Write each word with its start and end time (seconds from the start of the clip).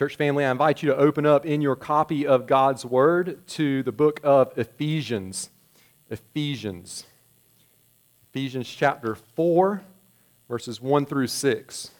Church 0.00 0.16
family, 0.16 0.46
I 0.46 0.50
invite 0.50 0.82
you 0.82 0.88
to 0.88 0.96
open 0.96 1.26
up 1.26 1.44
in 1.44 1.60
your 1.60 1.76
copy 1.76 2.26
of 2.26 2.46
God's 2.46 2.86
Word 2.86 3.46
to 3.48 3.82
the 3.82 3.92
book 3.92 4.18
of 4.24 4.50
Ephesians. 4.56 5.50
Ephesians. 6.08 7.04
Ephesians 8.30 8.66
chapter 8.66 9.14
4, 9.14 9.82
verses 10.48 10.80
1 10.80 11.04
through 11.04 11.26
6. 11.26 11.90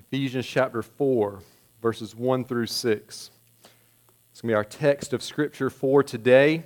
Ephesians 0.00 0.46
chapter 0.46 0.80
4, 0.80 1.42
verses 1.82 2.16
1 2.16 2.44
through 2.46 2.68
6. 2.68 3.30
It's 4.30 4.40
going 4.40 4.48
to 4.48 4.52
be 4.52 4.54
our 4.54 4.64
text 4.64 5.12
of 5.12 5.22
Scripture 5.22 5.68
for 5.68 6.02
today. 6.02 6.64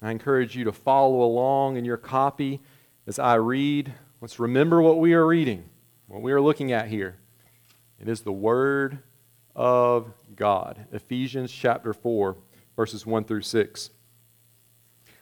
I 0.00 0.12
encourage 0.12 0.54
you 0.54 0.62
to 0.62 0.72
follow 0.72 1.22
along 1.22 1.76
in 1.76 1.84
your 1.84 1.96
copy 1.96 2.60
as 3.08 3.18
I 3.18 3.34
read 3.34 3.94
Let's 4.22 4.38
remember 4.38 4.82
what 4.82 4.98
we 4.98 5.14
are 5.14 5.26
reading, 5.26 5.64
what 6.06 6.20
we 6.20 6.32
are 6.32 6.42
looking 6.42 6.72
at 6.72 6.88
here. 6.88 7.16
It 7.98 8.06
is 8.06 8.20
the 8.20 8.32
Word 8.32 8.98
of 9.56 10.12
God. 10.36 10.86
Ephesians 10.92 11.50
chapter 11.50 11.94
4, 11.94 12.36
verses 12.76 13.06
1 13.06 13.24
through 13.24 13.40
6. 13.40 13.88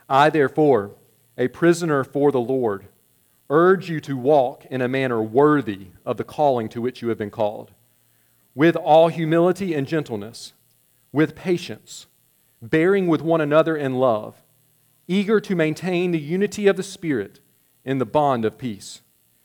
I, 0.09 0.31
therefore, 0.31 0.97
a 1.37 1.47
prisoner 1.47 2.03
for 2.03 2.33
the 2.33 2.41
Lord, 2.41 2.89
urge 3.49 3.89
you 3.89 4.01
to 4.01 4.17
walk 4.17 4.67
in 4.69 4.81
a 4.81 4.89
manner 4.89 5.23
worthy 5.23 5.91
of 6.05 6.17
the 6.17 6.25
calling 6.25 6.69
to 6.71 6.81
which 6.81 7.01
you 7.01 7.09
have 7.09 7.19
been 7.19 7.31
called, 7.31 7.71
with 8.53 8.75
all 8.75 9.07
humility 9.07 9.75
and 9.75 9.87
gentleness, 9.87 10.55
with 11.13 11.37
patience, 11.37 12.09
bearing 12.61 13.07
with 13.07 13.23
one 13.23 13.41
another 13.41 13.77
in 13.77 13.95
love, 13.95 14.43
eager 15.07 15.39
to 15.39 15.55
maintain 15.55 16.11
the 16.11 16.19
unity 16.19 16.67
of 16.67 16.77
the 16.77 16.83
Spirit 16.83 17.39
in 17.89 17.97
the 17.97 18.05
bond 18.05 18.45
of 18.45 18.59
peace. 18.59 19.01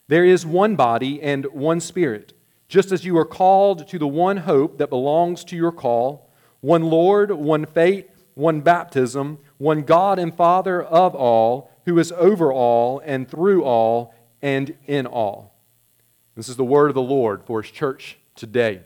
There 0.09 0.25
is 0.25 0.45
one 0.45 0.75
body 0.75 1.21
and 1.21 1.45
one 1.45 1.79
spirit, 1.79 2.33
just 2.67 2.91
as 2.91 3.05
you 3.05 3.17
are 3.17 3.25
called 3.25 3.87
to 3.87 3.97
the 3.97 4.05
one 4.05 4.35
hope 4.35 4.77
that 4.79 4.89
belongs 4.89 5.45
to 5.45 5.55
your 5.55 5.71
call, 5.71 6.29
one 6.59 6.83
Lord, 6.83 7.31
one 7.31 7.65
faith, 7.65 8.25
one 8.33 8.59
baptism, 8.59 9.39
one 9.59 9.83
God 9.83 10.19
and 10.19 10.35
Father 10.35 10.83
of 10.83 11.15
all, 11.15 11.71
who 11.85 11.97
is 11.97 12.11
over 12.17 12.51
all 12.51 13.01
and 13.05 13.29
through 13.29 13.63
all 13.63 14.13
and 14.41 14.75
in 14.87 15.07
all. 15.07 15.55
This 16.35 16.49
is 16.49 16.57
the 16.57 16.65
word 16.65 16.89
of 16.89 16.95
the 16.95 17.01
Lord 17.01 17.45
for 17.45 17.61
his 17.61 17.71
church 17.71 18.17
today. 18.35 18.81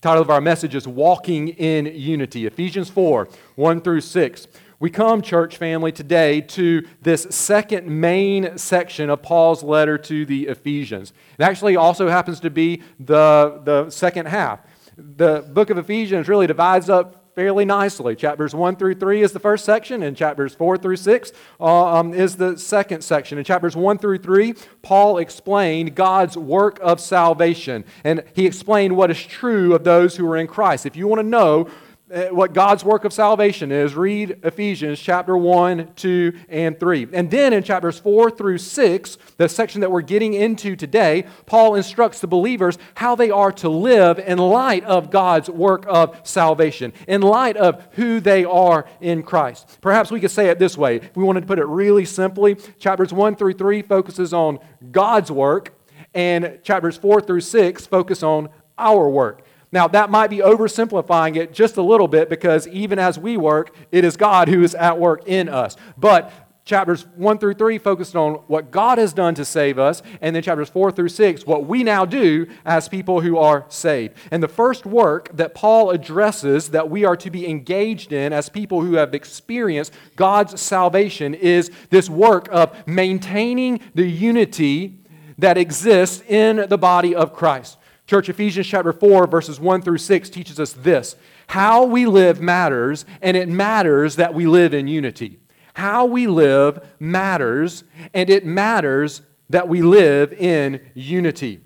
The 0.00 0.08
title 0.08 0.22
of 0.22 0.30
our 0.30 0.40
message 0.40 0.74
is 0.74 0.88
Walking 0.88 1.48
in 1.48 1.84
Unity, 1.84 2.46
Ephesians 2.46 2.88
4 2.88 3.28
1 3.56 3.80
through 3.82 4.00
6. 4.00 4.48
We 4.80 4.88
come, 4.88 5.20
church 5.20 5.58
family, 5.58 5.92
today 5.92 6.40
to 6.40 6.86
this 7.02 7.26
second 7.28 7.86
main 7.86 8.56
section 8.56 9.10
of 9.10 9.20
Paul's 9.20 9.62
letter 9.62 9.98
to 9.98 10.24
the 10.24 10.46
Ephesians. 10.46 11.12
It 11.38 11.42
actually 11.42 11.76
also 11.76 12.08
happens 12.08 12.40
to 12.40 12.48
be 12.48 12.82
the, 12.98 13.60
the 13.62 13.90
second 13.90 14.28
half. 14.28 14.60
The 14.96 15.42
book 15.52 15.68
of 15.68 15.76
Ephesians 15.76 16.28
really 16.28 16.46
divides 16.46 16.88
up 16.88 17.34
fairly 17.34 17.66
nicely. 17.66 18.16
Chapters 18.16 18.54
1 18.54 18.76
through 18.76 18.94
3 18.94 19.22
is 19.22 19.32
the 19.32 19.38
first 19.38 19.66
section, 19.66 20.02
and 20.02 20.16
chapters 20.16 20.54
4 20.54 20.78
through 20.78 20.96
6 20.96 21.32
uh, 21.60 21.84
um, 21.98 22.14
is 22.14 22.36
the 22.36 22.56
second 22.56 23.02
section. 23.02 23.36
In 23.36 23.44
chapters 23.44 23.76
1 23.76 23.98
through 23.98 24.18
3, 24.18 24.54
Paul 24.80 25.18
explained 25.18 25.94
God's 25.94 26.38
work 26.38 26.78
of 26.80 27.00
salvation, 27.00 27.84
and 28.02 28.24
he 28.34 28.46
explained 28.46 28.96
what 28.96 29.10
is 29.10 29.22
true 29.22 29.74
of 29.74 29.84
those 29.84 30.16
who 30.16 30.26
are 30.26 30.38
in 30.38 30.46
Christ. 30.46 30.86
If 30.86 30.96
you 30.96 31.06
want 31.06 31.20
to 31.20 31.26
know 31.26 31.68
Uh, 32.12 32.24
what 32.30 32.52
God's 32.52 32.84
work 32.84 33.04
of 33.04 33.12
salvation 33.12 33.70
is, 33.70 33.94
read 33.94 34.40
Ephesians 34.42 34.98
chapter 34.98 35.36
1, 35.36 35.92
2, 35.94 36.32
and 36.48 36.80
3. 36.80 37.06
And 37.12 37.30
then 37.30 37.52
in 37.52 37.62
chapters 37.62 38.00
4 38.00 38.32
through 38.32 38.58
6, 38.58 39.18
the 39.36 39.48
section 39.48 39.80
that 39.82 39.92
we're 39.92 40.00
getting 40.00 40.34
into 40.34 40.74
today, 40.74 41.24
Paul 41.46 41.76
instructs 41.76 42.20
the 42.20 42.26
believers 42.26 42.78
how 42.94 43.14
they 43.14 43.30
are 43.30 43.52
to 43.52 43.68
live 43.68 44.18
in 44.18 44.38
light 44.38 44.82
of 44.86 45.12
God's 45.12 45.48
work 45.48 45.84
of 45.86 46.20
salvation, 46.24 46.92
in 47.06 47.20
light 47.20 47.56
of 47.56 47.86
who 47.92 48.18
they 48.18 48.44
are 48.44 48.86
in 49.00 49.22
Christ. 49.22 49.78
Perhaps 49.80 50.10
we 50.10 50.18
could 50.18 50.32
say 50.32 50.48
it 50.48 50.58
this 50.58 50.76
way. 50.76 50.96
If 50.96 51.16
we 51.16 51.22
wanted 51.22 51.42
to 51.42 51.46
put 51.46 51.60
it 51.60 51.66
really 51.66 52.04
simply, 52.04 52.56
chapters 52.80 53.12
1 53.12 53.36
through 53.36 53.52
3 53.52 53.82
focuses 53.82 54.34
on 54.34 54.58
God's 54.90 55.30
work, 55.30 55.74
and 56.12 56.58
chapters 56.64 56.96
4 56.96 57.20
through 57.20 57.42
6 57.42 57.86
focus 57.86 58.24
on 58.24 58.48
our 58.76 59.08
work. 59.08 59.44
Now, 59.72 59.86
that 59.88 60.10
might 60.10 60.30
be 60.30 60.38
oversimplifying 60.38 61.36
it 61.36 61.52
just 61.52 61.76
a 61.76 61.82
little 61.82 62.08
bit 62.08 62.28
because 62.28 62.66
even 62.68 62.98
as 62.98 63.18
we 63.18 63.36
work, 63.36 63.74
it 63.92 64.04
is 64.04 64.16
God 64.16 64.48
who 64.48 64.62
is 64.62 64.74
at 64.74 64.98
work 64.98 65.26
in 65.26 65.48
us. 65.48 65.76
But 65.96 66.32
chapters 66.64 67.06
1 67.16 67.38
through 67.38 67.54
3 67.54 67.78
focused 67.78 68.14
on 68.16 68.34
what 68.46 68.70
God 68.70 68.98
has 68.98 69.12
done 69.12 69.34
to 69.36 69.44
save 69.44 69.78
us, 69.78 70.02
and 70.20 70.34
then 70.34 70.42
chapters 70.42 70.68
4 70.68 70.92
through 70.92 71.08
6, 71.08 71.46
what 71.46 71.66
we 71.66 71.82
now 71.82 72.04
do 72.04 72.46
as 72.64 72.88
people 72.88 73.20
who 73.20 73.38
are 73.38 73.64
saved. 73.68 74.16
And 74.30 74.42
the 74.42 74.48
first 74.48 74.86
work 74.86 75.36
that 75.36 75.54
Paul 75.54 75.90
addresses 75.90 76.70
that 76.70 76.90
we 76.90 77.04
are 77.04 77.16
to 77.16 77.30
be 77.30 77.48
engaged 77.48 78.12
in 78.12 78.32
as 78.32 78.48
people 78.48 78.82
who 78.82 78.94
have 78.94 79.14
experienced 79.14 79.92
God's 80.16 80.60
salvation 80.60 81.34
is 81.34 81.70
this 81.90 82.10
work 82.10 82.48
of 82.50 82.76
maintaining 82.86 83.80
the 83.94 84.06
unity 84.06 84.98
that 85.38 85.56
exists 85.56 86.22
in 86.28 86.68
the 86.68 86.78
body 86.78 87.14
of 87.14 87.32
Christ. 87.32 87.78
Church, 88.10 88.28
Ephesians 88.28 88.66
chapter 88.66 88.92
4, 88.92 89.28
verses 89.28 89.60
1 89.60 89.82
through 89.82 89.98
6 89.98 90.30
teaches 90.30 90.58
us 90.58 90.72
this 90.72 91.14
how 91.46 91.84
we 91.84 92.06
live 92.06 92.40
matters, 92.40 93.04
and 93.22 93.36
it 93.36 93.48
matters 93.48 94.16
that 94.16 94.34
we 94.34 94.48
live 94.48 94.74
in 94.74 94.88
unity. 94.88 95.38
How 95.74 96.06
we 96.06 96.26
live 96.26 96.84
matters, 96.98 97.84
and 98.12 98.28
it 98.28 98.44
matters 98.44 99.22
that 99.50 99.68
we 99.68 99.82
live 99.82 100.32
in 100.32 100.80
unity. 100.92 101.60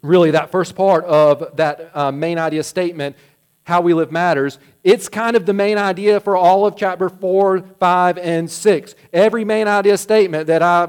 Really, 0.00 0.30
that 0.30 0.50
first 0.50 0.74
part 0.74 1.04
of 1.04 1.54
that 1.58 1.94
uh, 1.94 2.10
main 2.10 2.38
idea 2.38 2.62
statement, 2.62 3.14
how 3.64 3.82
we 3.82 3.92
live 3.92 4.10
matters, 4.10 4.58
it's 4.82 5.10
kind 5.10 5.36
of 5.36 5.44
the 5.44 5.52
main 5.52 5.76
idea 5.76 6.20
for 6.20 6.38
all 6.38 6.64
of 6.64 6.74
chapter 6.74 7.10
4, 7.10 7.60
5, 7.78 8.16
and 8.16 8.50
6. 8.50 8.94
Every 9.12 9.44
main 9.44 9.68
idea 9.68 9.98
statement 9.98 10.46
that 10.46 10.62
I 10.62 10.88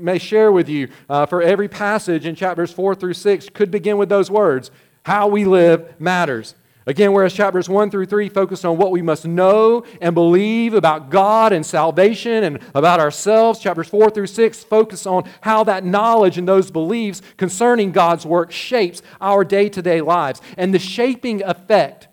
may 0.00 0.18
share 0.18 0.50
with 0.52 0.68
you 0.68 0.88
uh, 1.08 1.26
for 1.26 1.42
every 1.42 1.68
passage 1.68 2.26
in 2.26 2.34
chapters 2.34 2.72
4 2.72 2.94
through 2.94 3.14
6 3.14 3.48
could 3.50 3.70
begin 3.70 3.98
with 3.98 4.08
those 4.08 4.30
words 4.30 4.70
How 5.04 5.28
we 5.28 5.44
live 5.44 6.00
matters. 6.00 6.54
Again, 6.88 7.12
whereas 7.12 7.34
chapters 7.34 7.68
1 7.68 7.90
through 7.90 8.06
3 8.06 8.30
focus 8.30 8.64
on 8.64 8.78
what 8.78 8.92
we 8.92 9.02
must 9.02 9.26
know 9.26 9.84
and 10.00 10.14
believe 10.14 10.72
about 10.72 11.10
God 11.10 11.52
and 11.52 11.64
salvation 11.64 12.44
and 12.44 12.60
about 12.74 12.98
ourselves, 12.98 13.60
chapters 13.60 13.88
4 13.88 14.08
through 14.08 14.28
6 14.28 14.64
focus 14.64 15.04
on 15.04 15.28
how 15.42 15.64
that 15.64 15.84
knowledge 15.84 16.38
and 16.38 16.48
those 16.48 16.70
beliefs 16.70 17.20
concerning 17.36 17.92
God's 17.92 18.24
work 18.24 18.50
shapes 18.50 19.02
our 19.20 19.44
day 19.44 19.68
to 19.68 19.82
day 19.82 20.00
lives. 20.00 20.40
And 20.56 20.72
the 20.72 20.78
shaping 20.78 21.42
effect 21.42 22.08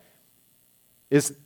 is 1.09 1.37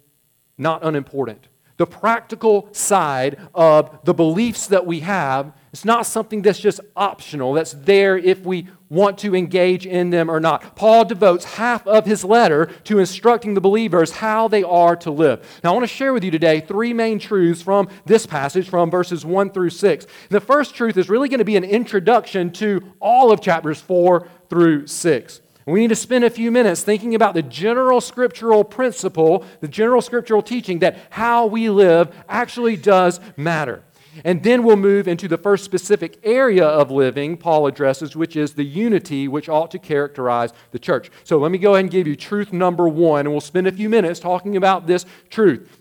not 0.57 0.83
unimportant. 0.83 1.49
The 1.77 1.85
practical 1.85 2.67
side 2.73 3.39
of 3.53 4.03
the 4.05 4.13
beliefs 4.15 4.65
that 4.67 4.87
we 4.87 5.01
have 5.01 5.53
it's 5.71 5.85
not 5.85 6.05
something 6.05 6.41
that's 6.41 6.59
just 6.59 6.79
optional, 6.95 7.53
that's 7.53 7.73
there 7.73 8.17
if 8.17 8.39
we 8.41 8.67
want 8.89 9.19
to 9.19 9.35
engage 9.35 9.85
in 9.85 10.09
them 10.09 10.29
or 10.29 10.39
not. 10.39 10.75
Paul 10.75 11.05
devotes 11.05 11.45
half 11.45 11.85
of 11.85 12.05
his 12.05 12.23
letter 12.23 12.65
to 12.85 12.97
instructing 12.97 13.53
the 13.53 13.61
believers 13.61 14.11
how 14.11 14.47
they 14.47 14.63
are 14.63 14.95
to 14.97 15.11
live. 15.11 15.61
Now, 15.63 15.71
I 15.71 15.73
want 15.73 15.83
to 15.83 15.93
share 15.93 16.11
with 16.11 16.23
you 16.23 16.31
today 16.31 16.59
three 16.59 16.91
main 16.91 17.19
truths 17.19 17.61
from 17.61 17.87
this 18.05 18.25
passage, 18.25 18.67
from 18.67 18.89
verses 18.89 19.23
1 19.23 19.51
through 19.51 19.69
6. 19.69 20.07
The 20.29 20.41
first 20.41 20.73
truth 20.73 20.97
is 20.97 21.07
really 21.07 21.29
going 21.29 21.39
to 21.39 21.45
be 21.45 21.57
an 21.57 21.63
introduction 21.63 22.51
to 22.53 22.81
all 22.99 23.31
of 23.31 23.41
chapters 23.41 23.79
4 23.79 24.27
through 24.49 24.87
6. 24.87 25.41
We 25.67 25.81
need 25.81 25.89
to 25.89 25.95
spend 25.95 26.23
a 26.23 26.31
few 26.31 26.49
minutes 26.49 26.81
thinking 26.81 27.13
about 27.13 27.35
the 27.35 27.43
general 27.43 28.01
scriptural 28.01 28.63
principle, 28.63 29.45
the 29.61 29.67
general 29.67 30.01
scriptural 30.01 30.41
teaching 30.41 30.79
that 30.79 30.97
how 31.11 31.45
we 31.45 31.69
live 31.69 32.11
actually 32.27 32.75
does 32.75 33.19
matter. 33.37 33.83
And 34.23 34.43
then 34.43 34.63
we'll 34.63 34.75
move 34.75 35.07
into 35.07 35.27
the 35.27 35.37
first 35.37 35.63
specific 35.63 36.19
area 36.23 36.65
of 36.65 36.91
living 36.91 37.37
Paul 37.37 37.67
addresses, 37.67 38.15
which 38.15 38.35
is 38.35 38.53
the 38.53 38.63
unity 38.63 39.27
which 39.27 39.49
ought 39.49 39.71
to 39.71 39.79
characterize 39.79 40.53
the 40.71 40.79
church. 40.79 41.09
So 41.23 41.37
let 41.37 41.51
me 41.51 41.57
go 41.57 41.73
ahead 41.73 41.85
and 41.85 41.91
give 41.91 42.07
you 42.07 42.15
truth 42.15 42.53
number 42.53 42.87
one, 42.87 43.21
and 43.21 43.31
we'll 43.31 43.41
spend 43.41 43.67
a 43.67 43.71
few 43.71 43.89
minutes 43.89 44.19
talking 44.19 44.55
about 44.55 44.87
this 44.87 45.05
truth 45.29 45.79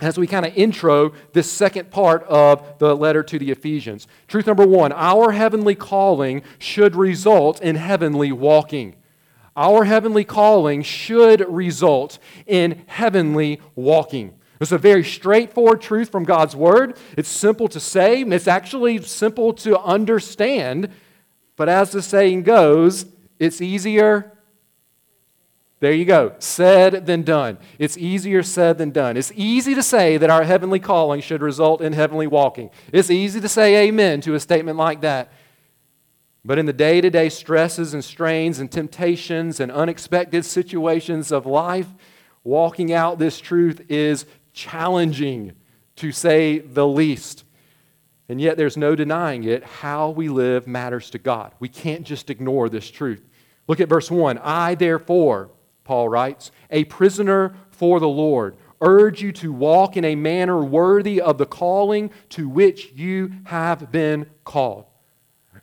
as 0.00 0.18
we 0.18 0.26
kind 0.26 0.44
of 0.44 0.56
intro 0.56 1.12
this 1.32 1.50
second 1.50 1.90
part 1.90 2.24
of 2.24 2.78
the 2.78 2.96
letter 2.96 3.22
to 3.22 3.38
the 3.38 3.50
Ephesians. 3.50 4.06
Truth 4.26 4.46
number 4.46 4.66
one 4.66 4.92
our 4.92 5.32
heavenly 5.32 5.74
calling 5.74 6.42
should 6.58 6.96
result 6.96 7.60
in 7.62 7.76
heavenly 7.76 8.32
walking. 8.32 8.96
Our 9.56 9.84
heavenly 9.84 10.24
calling 10.24 10.82
should 10.82 11.44
result 11.48 12.18
in 12.46 12.82
heavenly 12.86 13.60
walking. 13.76 14.34
It's 14.60 14.72
a 14.72 14.78
very 14.78 15.04
straightforward 15.04 15.80
truth 15.80 16.10
from 16.10 16.24
God's 16.24 16.54
Word. 16.54 16.96
It's 17.16 17.28
simple 17.28 17.68
to 17.68 17.80
say, 17.80 18.22
it's 18.22 18.48
actually 18.48 19.02
simple 19.02 19.52
to 19.54 19.78
understand. 19.80 20.90
But 21.56 21.68
as 21.68 21.92
the 21.92 22.02
saying 22.02 22.44
goes, 22.44 23.06
it's 23.38 23.60
easier. 23.60 24.32
There 25.80 25.92
you 25.92 26.04
go. 26.04 26.34
Said 26.38 27.04
than 27.04 27.22
done. 27.22 27.58
It's 27.78 27.98
easier 27.98 28.42
said 28.42 28.78
than 28.78 28.90
done. 28.90 29.16
It's 29.16 29.32
easy 29.34 29.74
to 29.74 29.82
say 29.82 30.16
that 30.16 30.30
our 30.30 30.44
heavenly 30.44 30.78
calling 30.78 31.20
should 31.20 31.42
result 31.42 31.82
in 31.82 31.92
heavenly 31.92 32.26
walking. 32.26 32.70
It's 32.92 33.10
easy 33.10 33.40
to 33.40 33.48
say 33.48 33.86
amen 33.88 34.20
to 34.22 34.34
a 34.34 34.40
statement 34.40 34.78
like 34.78 35.02
that. 35.02 35.32
But 36.44 36.58
in 36.58 36.66
the 36.66 36.72
day 36.72 37.00
to 37.00 37.10
day 37.10 37.28
stresses 37.28 37.92
and 37.92 38.04
strains 38.04 38.58
and 38.60 38.70
temptations 38.70 39.60
and 39.60 39.72
unexpected 39.72 40.44
situations 40.44 41.32
of 41.32 41.44
life, 41.44 41.88
walking 42.44 42.92
out 42.92 43.18
this 43.18 43.40
truth 43.40 43.84
is 43.90 44.26
challenging, 44.54 45.52
to 45.96 46.12
say 46.12 46.58
the 46.58 46.86
least. 46.86 47.44
And 48.28 48.40
yet, 48.40 48.56
there's 48.56 48.78
no 48.78 48.94
denying 48.94 49.44
it. 49.44 49.62
How 49.64 50.08
we 50.08 50.30
live 50.30 50.66
matters 50.66 51.10
to 51.10 51.18
God. 51.18 51.52
We 51.60 51.68
can't 51.68 52.04
just 52.04 52.30
ignore 52.30 52.70
this 52.70 52.90
truth. 52.90 53.22
Look 53.68 53.80
at 53.80 53.88
verse 53.88 54.10
1. 54.10 54.38
I, 54.38 54.74
therefore, 54.74 55.50
Paul 55.84 56.08
writes, 56.08 56.50
a 56.70 56.84
prisoner 56.84 57.54
for 57.70 58.00
the 58.00 58.08
Lord, 58.08 58.56
urge 58.80 59.22
you 59.22 59.32
to 59.32 59.52
walk 59.52 59.96
in 59.96 60.04
a 60.04 60.14
manner 60.14 60.62
worthy 60.62 61.20
of 61.20 61.38
the 61.38 61.46
calling 61.46 62.10
to 62.30 62.48
which 62.48 62.92
you 62.92 63.32
have 63.44 63.92
been 63.92 64.26
called. 64.44 64.86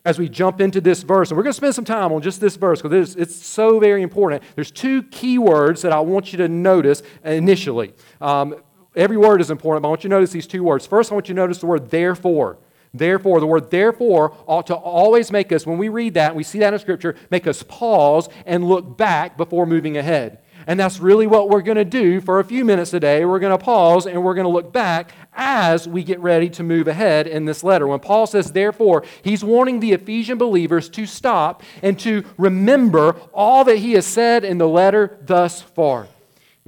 As 0.04 0.18
we 0.18 0.30
jump 0.30 0.62
into 0.62 0.82
this 0.82 1.04
verse, 1.04 1.30
and 1.30 1.38
we're 1.38 1.44
going 1.44 1.54
to 1.54 1.58
spend 1.58 1.76
some 1.76 1.86
time 1.86 2.12
on 2.12 2.22
just 2.22 2.42
this 2.42 2.56
verse 2.56 2.82
because 2.82 3.16
it's 3.16 3.36
so 3.36 3.80
very 3.80 4.02
important. 4.02 4.42
There's 4.56 4.72
two 4.72 5.04
key 5.04 5.38
words 5.38 5.84
that 5.84 5.92
I 5.92 6.00
want 6.00 6.32
you 6.32 6.38
to 6.38 6.48
notice 6.48 7.04
initially. 7.24 7.94
Um, 8.20 8.56
every 8.96 9.18
word 9.18 9.42
is 9.42 9.52
important, 9.52 9.84
but 9.84 9.88
I 9.88 9.92
want 9.92 10.04
you 10.04 10.10
to 10.10 10.16
notice 10.16 10.32
these 10.32 10.48
two 10.48 10.64
words. 10.64 10.86
First, 10.86 11.12
I 11.12 11.16
want 11.16 11.30
you 11.30 11.36
to 11.36 11.42
notice 11.42 11.60
the 11.60 11.68
word 11.68 11.90
therefore. 11.90 12.58
Therefore, 12.94 13.40
the 13.40 13.48
word 13.48 13.72
therefore 13.72 14.36
ought 14.48 14.68
to 14.68 14.76
always 14.76 15.32
make 15.32 15.52
us, 15.52 15.66
when 15.66 15.78
we 15.78 15.88
read 15.88 16.16
that, 16.16 16.36
we 16.36 16.44
see 16.44 16.60
that 16.60 16.74
in 16.74 16.80
Scripture, 16.80 17.16
make 17.30 17.48
us 17.48 17.64
pause 17.64 18.28
and 18.46 18.68
look 18.68 18.98
back 18.98 19.38
before 19.38 19.66
moving 19.66 19.98
ahead. 19.98 20.40
And 20.68 20.80
that's 20.80 21.00
really 21.00 21.26
what 21.26 21.50
we're 21.50 21.62
going 21.62 21.78
to 21.78 21.86
do 21.86 22.22
for 22.22 22.40
a 22.40 22.44
few 22.44 22.64
minutes 22.64 22.92
today. 22.92 23.26
We're 23.26 23.40
going 23.40 23.58
to 23.58 23.64
pause 23.64 24.06
and 24.06 24.24
we're 24.24 24.36
going 24.36 24.46
to 24.46 24.52
look 24.52 24.72
back 24.72 25.12
as 25.34 25.88
we 25.88 26.04
get 26.04 26.20
ready 26.20 26.50
to 26.52 26.64
move 26.64 26.88
ahead 26.88 27.26
in 27.28 27.46
this 27.46 27.64
letter. 27.64 27.88
When 27.88 28.00
Paul 28.00 28.28
says, 28.28 28.52
therefore, 28.52 29.04
he's 29.24 29.44
warning 29.44 29.80
the 29.80 29.94
Ephesian 29.94 30.38
believers 30.38 30.90
to 30.90 31.06
stop 31.06 31.64
and 31.82 31.98
to 32.02 32.24
remember 32.38 33.16
all 33.34 33.64
that 33.64 33.78
he 33.78 33.94
has 33.94 34.06
said 34.06 34.44
in 34.44 34.60
the 34.60 34.68
letter 34.68 35.18
thus 35.22 35.62
far. 35.62 36.08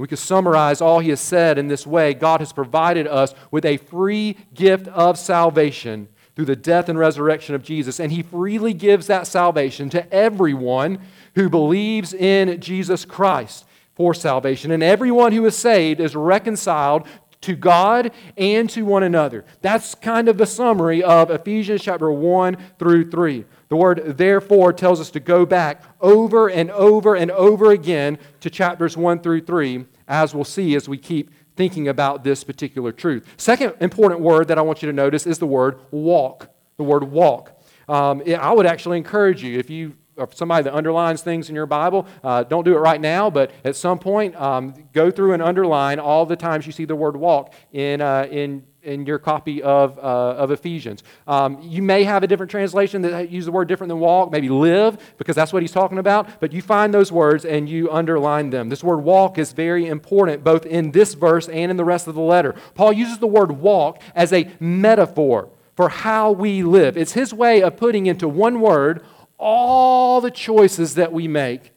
We 0.04 0.08
could 0.08 0.20
summarize 0.20 0.82
all 0.82 1.00
he 1.00 1.12
has 1.12 1.22
said 1.22 1.58
in 1.58 1.70
this 1.70 1.88
way 1.88 2.14
God 2.14 2.42
has 2.42 2.52
provided 2.52 3.08
us 3.08 3.34
with 3.52 3.64
a 3.64 3.78
free 3.78 4.36
gift 4.54 4.90
of 4.90 5.18
salvation 5.18 6.10
through 6.36 6.44
the 6.44 6.58
death 6.58 6.90
and 6.90 7.00
resurrection 7.00 7.56
of 7.56 7.64
Jesus. 7.64 8.02
And 8.02 8.12
he 8.12 8.22
freely 8.22 8.74
gives 8.74 9.08
that 9.08 9.28
salvation 9.28 9.90
to 9.92 10.14
everyone 10.14 11.00
who 11.36 11.50
believes 11.50 12.14
in 12.14 12.60
Jesus 12.60 13.06
Christ 13.06 13.64
for 13.96 14.14
salvation. 14.14 14.72
And 14.72 14.84
everyone 14.84 15.32
who 15.32 15.46
is 15.46 15.56
saved 15.56 16.02
is 16.02 16.18
reconciled 16.18 17.08
to 17.40 17.56
God 17.56 18.12
and 18.36 18.70
to 18.72 18.84
one 18.84 19.04
another. 19.04 19.46
That's 19.62 19.96
kind 19.96 20.28
of 20.28 20.38
the 20.38 20.46
summary 20.46 21.02
of 21.02 21.32
Ephesians 21.32 21.82
chapter 21.82 22.12
1 22.12 22.58
through 22.78 23.10
3. 23.10 23.46
The 23.70 23.76
word 23.78 24.18
therefore 24.18 24.74
tells 24.74 25.00
us 25.00 25.12
to 25.12 25.22
go 25.22 25.46
back 25.46 25.82
over 26.02 26.50
and 26.50 26.70
over 26.72 27.16
and 27.16 27.32
over 27.32 27.72
again 27.72 28.18
to 28.42 28.50
chapters 28.50 28.98
1 28.98 29.20
through 29.20 29.42
3, 29.42 29.86
as 30.08 30.34
we'll 30.34 30.44
see 30.44 30.76
as 30.76 30.88
we 30.88 30.98
keep 30.98 31.32
thinking 31.56 31.88
about 31.88 32.24
this 32.24 32.44
particular 32.44 32.92
truth. 32.92 33.28
Second 33.38 33.76
important 33.80 34.22
word 34.22 34.48
that 34.48 34.58
I 34.58 34.62
want 34.62 34.82
you 34.82 34.88
to 34.88 34.94
notice 34.94 35.28
is 35.28 35.40
the 35.40 35.48
word 35.48 35.80
walk. 35.92 36.50
The 36.78 36.84
word 36.84 37.04
walk. 37.04 37.62
Um, 37.88 38.24
I 38.26 38.52
would 38.52 38.66
actually 38.66 38.98
encourage 38.98 39.44
you, 39.44 39.60
if 39.60 39.70
you 39.70 39.94
or 40.18 40.30
somebody 40.34 40.64
that 40.64 40.74
underlines 40.74 41.22
things 41.22 41.50
in 41.50 41.56
your 41.56 41.66
Bible, 41.66 42.08
uh, 42.24 42.44
don't 42.44 42.64
do 42.64 42.76
it 42.76 42.80
right 42.80 43.02
now, 43.02 43.30
but 43.30 43.52
at 43.64 43.76
some 43.76 44.00
point, 44.00 44.36
um, 44.36 44.74
go 44.94 45.10
through 45.10 45.34
and 45.34 45.42
underline 45.42 46.00
all 46.00 46.26
the 46.26 46.36
times 46.36 46.66
you 46.66 46.72
see 46.72 46.86
the 46.86 46.96
word 46.96 47.16
walk 47.16 47.54
in, 47.72 48.02
uh, 48.02 48.28
in, 48.30 48.64
in 48.84 49.06
your 49.06 49.18
copy 49.18 49.64
of, 49.64 49.98
uh, 49.98 50.02
of 50.02 50.52
Ephesians. 50.52 51.04
Um, 51.26 51.60
you 51.62 51.82
may 51.82 52.04
have 52.04 52.22
a 52.22 52.28
different 52.28 52.52
translation 52.52 53.02
that 53.04 53.30
uses 53.30 53.48
the 53.48 53.52
word 53.52 53.68
different 53.68 53.90
than 53.90 54.00
walk, 54.00 54.32
maybe 54.32 54.50
live, 54.50 54.98
because 55.18 55.36
that's 55.36 55.52
what 55.54 55.64
he's 55.64 55.72
talking 55.72 55.98
about, 55.98 56.40
but 56.40 56.54
you 56.54 56.62
find 56.62 56.94
those 56.94 57.12
words 57.12 57.46
and 57.46 57.68
you 57.68 57.92
underline 57.92 58.50
them. 58.50 58.70
This 58.70 58.84
word 58.84 59.00
walk 59.00 59.38
is 59.38 59.54
very 59.54 59.88
important 59.88 60.44
both 60.44 60.66
in 60.66 60.92
this 60.92 61.14
verse 61.14 61.48
and 61.50 61.72
in 61.72 61.78
the 61.78 61.86
rest 61.86 62.08
of 62.08 62.16
the 62.16 62.22
letter. 62.22 62.54
Paul 62.76 62.94
uses 62.94 63.18
the 63.18 63.28
word 63.28 63.52
walk 63.52 64.02
as 64.14 64.32
a 64.34 64.50
metaphor 64.60 65.50
for 65.76 65.90
how 65.90 66.32
we 66.32 66.62
live. 66.62 66.98
It's 66.98 67.14
his 67.14 67.34
way 67.34 67.62
of 67.62 67.78
putting 67.78 68.06
into 68.06 68.28
one 68.28 68.62
word 68.62 69.04
all 69.44 70.22
the 70.22 70.32
choices 70.32 70.96
that 70.96 71.12
we 71.12 71.28
make 71.28 71.74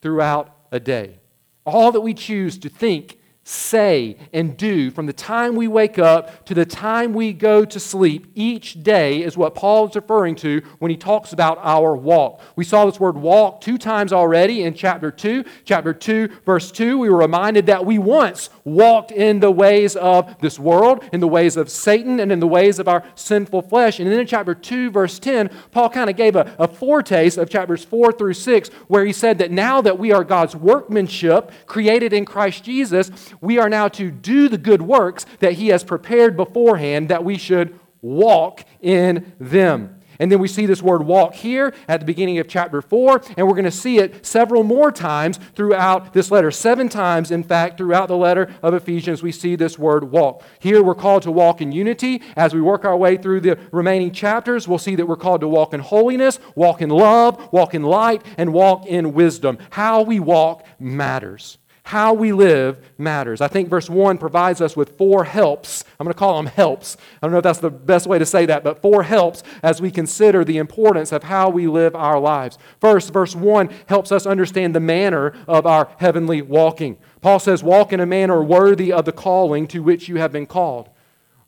throughout 0.00 0.56
a 0.70 0.78
day. 0.78 1.18
All 1.66 1.90
that 1.90 2.00
we 2.00 2.14
choose 2.14 2.56
to 2.58 2.68
think 2.68 3.18
say, 3.52 4.16
and 4.32 4.56
do 4.56 4.90
from 4.90 5.06
the 5.06 5.12
time 5.12 5.54
we 5.54 5.68
wake 5.68 5.98
up 5.98 6.44
to 6.46 6.54
the 6.54 6.64
time 6.64 7.12
we 7.12 7.32
go 7.32 7.64
to 7.64 7.78
sleep 7.78 8.26
each 8.34 8.82
day 8.82 9.22
is 9.22 9.36
what 9.36 9.54
Paul 9.54 9.88
is 9.88 9.94
referring 9.94 10.34
to 10.36 10.62
when 10.78 10.90
he 10.90 10.96
talks 10.96 11.32
about 11.32 11.58
our 11.60 11.94
walk. 11.94 12.40
We 12.56 12.64
saw 12.64 12.86
this 12.86 12.98
word 12.98 13.16
walk 13.16 13.60
two 13.60 13.78
times 13.78 14.12
already 14.12 14.62
in 14.62 14.74
chapter 14.74 15.10
2. 15.10 15.44
Chapter 15.64 15.92
2, 15.92 16.28
verse 16.44 16.72
2, 16.72 16.98
we 16.98 17.10
were 17.10 17.18
reminded 17.18 17.66
that 17.66 17.84
we 17.84 17.98
once 17.98 18.50
walked 18.64 19.12
in 19.12 19.40
the 19.40 19.50
ways 19.50 19.96
of 19.96 20.38
this 20.40 20.58
world, 20.58 21.04
in 21.12 21.20
the 21.20 21.28
ways 21.28 21.56
of 21.56 21.68
Satan, 21.68 22.20
and 22.20 22.32
in 22.32 22.40
the 22.40 22.46
ways 22.46 22.78
of 22.78 22.88
our 22.88 23.04
sinful 23.14 23.62
flesh. 23.62 24.00
And 24.00 24.10
then 24.10 24.20
in 24.20 24.26
chapter 24.26 24.54
2, 24.54 24.90
verse 24.90 25.18
10, 25.18 25.50
Paul 25.70 25.90
kind 25.90 26.08
of 26.08 26.16
gave 26.16 26.36
a, 26.36 26.54
a 26.58 26.68
foretaste 26.68 27.38
of 27.38 27.50
chapters 27.50 27.84
4 27.84 28.12
through 28.12 28.34
6, 28.34 28.68
where 28.88 29.04
he 29.04 29.12
said 29.12 29.38
that 29.38 29.50
now 29.50 29.80
that 29.82 29.98
we 29.98 30.12
are 30.12 30.24
God's 30.24 30.56
workmanship, 30.56 31.52
created 31.66 32.12
in 32.12 32.24
Christ 32.24 32.64
Jesus, 32.64 33.10
we 33.42 33.58
are 33.58 33.68
now 33.68 33.88
to 33.88 34.10
do 34.10 34.48
the 34.48 34.56
good 34.56 34.80
works 34.80 35.26
that 35.40 35.54
He 35.54 35.68
has 35.68 35.84
prepared 35.84 36.34
beforehand 36.36 37.10
that 37.10 37.24
we 37.24 37.36
should 37.36 37.78
walk 38.00 38.64
in 38.80 39.34
them. 39.38 39.98
And 40.18 40.30
then 40.30 40.38
we 40.38 40.46
see 40.46 40.66
this 40.66 40.82
word 40.82 41.02
walk 41.02 41.34
here 41.34 41.74
at 41.88 41.98
the 41.98 42.06
beginning 42.06 42.38
of 42.38 42.46
chapter 42.46 42.80
4, 42.80 43.22
and 43.36 43.46
we're 43.46 43.54
going 43.54 43.64
to 43.64 43.72
see 43.72 43.98
it 43.98 44.24
several 44.24 44.62
more 44.62 44.92
times 44.92 45.40
throughout 45.56 46.12
this 46.12 46.30
letter. 46.30 46.52
Seven 46.52 46.88
times, 46.88 47.32
in 47.32 47.42
fact, 47.42 47.76
throughout 47.76 48.06
the 48.06 48.16
letter 48.16 48.54
of 48.62 48.72
Ephesians, 48.72 49.20
we 49.20 49.32
see 49.32 49.56
this 49.56 49.80
word 49.80 50.12
walk. 50.12 50.44
Here 50.60 50.80
we're 50.80 50.94
called 50.94 51.24
to 51.24 51.32
walk 51.32 51.60
in 51.60 51.72
unity. 51.72 52.22
As 52.36 52.54
we 52.54 52.60
work 52.60 52.84
our 52.84 52.96
way 52.96 53.16
through 53.16 53.40
the 53.40 53.58
remaining 53.72 54.12
chapters, 54.12 54.68
we'll 54.68 54.78
see 54.78 54.94
that 54.94 55.06
we're 55.06 55.16
called 55.16 55.40
to 55.40 55.48
walk 55.48 55.74
in 55.74 55.80
holiness, 55.80 56.38
walk 56.54 56.82
in 56.82 56.90
love, 56.90 57.52
walk 57.52 57.74
in 57.74 57.82
light, 57.82 58.22
and 58.38 58.52
walk 58.52 58.86
in 58.86 59.14
wisdom. 59.14 59.58
How 59.70 60.02
we 60.02 60.20
walk 60.20 60.64
matters. 60.78 61.58
How 61.92 62.14
we 62.14 62.32
live 62.32 62.78
matters. 62.96 63.42
I 63.42 63.48
think 63.48 63.68
verse 63.68 63.90
1 63.90 64.16
provides 64.16 64.62
us 64.62 64.74
with 64.74 64.96
four 64.96 65.24
helps. 65.24 65.84
I'm 66.00 66.06
going 66.06 66.14
to 66.14 66.18
call 66.18 66.42
them 66.42 66.46
helps. 66.46 66.96
I 67.20 67.26
don't 67.26 67.32
know 67.32 67.36
if 67.40 67.44
that's 67.44 67.58
the 67.58 67.68
best 67.68 68.06
way 68.06 68.18
to 68.18 68.24
say 68.24 68.46
that, 68.46 68.64
but 68.64 68.80
four 68.80 69.02
helps 69.02 69.42
as 69.62 69.82
we 69.82 69.90
consider 69.90 70.42
the 70.42 70.56
importance 70.56 71.12
of 71.12 71.24
how 71.24 71.50
we 71.50 71.68
live 71.68 71.94
our 71.94 72.18
lives. 72.18 72.56
First, 72.80 73.12
verse 73.12 73.36
1 73.36 73.68
helps 73.88 74.10
us 74.10 74.24
understand 74.24 74.74
the 74.74 74.80
manner 74.80 75.34
of 75.46 75.66
our 75.66 75.90
heavenly 75.98 76.40
walking. 76.40 76.96
Paul 77.20 77.38
says, 77.38 77.62
Walk 77.62 77.92
in 77.92 78.00
a 78.00 78.06
manner 78.06 78.42
worthy 78.42 78.90
of 78.90 79.04
the 79.04 79.12
calling 79.12 79.66
to 79.66 79.82
which 79.82 80.08
you 80.08 80.16
have 80.16 80.32
been 80.32 80.46
called. 80.46 80.88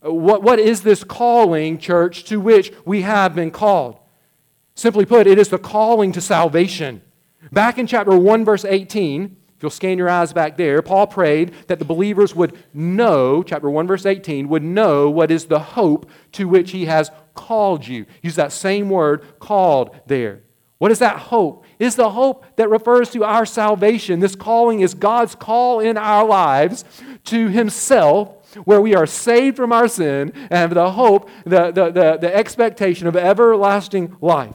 Uh, 0.05 0.13
what, 0.13 0.43
what 0.43 0.59
is 0.59 0.83
this 0.83 1.05
calling, 1.05 1.79
church, 1.79 2.23
to 2.25 2.39
which 2.39 2.71
we 2.85 3.01
have 3.01 3.35
been 3.35 3.51
called? 3.51 3.99
Simply 4.75 5.07
put, 5.07 5.27
it 5.27 5.39
is 5.39 5.49
the 5.49 5.57
calling 5.57 6.13
to 6.13 6.21
salvation. 6.21 7.01
Back 7.51 7.79
in 7.79 7.87
chapter 7.87 8.15
1, 8.15 8.45
verse 8.45 8.67
18, 8.67 9.39
you'll 9.65 9.71
scan 9.71 9.99
your 9.99 10.11
eyes 10.11 10.33
back 10.33 10.57
there, 10.59 10.83
Paul 10.83 11.07
prayed 11.07 11.55
that 11.69 11.79
the 11.79 11.85
believers 11.85 12.35
would 12.35 12.57
know, 12.75 13.43
chapter 13.43 13.71
1, 13.71 13.87
verse 13.87 14.05
18, 14.05 14.49
would 14.51 14.63
know 14.63 15.09
what 15.09 15.31
is 15.31 15.47
the 15.47 15.59
hope 15.59 16.09
to 16.33 16.47
which 16.47 16.73
he 16.73 16.85
has 16.85 17.11
called 17.35 17.87
you. 17.87 18.05
Use 18.23 18.37
that 18.37 18.53
same 18.53 18.91
word, 18.91 19.41
called, 19.41 19.99
there. 20.07 20.43
What 20.79 20.91
is 20.91 20.99
that 20.99 21.17
hope? 21.17 21.65
It 21.79 21.87
is 21.87 21.97
the 21.97 22.11
hope 22.11 22.45
that 22.57 22.69
refers 22.69 23.09
to 23.13 23.25
our 23.25 23.47
salvation. 23.47 24.21
This 24.21 24.37
calling 24.37 24.81
is 24.81 24.93
God's 24.93 25.35
call 25.35 25.81
in 25.81 25.97
our 25.97 26.27
lives 26.27 26.85
to 27.25 27.49
himself 27.49 28.57
where 28.65 28.81
we 28.81 28.95
are 28.95 29.07
saved 29.07 29.57
from 29.57 29.73
our 29.73 29.89
sin 29.89 30.31
and 30.35 30.53
have 30.53 30.75
the 30.75 30.91
hope, 30.91 31.31
the, 31.45 31.71
the, 31.71 31.91
the, 31.91 32.19
the 32.21 32.37
expectation 32.37 33.07
of 33.07 33.17
everlasting 33.17 34.17
life. 34.21 34.55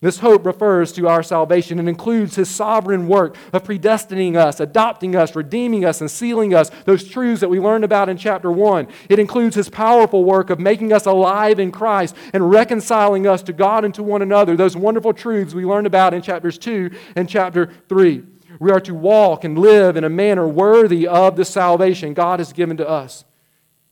This 0.00 0.18
hope 0.18 0.44
refers 0.44 0.92
to 0.92 1.08
our 1.08 1.22
salvation 1.22 1.78
and 1.78 1.88
includes 1.88 2.36
His 2.36 2.50
sovereign 2.50 3.08
work 3.08 3.36
of 3.52 3.64
predestining 3.64 4.36
us, 4.36 4.60
adopting 4.60 5.16
us, 5.16 5.34
redeeming 5.34 5.86
us, 5.86 6.02
and 6.02 6.10
sealing 6.10 6.54
us, 6.54 6.70
those 6.84 7.08
truths 7.08 7.40
that 7.40 7.48
we 7.48 7.58
learned 7.58 7.82
about 7.82 8.10
in 8.10 8.18
chapter 8.18 8.50
1. 8.50 8.88
It 9.08 9.18
includes 9.18 9.56
His 9.56 9.70
powerful 9.70 10.22
work 10.22 10.50
of 10.50 10.60
making 10.60 10.92
us 10.92 11.06
alive 11.06 11.58
in 11.58 11.72
Christ 11.72 12.14
and 12.34 12.50
reconciling 12.50 13.26
us 13.26 13.42
to 13.44 13.54
God 13.54 13.86
and 13.86 13.94
to 13.94 14.02
one 14.02 14.20
another, 14.20 14.54
those 14.54 14.76
wonderful 14.76 15.14
truths 15.14 15.54
we 15.54 15.64
learned 15.64 15.86
about 15.86 16.12
in 16.12 16.20
chapters 16.20 16.58
2 16.58 16.90
and 17.16 17.26
chapter 17.26 17.70
3. 17.88 18.22
We 18.60 18.70
are 18.70 18.80
to 18.80 18.94
walk 18.94 19.44
and 19.44 19.58
live 19.58 19.96
in 19.96 20.04
a 20.04 20.10
manner 20.10 20.46
worthy 20.46 21.06
of 21.06 21.36
the 21.36 21.44
salvation 21.44 22.12
God 22.14 22.38
has 22.38 22.52
given 22.52 22.76
to 22.76 22.88
us. 22.88 23.24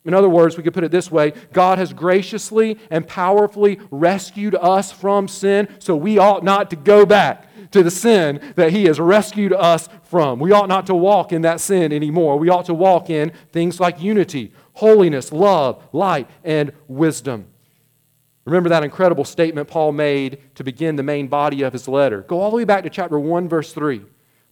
In 0.04 0.12
other 0.12 0.28
words, 0.28 0.56
we 0.56 0.62
could 0.62 0.74
put 0.74 0.84
it 0.84 0.90
this 0.90 1.10
way 1.10 1.32
God 1.52 1.78
has 1.78 1.92
graciously 1.92 2.78
and 2.90 3.06
powerfully 3.06 3.80
rescued 3.90 4.54
us 4.54 4.92
from 4.92 5.28
sin, 5.28 5.68
so 5.78 5.96
we 5.96 6.18
ought 6.18 6.44
not 6.44 6.70
to 6.70 6.76
go 6.76 7.06
back 7.06 7.48
to 7.70 7.82
the 7.82 7.90
sin 7.90 8.40
that 8.56 8.72
He 8.72 8.84
has 8.84 9.00
rescued 9.00 9.52
us 9.52 9.88
from. 10.04 10.38
We 10.38 10.52
ought 10.52 10.68
not 10.68 10.86
to 10.86 10.94
walk 10.94 11.32
in 11.32 11.42
that 11.42 11.60
sin 11.60 11.92
anymore. 11.92 12.38
We 12.38 12.50
ought 12.50 12.66
to 12.66 12.74
walk 12.74 13.10
in 13.10 13.32
things 13.52 13.80
like 13.80 14.00
unity, 14.00 14.52
holiness, 14.74 15.32
love, 15.32 15.82
light, 15.92 16.28
and 16.44 16.72
wisdom. 16.86 17.46
Remember 18.44 18.68
that 18.68 18.84
incredible 18.84 19.24
statement 19.24 19.68
Paul 19.68 19.92
made 19.92 20.54
to 20.54 20.64
begin 20.64 20.96
the 20.96 21.02
main 21.02 21.28
body 21.28 21.62
of 21.62 21.72
his 21.72 21.88
letter. 21.88 22.20
Go 22.22 22.40
all 22.40 22.50
the 22.50 22.56
way 22.58 22.64
back 22.64 22.84
to 22.84 22.90
chapter 22.90 23.18
1, 23.18 23.48
verse 23.48 23.72
3. 23.72 24.02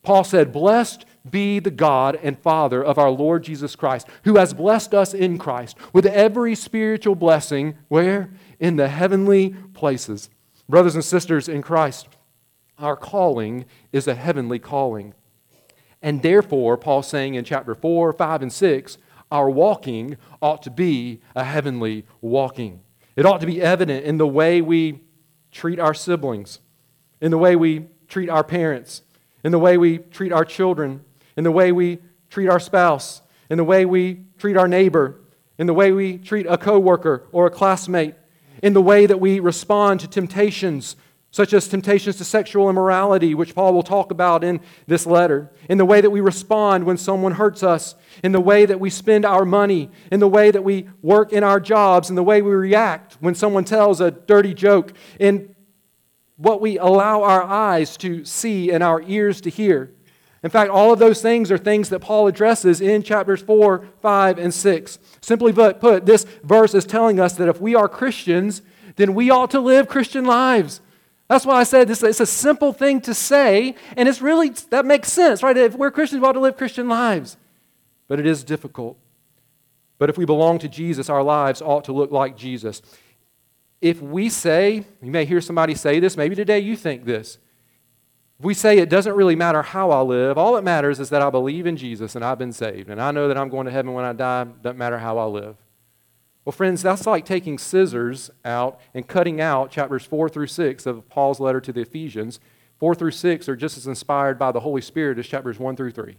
Paul 0.02 0.25
said, 0.25 0.52
Blessed 0.52 1.04
be 1.28 1.61
the 1.61 1.71
God 1.71 2.18
and 2.23 2.38
Father 2.38 2.82
of 2.82 2.99
our 2.99 3.11
Lord 3.11 3.44
Jesus 3.44 3.76
Christ, 3.76 4.09
who 4.25 4.37
has 4.37 4.52
blessed 4.52 4.94
us 4.94 5.14
in 5.14 5.38
Christ 5.38 5.76
with 5.92 6.06
every 6.06 6.54
spiritual 6.54 7.14
blessing, 7.14 7.76
where? 7.88 8.30
In 8.59 8.76
the 8.76 8.88
heavenly 8.88 9.50
places. 9.75 10.28
Brothers 10.68 10.94
and 10.94 11.04
sisters 11.04 11.49
in 11.49 11.62
Christ, 11.62 12.09
our 12.78 12.97
calling 12.97 13.64
is 13.92 14.09
a 14.09 14.14
heavenly 14.14 14.59
calling. 14.59 15.14
And 16.00 16.23
therefore, 16.23 16.76
Paul's 16.76 17.06
saying 17.06 17.35
in 17.35 17.44
chapter 17.44 17.75
4, 17.75 18.12
5, 18.12 18.42
and 18.42 18.52
6, 18.52 18.99
our 19.30 19.49
walking 19.49 20.16
ought 20.40 20.62
to 20.64 20.71
be 20.71 21.21
a 21.37 21.44
heavenly 21.44 22.04
walking. 22.21 22.80
It 23.14 23.25
ought 23.25 23.40
to 23.40 23.47
be 23.47 23.62
evident 23.62 24.04
in 24.04 24.18
the 24.18 24.26
way 24.26 24.61
we 24.61 25.00
treat 25.52 25.78
our 25.78 25.94
siblings, 25.94 26.59
in 27.21 27.30
the 27.30 27.38
way 27.38 27.54
we 27.54 27.87
treat 28.09 28.28
our 28.28 28.42
parents, 28.42 29.02
in 29.44 29.52
the 29.52 29.58
way 29.58 29.76
we 29.78 29.99
treat 29.99 30.32
our 30.32 30.44
children, 30.44 31.04
in 31.37 31.44
the 31.44 31.50
way 31.50 31.72
we 31.72 31.99
treat 32.30 32.49
our 32.49 32.61
spouse, 32.61 33.22
in 33.50 33.58
the 33.58 33.64
way 33.64 33.84
we 33.84 34.25
treat 34.38 34.56
our 34.56 34.68
neighbor, 34.68 35.20
in 35.58 35.66
the 35.66 35.75
way 35.75 35.92
we 35.92 36.18
treat 36.18 36.46
a 36.46 36.56
coworker 36.56 37.26
or 37.32 37.46
a 37.46 37.50
classmate, 37.50 38.14
in 38.62 38.72
the 38.72 38.82
way 38.82 39.06
that 39.06 39.20
we 39.20 39.40
respond 39.40 40.00
to 40.00 40.08
temptations 40.08 40.96
such 41.32 41.54
as 41.54 41.66
temptations 41.66 42.16
to 42.16 42.25
sexual 42.25 42.68
immorality, 42.68 43.34
which 43.34 43.54
Paul 43.54 43.72
will 43.72 43.82
talk 43.82 44.11
about 44.11 44.44
in 44.44 44.61
this 44.87 45.06
letter, 45.06 45.50
in 45.68 45.78
the 45.78 45.84
way 45.84 46.02
that 46.02 46.11
we 46.11 46.20
respond 46.20 46.84
when 46.84 46.99
someone 46.99 47.32
hurts 47.32 47.62
us, 47.62 47.94
in 48.22 48.32
the 48.32 48.40
way 48.40 48.66
that 48.66 48.78
we 48.78 48.90
spend 48.90 49.25
our 49.25 49.46
money, 49.46 49.90
in 50.11 50.20
the 50.20 50.28
way 50.28 50.50
that 50.50 50.62
we 50.62 50.90
work 51.00 51.32
in 51.32 51.42
our 51.42 51.58
jobs, 51.58 52.11
in 52.11 52.16
the 52.16 52.22
way 52.22 52.42
we 52.42 52.52
react 52.52 53.16
when 53.20 53.34
someone 53.34 53.64
tells 53.64 53.99
a 53.99 54.11
dirty 54.11 54.52
joke, 54.52 54.92
in 55.18 55.51
what 56.36 56.60
we 56.60 56.78
allow 56.78 57.22
our 57.22 57.42
eyes 57.42 57.96
to 57.98 58.24
see 58.24 58.70
and 58.70 58.82
our 58.82 59.02
ears 59.02 59.40
to 59.42 59.50
hear. 59.50 59.90
In 60.42 60.50
fact, 60.50 60.70
all 60.70 60.92
of 60.92 60.98
those 60.98 61.22
things 61.22 61.52
are 61.52 61.58
things 61.58 61.88
that 61.90 62.00
Paul 62.00 62.26
addresses 62.26 62.80
in 62.80 63.02
chapters 63.02 63.40
4, 63.40 63.86
5, 64.00 64.38
and 64.38 64.52
6. 64.52 64.98
Simply 65.20 65.52
put, 65.52 66.04
this 66.04 66.24
verse 66.42 66.74
is 66.74 66.84
telling 66.84 67.20
us 67.20 67.34
that 67.34 67.48
if 67.48 67.60
we 67.60 67.74
are 67.76 67.88
Christians, 67.88 68.62
then 68.96 69.14
we 69.14 69.30
ought 69.30 69.52
to 69.52 69.60
live 69.60 69.88
Christian 69.88 70.24
lives. 70.24 70.80
That's 71.28 71.46
why 71.46 71.60
I 71.60 71.62
said 71.62 71.88
this, 71.88 72.02
it's 72.02 72.20
a 72.20 72.26
simple 72.26 72.72
thing 72.72 73.00
to 73.02 73.14
say, 73.14 73.76
and 73.96 74.08
it's 74.08 74.20
really, 74.20 74.50
that 74.70 74.84
makes 74.84 75.12
sense, 75.12 75.42
right? 75.42 75.56
If 75.56 75.76
we're 75.76 75.92
Christians, 75.92 76.20
we 76.20 76.28
ought 76.28 76.32
to 76.32 76.40
live 76.40 76.56
Christian 76.56 76.88
lives. 76.88 77.36
But 78.08 78.18
it 78.18 78.26
is 78.26 78.42
difficult. 78.42 78.98
But 79.98 80.10
if 80.10 80.18
we 80.18 80.24
belong 80.24 80.58
to 80.58 80.68
Jesus, 80.68 81.08
our 81.08 81.22
lives 81.22 81.62
ought 81.62 81.84
to 81.84 81.92
look 81.92 82.10
like 82.10 82.36
Jesus. 82.36 82.82
If 83.82 84.00
we 84.00 84.28
say, 84.28 84.86
you 85.02 85.10
may 85.10 85.24
hear 85.24 85.40
somebody 85.40 85.74
say 85.74 85.98
this, 85.98 86.16
maybe 86.16 86.36
today 86.36 86.60
you 86.60 86.76
think 86.76 87.04
this. 87.04 87.38
We 88.40 88.54
say 88.54 88.78
it 88.78 88.88
doesn't 88.88 89.14
really 89.14 89.36
matter 89.36 89.62
how 89.62 89.90
I 89.90 90.00
live, 90.00 90.38
all 90.38 90.54
that 90.54 90.64
matters 90.64 91.00
is 91.00 91.10
that 91.10 91.20
I 91.20 91.30
believe 91.30 91.66
in 91.66 91.76
Jesus 91.76 92.14
and 92.14 92.24
I've 92.24 92.38
been 92.38 92.52
saved, 92.52 92.88
and 92.88 93.02
I 93.02 93.10
know 93.10 93.28
that 93.28 93.36
I'm 93.36 93.48
going 93.48 93.66
to 93.66 93.72
heaven 93.72 93.92
when 93.92 94.04
I 94.04 94.12
die, 94.12 94.44
doesn't 94.44 94.78
matter 94.78 94.98
how 94.98 95.18
I 95.18 95.24
live. 95.24 95.56
Well, 96.44 96.52
friends, 96.52 96.82
that's 96.82 97.06
like 97.06 97.24
taking 97.24 97.58
scissors 97.58 98.30
out 98.44 98.80
and 98.94 99.06
cutting 99.06 99.40
out 99.40 99.70
chapters 99.70 100.04
4 100.04 100.28
through 100.28 100.48
6 100.48 100.86
of 100.86 101.08
Paul's 101.08 101.38
letter 101.40 101.60
to 101.60 101.72
the 101.72 101.82
Ephesians. 101.82 102.40
4 102.78 102.94
through 102.94 103.12
6 103.12 103.48
are 103.48 103.56
just 103.56 103.76
as 103.76 103.86
inspired 103.86 104.38
by 104.38 104.50
the 104.50 104.60
Holy 104.60 104.80
Spirit 104.80 105.18
as 105.18 105.26
chapters 105.26 105.58
1 105.58 105.76
through 105.76 105.92
3. 105.92 106.16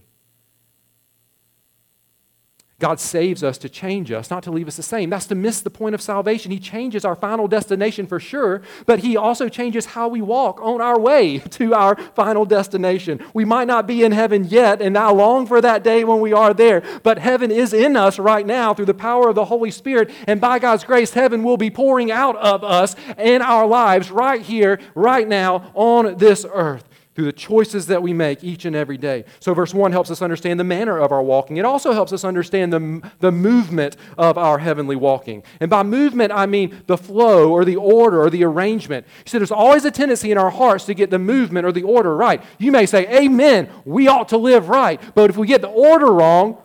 God 2.84 3.00
saves 3.00 3.46
us 3.46 3.58
to 3.60 3.70
change 3.70 4.12
us, 4.12 4.30
not 4.30 4.44
to 4.44 4.52
leave 4.52 4.68
us 4.68 4.75
the 4.75 4.84
same. 4.84 5.10
That's 5.10 5.28
to 5.28 5.36
miss 5.36 5.62
the 5.62 5.70
point 5.70 5.96
of 5.96 6.02
salvation. 6.02 6.52
He 6.52 6.60
changes 6.60 7.06
our 7.06 7.16
final 7.16 7.48
destination 7.48 8.08
for 8.08 8.20
sure, 8.20 8.62
but 8.86 9.00
He 9.00 9.16
also 9.16 9.48
changes 9.48 9.86
how 9.86 10.10
we 10.10 10.20
walk 10.20 10.62
on 10.62 10.82
our 10.82 11.00
way 11.00 11.38
to 11.52 11.74
our 11.74 11.96
final 11.96 12.44
destination. 12.44 13.24
We 13.34 13.46
might 13.46 13.68
not 13.68 13.88
be 13.88 14.04
in 14.04 14.12
heaven 14.12 14.44
yet, 14.44 14.82
and 14.82 14.98
I 14.98 15.12
long 15.12 15.48
for 15.48 15.62
that 15.62 15.82
day 15.82 16.04
when 16.04 16.20
we 16.20 16.34
are 16.34 16.54
there, 16.54 16.84
but 17.04 17.20
heaven 17.20 17.52
is 17.52 17.72
in 17.72 17.96
us 17.96 18.20
right 18.20 18.46
now 18.46 18.74
through 18.74 18.88
the 18.88 18.94
power 18.94 19.30
of 19.30 19.36
the 19.36 19.46
Holy 19.46 19.72
Spirit, 19.72 20.12
and 20.28 20.42
by 20.42 20.60
God's 20.60 20.84
grace, 20.84 21.13
heaven 21.13 21.42
will 21.42 21.56
be 21.56 21.70
pouring 21.70 22.12
out 22.12 22.36
of 22.36 22.66
us 22.66 22.98
in 23.18 23.42
our 23.42 23.66
lives 23.66 24.12
right 24.12 24.42
here, 24.42 24.78
right 24.94 25.25
now 25.25 25.72
on 25.74 26.18
this 26.18 26.46
earth 26.52 26.84
through 27.15 27.25
the 27.25 27.34
choices 27.34 27.88
that 27.88 28.01
we 28.01 28.12
make 28.12 28.43
each 28.43 28.65
and 28.65 28.75
every 28.75 28.98
day. 28.98 29.24
So, 29.39 29.53
verse 29.53 29.74
1 29.74 29.91
helps 29.91 30.10
us 30.10 30.22
understand 30.22 30.60
the 30.60 30.63
manner 30.63 30.98
of 30.98 31.12
our 31.12 31.22
walking. 31.22 31.58
It 31.58 31.65
also 31.65 31.93
helps 31.93 32.12
us 32.12 32.24
understand 32.24 32.74
the, 32.74 33.12
the 33.20 33.32
movement 33.32 33.98
of 34.17 34.38
our 34.38 34.60
heavenly 34.60 34.96
walking. 34.96 35.43
And 35.60 35.70
by 35.70 35.84
movement, 35.84 36.32
I 36.32 36.46
mean 36.46 36.82
the 36.88 36.98
flow 36.98 37.51
or 37.51 37.65
the 37.65 37.75
order 37.75 38.22
or 38.22 38.29
the 38.29 38.43
arrangement. 38.43 39.05
You 39.25 39.29
see, 39.29 39.38
there's 39.38 39.51
always 39.51 39.86
a 39.86 39.91
tendency 39.91 40.32
in 40.32 40.38
our 40.38 40.50
hearts 40.50 40.86
to 40.86 40.93
get 40.93 41.12
the 41.12 41.20
movement 41.20 41.65
or 41.65 41.72
the 41.72 41.84
order 41.84 42.15
right. 42.15 42.41
You 42.58 42.72
may 42.72 42.86
say, 42.86 43.08
Amen, 43.24 43.70
we 43.86 44.08
ought 44.08 44.29
to 44.29 44.38
live 44.38 44.70
right. 44.70 45.00
But 45.13 45.29
if 45.29 45.38
we 45.38 45.46
get 45.46 45.62
the 45.62 45.70
order 45.70 46.12
wrong, 46.12 46.58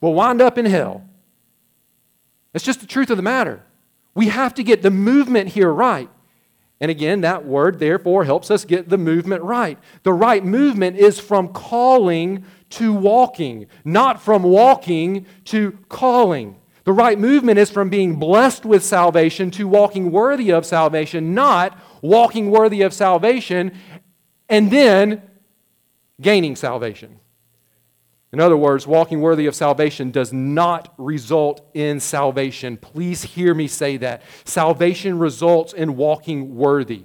we'll 0.00 0.14
wind 0.14 0.40
up 0.40 0.58
in 0.58 0.66
hell. 0.66 1.04
It's 2.54 2.64
just 2.64 2.80
the 2.80 2.86
truth 2.86 3.10
of 3.10 3.16
the 3.16 3.22
matter. 3.22 3.62
We 4.14 4.28
have 4.28 4.54
to 4.54 4.62
get 4.62 4.82
the 4.82 4.90
movement 4.90 5.50
here 5.50 5.70
right. 5.70 6.08
And 6.80 6.90
again, 6.90 7.22
that 7.22 7.44
word 7.44 7.78
therefore 7.78 8.24
helps 8.24 8.50
us 8.50 8.64
get 8.64 8.88
the 8.88 8.98
movement 8.98 9.42
right. 9.42 9.78
The 10.04 10.12
right 10.12 10.44
movement 10.44 10.96
is 10.96 11.18
from 11.18 11.48
calling 11.48 12.44
to 12.70 12.92
walking, 12.92 13.66
not 13.84 14.22
from 14.22 14.42
walking 14.42 15.26
to 15.46 15.76
calling. 15.88 16.56
The 16.84 16.92
right 16.92 17.18
movement 17.18 17.58
is 17.58 17.70
from 17.70 17.90
being 17.90 18.16
blessed 18.16 18.64
with 18.64 18.84
salvation 18.84 19.50
to 19.52 19.66
walking 19.66 20.12
worthy 20.12 20.50
of 20.50 20.64
salvation, 20.64 21.34
not 21.34 21.78
walking 22.00 22.50
worthy 22.50 22.82
of 22.82 22.94
salvation 22.94 23.72
and 24.48 24.70
then 24.70 25.22
gaining 26.20 26.56
salvation. 26.56 27.20
In 28.32 28.40
other 28.40 28.56
words, 28.56 28.86
walking 28.86 29.20
worthy 29.20 29.46
of 29.46 29.54
salvation 29.54 30.10
does 30.10 30.32
not 30.32 30.92
result 30.98 31.66
in 31.72 31.98
salvation. 31.98 32.76
Please 32.76 33.22
hear 33.22 33.54
me 33.54 33.66
say 33.66 33.96
that. 33.98 34.22
Salvation 34.44 35.18
results 35.18 35.72
in 35.72 35.96
walking 35.96 36.54
worthy. 36.54 37.04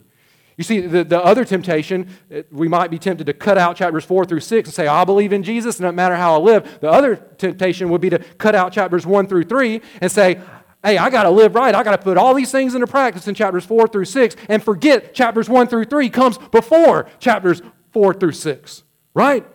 You 0.57 0.63
see, 0.63 0.81
the, 0.81 1.03
the 1.03 1.23
other 1.23 1.45
temptation, 1.45 2.09
eh, 2.29 2.43
we 2.51 2.67
might 2.67 2.91
be 2.91 2.99
tempted 2.99 3.25
to 3.25 3.33
cut 3.33 3.57
out 3.57 3.75
chapters 3.75 4.05
4 4.05 4.25
through 4.25 4.41
6 4.41 4.67
and 4.67 4.73
say, 4.73 4.85
I 4.85 5.03
believe 5.03 5.33
in 5.33 5.43
Jesus, 5.43 5.79
no 5.79 5.91
matter 5.91 6.15
how 6.15 6.35
I 6.35 6.37
live. 6.37 6.79
The 6.79 6.91
other 6.91 7.15
temptation 7.15 7.89
would 7.89 8.01
be 8.01 8.09
to 8.11 8.19
cut 8.19 8.53
out 8.53 8.71
chapters 8.71 9.05
1 9.05 9.27
through 9.27 9.45
3 9.45 9.81
and 10.01 10.11
say, 10.11 10.39
hey, 10.83 10.97
I 10.97 11.09
got 11.09 11.23
to 11.23 11.29
live 11.29 11.55
right. 11.55 11.73
I 11.73 11.83
got 11.83 11.91
to 11.91 11.97
put 11.97 12.17
all 12.17 12.33
these 12.33 12.51
things 12.51 12.75
into 12.75 12.85
practice 12.85 13.27
in 13.27 13.33
chapters 13.33 13.65
4 13.65 13.87
through 13.87 14.05
6 14.05 14.35
and 14.49 14.61
forget 14.61 15.13
chapters 15.13 15.49
1 15.49 15.67
through 15.67 15.85
3 15.85 16.09
comes 16.09 16.37
before 16.37 17.07
chapters 17.19 17.61
4 17.91 18.13
through 18.13 18.33
6, 18.33 18.83
right? 19.13 19.47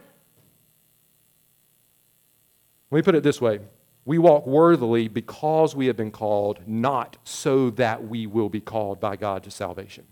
Let 2.91 2.97
me 2.97 3.03
put 3.03 3.15
it 3.15 3.23
this 3.23 3.41
way 3.41 3.61
we 4.05 4.17
walk 4.17 4.47
worthily 4.47 5.07
because 5.07 5.77
we 5.77 5.87
have 5.87 5.97
been 5.97 6.11
called, 6.11 6.61
not 6.67 7.19
so 7.25 7.69
that 7.71 8.09
we 8.09 8.27
will 8.27 8.49
be 8.49 8.61
called 8.61 9.01
by 9.01 9.17
God 9.17 9.43
to 9.45 9.51
salvation. 9.51 10.07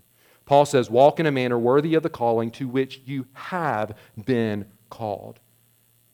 Paul 0.44 0.66
says, 0.66 0.90
Walk 0.90 1.18
in 1.18 1.24
a 1.24 1.32
manner 1.32 1.58
worthy 1.58 1.94
of 1.94 2.02
the 2.02 2.10
calling 2.10 2.50
to 2.52 2.68
which 2.68 3.00
you 3.06 3.26
have 3.32 3.96
been 4.22 4.66
called. 4.90 5.40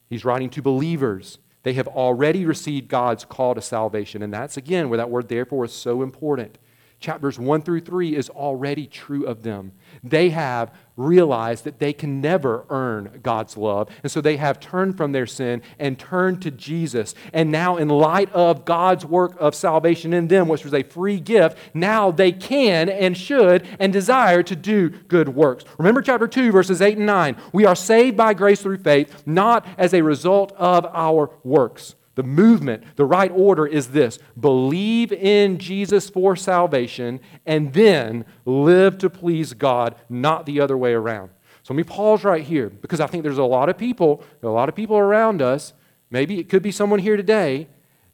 He's 0.09 0.25
writing 0.25 0.49
to 0.51 0.63
believers. 0.63 1.39
They 1.65 1.73
have 1.73 1.89
already 1.89 2.45
received 2.47 2.89
God's 2.89 3.25
call 3.25 3.55
to 3.57 3.61
salvation. 3.61 4.23
And 4.23 4.33
that's, 4.33 4.57
again, 4.57 4.89
where 4.89 4.99
that 4.99 5.11
word 5.11 5.29
therefore 5.29 5.65
is 5.65 5.73
so 5.73 6.03
important. 6.03 6.59
Chapters 7.03 7.37
1 7.37 7.63
through 7.63 7.81
3 7.81 8.15
is 8.15 8.31
already 8.31 8.87
true 8.87 9.27
of 9.27 9.43
them. 9.43 9.73
They 10.05 10.31
have 10.31 10.73
realized 10.97 11.65
that 11.65 11.81
they 11.81 11.93
can 11.93 12.21
never 12.21 12.65
earn 12.71 13.19
God's 13.25 13.57
love. 13.57 13.89
And 14.05 14.13
so 14.13 14.21
they 14.21 14.37
have 14.37 14.61
turned 14.61 14.97
from 14.97 15.11
their 15.11 15.27
sin 15.27 15.63
and 15.81 15.99
turned 15.99 16.43
to 16.43 16.53
Jesus. 16.53 17.17
And 17.33 17.51
now, 17.51 17.77
in 17.77 17.89
light 17.89 18.31
of 18.33 18.65
God's 18.65 19.05
work 19.05 19.35
of 19.41 19.57
salvation 19.57 20.13
in 20.13 20.29
them, 20.29 20.47
which 20.47 20.65
was 20.65 20.75
a 20.75 20.85
free 20.85 21.19
gift, 21.19 21.59
now 21.75 22.13
they 22.13 22.31
can 22.31 22.89
and 22.89 23.17
should 23.17 23.67
and 23.81 23.93
desire 23.93 24.45
to 24.45 24.55
do 24.55 24.91
good 24.91 25.31
works. 25.31 25.65
Remember 25.79 26.03
chapter 26.03 26.29
2, 26.29 26.53
verses 26.53 26.81
8 26.81 26.99
and 26.99 27.07
9. 27.07 27.37
We 27.53 27.67
are 27.67 27.75
saved 27.75 28.17
by 28.17 28.33
grace 28.33 28.63
through 28.63 28.79
faith, 28.79 29.27
not 29.27 29.67
as 29.77 29.93
a 29.93 30.03
result 30.03 30.53
of 30.53 30.87
our 30.87 31.31
works. 31.43 31.97
The 32.15 32.23
movement, 32.23 32.85
the 32.97 33.07
right 33.07 33.31
order 33.35 33.67
is 33.67 33.89
this 33.89 34.19
believe 34.39 35.13
in 35.13 35.59
Jesus 35.59 36.11
for 36.11 36.37
salvation 36.37 37.21
and 37.47 37.73
then 37.73 38.27
live 38.45 38.99
to 38.99 39.09
please 39.09 39.55
God, 39.55 39.95
not 40.09 40.45
the 40.45 40.61
other 40.61 40.77
way 40.77 40.93
around. 40.93 41.31
So 41.63 41.73
let 41.73 41.79
me 41.79 41.85
pause 41.85 42.25
right 42.25 42.43
here 42.43 42.69
because 42.69 43.01
I 43.01 43.07
think 43.07 43.23
there's 43.23 43.39
a 43.39 43.45
lot 43.45 43.69
of 43.69 43.79
people, 43.79 44.25
a 44.43 44.49
lot 44.49 44.69
of 44.69 44.75
people 44.75 44.99
around 44.99 45.41
us, 45.41 45.73
maybe 46.11 46.39
it 46.39 46.49
could 46.49 46.63
be 46.63 46.73
someone 46.73 46.99
here 46.99 47.17
today, 47.17 47.69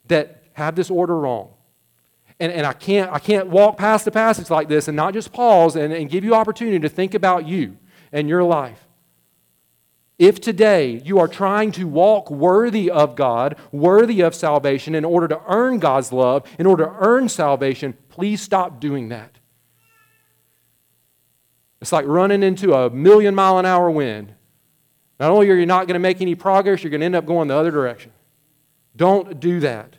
that 0.06 0.44
have 0.52 0.74
this 0.74 0.90
order 0.90 1.18
wrong. 1.18 1.50
And, 2.40 2.52
and 2.52 2.66
I, 2.66 2.72
can't, 2.72 3.12
I 3.12 3.18
can't 3.18 3.48
walk 3.48 3.78
past 3.78 4.06
a 4.06 4.10
passage 4.10 4.48
like 4.48 4.68
this 4.68 4.86
and 4.86 4.96
not 4.96 5.12
just 5.12 5.32
pause 5.32 5.76
and, 5.76 5.92
and 5.92 6.08
give 6.08 6.24
you 6.24 6.34
opportunity 6.34 6.78
to 6.78 6.88
think 6.88 7.14
about 7.14 7.46
you 7.46 7.76
and 8.12 8.28
your 8.28 8.44
life. 8.44 8.87
If 10.18 10.40
today 10.40 11.00
you 11.04 11.20
are 11.20 11.28
trying 11.28 11.70
to 11.72 11.86
walk 11.86 12.28
worthy 12.28 12.90
of 12.90 13.14
God, 13.14 13.56
worthy 13.70 14.20
of 14.20 14.34
salvation, 14.34 14.96
in 14.96 15.04
order 15.04 15.28
to 15.28 15.40
earn 15.46 15.78
God's 15.78 16.12
love, 16.12 16.44
in 16.58 16.66
order 16.66 16.86
to 16.86 16.94
earn 16.98 17.28
salvation, 17.28 17.96
please 18.08 18.42
stop 18.42 18.80
doing 18.80 19.10
that. 19.10 19.38
It's 21.80 21.92
like 21.92 22.06
running 22.06 22.42
into 22.42 22.74
a 22.74 22.90
million 22.90 23.34
mile 23.34 23.58
an 23.58 23.66
hour 23.66 23.88
wind. 23.88 24.34
Not 25.20 25.30
only 25.30 25.48
are 25.50 25.54
you 25.54 25.66
not 25.66 25.86
going 25.86 25.94
to 25.94 26.00
make 26.00 26.20
any 26.20 26.34
progress, 26.34 26.82
you're 26.82 26.90
going 26.90 27.00
to 27.00 27.06
end 27.06 27.16
up 27.16 27.26
going 27.26 27.46
the 27.46 27.54
other 27.54 27.70
direction. 27.70 28.12
Don't 28.96 29.38
do 29.38 29.60
that. 29.60 29.96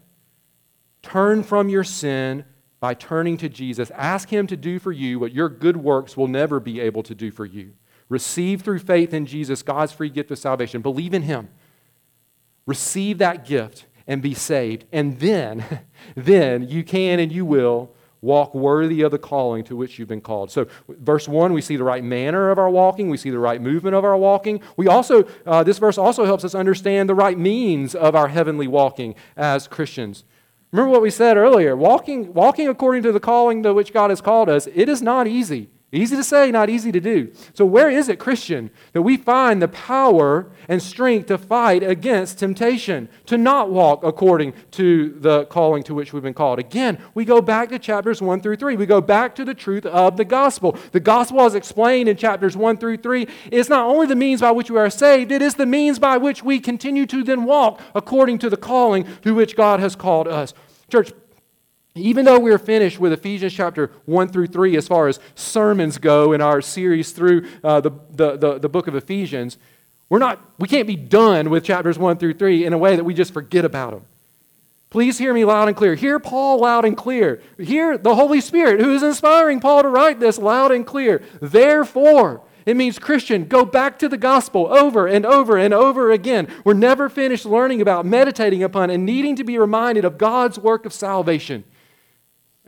Turn 1.02 1.44
from 1.44 1.70
your 1.70 1.86
sin 1.86 2.44
by 2.82 2.94
turning 2.94 3.38
to 3.38 3.48
Jesus. 3.48 3.90
Ask 3.92 4.28
Him 4.28 4.48
to 4.48 4.58
do 4.58 4.80
for 4.80 4.92
you 4.92 5.20
what 5.20 5.34
your 5.34 5.48
good 5.48 5.78
works 5.78 6.18
will 6.18 6.28
never 6.28 6.60
be 6.60 6.82
able 6.82 7.04
to 7.04 7.16
do 7.16 7.32
for 7.32 7.46
you. 7.46 7.74
Receive 8.10 8.64
through 8.64 8.80
faith 8.80 9.14
in 9.14 9.26
Jesus 9.26 9.62
God's 9.62 9.92
free 9.92 10.10
gift 10.10 10.32
of 10.32 10.40
salvation. 10.40 10.82
Believe 10.82 11.14
in 11.14 11.22
Him. 11.22 11.50
Receive 12.66 13.20
that 13.20 13.46
gift 13.46 13.86
and 14.08 14.22
be 14.22 14.34
saved. 14.34 14.86
And 14.92 15.20
then, 15.20 15.82
then 16.16 16.68
you 16.68 16.84
can 16.84 17.20
and 17.20 17.32
you 17.32 17.46
will 17.46 17.92
walk 18.22 18.54
worthy 18.54 19.02
of 19.02 19.12
the 19.12 19.18
calling 19.18 19.64
to 19.64 19.76
which 19.76 19.98
you've 19.98 20.10
been 20.10 20.22
called. 20.22 20.52
So, 20.52 20.68
verse 20.90 21.28
1, 21.28 21.54
we 21.54 21.62
see 21.62 21.78
the 21.78 21.84
right 21.84 22.04
manner 22.04 22.50
of 22.50 22.58
our 22.58 22.70
walking, 22.70 23.10
we 23.10 23.18
see 23.18 23.30
the 23.30 23.40
right 23.40 23.62
movement 23.62 23.96
of 23.96 24.04
our 24.04 24.18
walking. 24.18 24.62
We 24.76 24.88
also, 24.88 25.26
uh, 25.46 25.64
this 25.64 25.78
verse 25.78 25.98
also 25.98 26.26
helps 26.26 26.44
us 26.44 26.54
understand 26.54 27.08
the 27.08 27.16
right 27.16 27.38
means 27.38 27.96
of 27.96 28.16
our 28.16 28.28
heavenly 28.28 28.68
walking 28.68 29.16
as 29.38 29.68
Christians. 29.68 30.26
Remember 30.72 30.92
what 30.92 31.02
we 31.02 31.10
said 31.10 31.38
earlier 31.38 31.76
walking, 31.76 32.34
walking 32.34 32.68
according 32.68 33.04
to 33.04 33.12
the 33.12 33.20
calling 33.20 33.64
to 33.64 33.74
which 33.74 33.94
God 33.94 34.10
has 34.10 34.22
called 34.22 34.50
us, 34.50 34.68
it 34.68 34.90
is 34.90 35.02
not 35.02 35.26
easy. 35.28 35.70
Easy 35.92 36.16
to 36.16 36.24
say, 36.24 36.52
not 36.52 36.70
easy 36.70 36.92
to 36.92 37.00
do. 37.00 37.32
So, 37.56 37.66
where 37.66 37.90
is 37.90 38.10
it, 38.10 38.20
Christian, 38.20 38.70
that 38.94 39.02
we 39.02 39.18
find 39.18 39.60
the 39.60 39.68
power 39.68 40.52
and 40.68 40.80
strength 40.84 41.28
to 41.28 41.38
fight 41.40 41.82
against 41.82 42.38
temptation, 42.38 43.10
to 43.26 43.40
not 43.40 43.72
walk 43.72 44.04
according 44.04 44.54
to 44.72 45.18
the 45.20 45.46
calling 45.46 45.82
to 45.84 45.96
which 45.96 46.14
we've 46.14 46.22
been 46.22 46.36
called? 46.36 46.60
Again, 46.60 47.02
we 47.16 47.26
go 47.26 47.42
back 47.42 47.70
to 47.70 47.80
chapters 47.80 48.22
1 48.22 48.42
through 48.42 48.58
3. 48.58 48.76
We 48.76 48.86
go 48.86 49.02
back 49.02 49.34
to 49.36 49.46
the 49.46 49.56
truth 49.56 49.84
of 49.88 50.16
the 50.16 50.26
gospel. 50.26 50.78
The 50.92 51.00
gospel, 51.00 51.42
as 51.42 51.56
explained 51.56 52.08
in 52.08 52.18
chapters 52.18 52.56
1 52.56 52.78
through 52.78 52.98
3, 52.98 53.28
is 53.52 53.68
not 53.68 53.88
only 53.88 54.06
the 54.06 54.16
means 54.16 54.42
by 54.42 54.52
which 54.52 54.70
we 54.70 54.78
are 54.78 54.92
saved, 54.92 55.32
it 55.32 55.42
is 55.42 55.56
the 55.56 55.66
means 55.66 55.98
by 55.98 56.18
which 56.18 56.44
we 56.44 56.60
continue 56.60 57.08
to 57.08 57.24
then 57.24 57.46
walk 57.46 57.82
according 57.96 58.38
to 58.40 58.50
the 58.52 58.58
calling 58.58 59.08
to 59.24 59.34
which 59.34 59.56
God 59.56 59.80
has 59.80 59.96
called 59.96 60.28
us. 60.28 60.54
Church, 60.92 61.14
even 62.00 62.26
though 62.26 62.40
we're 62.40 62.58
finished 62.58 63.00
with 63.00 63.14
Ephesians 63.14 63.54
chapter 63.54 63.92
1 64.06 64.30
through 64.30 64.48
3 64.48 64.78
as 64.78 64.88
far 64.88 65.08
as 65.08 65.20
sermons 65.36 65.98
go 65.98 66.34
in 66.34 66.42
our 66.42 66.62
series 66.62 67.12
through 67.12 67.48
uh, 67.64 67.82
the, 67.82 67.92
the, 68.12 68.38
the, 68.38 68.60
the 68.60 68.70
book 68.70 68.88
of 68.88 68.96
Ephesians, 68.96 69.58
we're 70.10 70.20
not, 70.20 70.44
we 70.58 70.68
can't 70.68 70.88
be 70.88 70.96
done 70.96 71.50
with 71.50 71.64
chapters 71.64 72.00
1 72.00 72.18
through 72.18 72.34
3 72.34 72.66
in 72.66 72.74
a 72.74 72.78
way 72.78 72.96
that 72.96 73.04
we 73.04 73.14
just 73.14 73.34
forget 73.34 73.66
about 73.66 73.92
them. 73.92 74.06
Please 74.90 75.20
hear 75.20 75.34
me 75.34 75.46
loud 75.46 75.68
and 75.68 75.78
clear. 75.78 75.94
Hear 75.94 76.20
Paul 76.20 76.62
loud 76.62 76.84
and 76.84 76.98
clear. 76.98 77.42
Hear 77.60 77.96
the 77.96 78.16
Holy 78.16 78.42
Spirit 78.42 78.82
who 78.82 78.92
is 78.94 79.04
inspiring 79.04 79.60
Paul 79.60 79.84
to 79.84 79.90
write 79.90 80.20
this 80.20 80.40
loud 80.40 80.72
and 80.72 80.86
clear. 80.86 81.22
Therefore, 81.40 82.42
it 82.66 82.76
means, 82.76 83.00
Christian, 83.00 83.46
go 83.46 83.66
back 83.66 83.98
to 84.00 84.10
the 84.10 84.18
gospel 84.18 84.68
over 84.68 85.08
and 85.08 85.26
over 85.26 85.58
and 85.58 85.74
over 85.74 86.12
again. 86.12 86.48
We're 86.64 86.74
never 86.74 87.08
finished 87.08 87.46
learning 87.46 87.82
about, 87.82 88.06
meditating 88.06 88.64
upon, 88.64 88.90
and 88.90 89.06
needing 89.06 89.36
to 89.38 89.44
be 89.44 89.58
reminded 89.58 90.06
of 90.06 90.18
God's 90.18 90.60
work 90.60 90.86
of 90.86 90.94
salvation. 90.94 91.64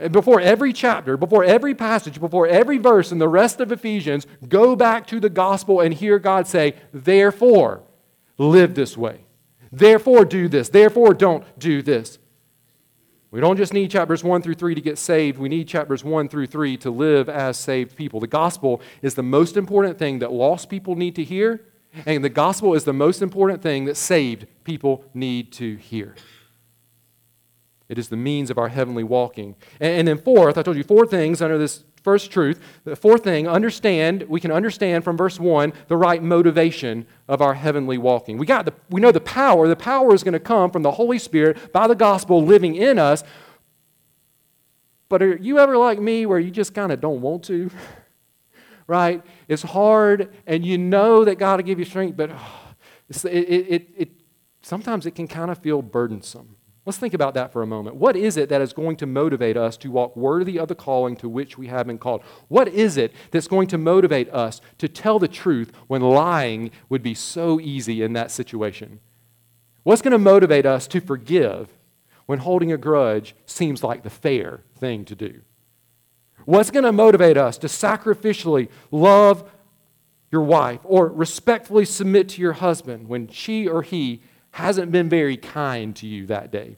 Before 0.10 0.42
every 0.42 0.74
chapter, 0.74 1.18
before 1.18 1.44
every 1.44 1.76
passage, 1.76 2.20
before 2.20 2.48
every 2.48 2.78
verse 2.78 3.12
in 3.12 3.20
the 3.20 3.28
rest 3.28 3.60
of 3.60 3.72
Ephesians, 3.72 4.26
go 4.48 4.76
back 4.76 5.06
to 5.08 5.20
the 5.20 5.30
gospel 5.30 5.80
and 5.82 5.94
hear 5.94 6.18
God 6.18 6.48
say, 6.48 6.76
Therefore, 6.94 7.84
live 8.38 8.74
this 8.74 8.98
way. 8.98 9.26
Therefore, 9.72 10.26
do 10.26 10.48
this. 10.48 10.70
Therefore, 10.70 11.14
don't 11.14 11.44
do 11.60 11.82
this. 11.82 12.20
We 13.32 13.40
don't 13.40 13.56
just 13.56 13.74
need 13.74 13.90
chapters 13.90 14.26
1 14.26 14.42
through 14.42 14.56
3 14.56 14.76
to 14.76 14.82
get 14.82 14.98
saved. 14.98 15.40
We 15.40 15.48
need 15.48 15.68
chapters 15.68 16.04
1 16.04 16.28
through 16.28 16.48
3 16.48 16.76
to 16.78 16.92
live 16.92 17.30
as 17.30 17.56
saved 17.56 17.96
people. 17.96 18.20
The 18.20 18.28
gospel 18.28 18.82
is 19.02 19.16
the 19.16 19.24
most 19.24 19.56
important 19.56 19.98
thing 19.98 20.20
that 20.20 20.34
lost 20.34 20.70
people 20.70 20.96
need 20.96 21.16
to 21.16 21.24
hear, 21.24 21.64
and 22.06 22.26
the 22.26 22.30
gospel 22.30 22.74
is 22.74 22.84
the 22.84 22.94
most 22.94 23.22
important 23.22 23.62
thing 23.62 23.86
that 23.86 23.96
saved 23.96 24.48
people 24.66 25.06
need 25.14 25.54
to 25.54 25.78
hear. 25.78 26.16
It 27.92 28.00
is 28.00 28.08
the 28.08 28.16
means 28.16 28.50
of 28.50 28.58
our 28.58 28.70
heavenly 28.70 29.04
walking. 29.04 29.58
And, 29.82 29.92
and 29.92 30.08
then, 30.08 30.18
fourth, 30.18 30.58
I 30.58 30.64
told 30.64 30.78
you 30.78 30.84
four 30.84 31.06
things 31.06 31.42
under 31.42 31.58
this 31.58 31.84
first 32.02 32.32
truth. 32.32 32.58
The 32.86 32.96
fourth 32.96 33.22
thing, 33.22 33.50
understand, 33.50 34.24
we 34.30 34.40
can 34.40 34.50
understand 34.50 35.04
from 35.04 35.18
verse 35.18 35.42
1 35.42 35.74
the 35.90 35.98
right 35.98 36.24
motivation 36.24 37.06
of 37.28 37.42
our 37.42 37.54
heavenly 37.54 37.98
walking. 37.98 38.38
We, 38.38 38.46
got 38.46 38.64
the, 38.64 38.74
we 38.90 39.02
know 39.02 39.12
the 39.12 39.20
power. 39.20 39.68
The 39.68 39.76
power 39.76 40.14
is 40.14 40.24
going 40.24 40.32
to 40.32 40.40
come 40.40 40.72
from 40.72 40.84
the 40.84 40.92
Holy 40.92 41.20
Spirit 41.20 41.74
by 41.74 41.86
the 41.86 41.94
gospel 41.94 42.42
living 42.42 42.76
in 42.76 42.98
us. 42.98 43.26
But 45.10 45.22
are 45.22 45.36
you 45.36 45.60
ever 45.60 45.76
like 45.76 46.00
me 46.00 46.26
where 46.26 46.40
you 46.40 46.50
just 46.50 46.74
kind 46.74 46.94
of 46.94 47.02
don't 47.02 47.20
want 47.20 47.44
to? 47.44 47.70
right? 48.88 49.22
It's 49.50 49.64
hard, 49.64 50.34
and 50.48 50.66
you 50.66 50.78
know 50.78 51.26
that 51.26 51.38
God 51.38 51.58
will 51.58 51.66
give 51.66 51.78
you 51.78 51.84
strength, 51.84 52.16
but 52.16 52.32
oh, 52.34 52.74
it, 53.26 53.28
it, 53.28 53.90
it, 53.98 54.10
sometimes 54.62 55.06
it 55.06 55.12
can 55.12 55.28
kind 55.28 55.52
of 55.52 55.58
feel 55.58 55.82
burdensome. 55.82 56.56
Let's 56.86 56.98
think 56.98 57.14
about 57.14 57.36
that 57.36 57.54
for 57.54 57.62
a 57.62 57.68
moment. 57.68 57.96
What 57.98 58.16
is 58.16 58.38
it 58.38 58.50
that 58.50 58.62
is 58.62 58.74
going 58.74 58.96
to 58.98 59.06
motivate 59.06 59.56
us 59.56 59.78
to 59.78 59.92
walk 59.92 60.16
worthy 60.16 60.58
of 60.58 60.68
the 60.68 60.76
calling 60.76 61.16
to 61.18 61.30
which 61.30 61.58
we 61.58 61.68
have 61.68 61.86
been 61.86 62.00
called? 62.00 62.24
What 62.48 62.68
is 62.68 62.98
it 62.98 63.14
that's 63.30 63.48
going 63.48 63.68
to 63.68 63.78
motivate 63.78 64.30
us 64.34 64.62
to 64.80 64.88
tell 64.88 65.20
the 65.20 65.28
truth 65.28 65.72
when 65.88 66.02
lying 66.02 66.72
would 66.90 67.04
be 67.04 67.14
so 67.14 67.60
easy 67.60 68.02
in 68.02 68.14
that 68.14 68.32
situation? 68.32 69.00
What's 69.84 70.02
going 70.02 70.12
to 70.12 70.18
motivate 70.18 70.66
us 70.66 70.88
to 70.88 71.02
forgive 71.02 71.70
when 72.26 72.40
holding 72.40 72.72
a 72.72 72.78
grudge 72.78 73.36
seems 73.46 73.84
like 73.84 74.02
the 74.02 74.10
fair 74.10 74.62
thing 74.76 75.06
to 75.06 75.16
do? 75.16 75.42
What's 76.46 76.72
going 76.72 76.86
to 76.86 76.92
motivate 76.92 77.38
us 77.38 77.60
to 77.60 77.68
sacrificially 77.68 78.70
love 78.90 79.48
your 80.32 80.42
wife 80.42 80.80
or 80.84 81.08
respectfully 81.10 81.86
submit 81.86 82.30
to 82.30 82.42
your 82.42 82.54
husband 82.54 83.08
when 83.08 83.28
she 83.28 83.68
or 83.68 83.84
he 83.84 84.24
hasn't 84.52 84.92
been 84.92 85.10
very 85.10 85.38
kind 85.38 85.96
to 85.98 86.08
you 86.08 86.28
that 86.28 86.52
day? 86.52 86.78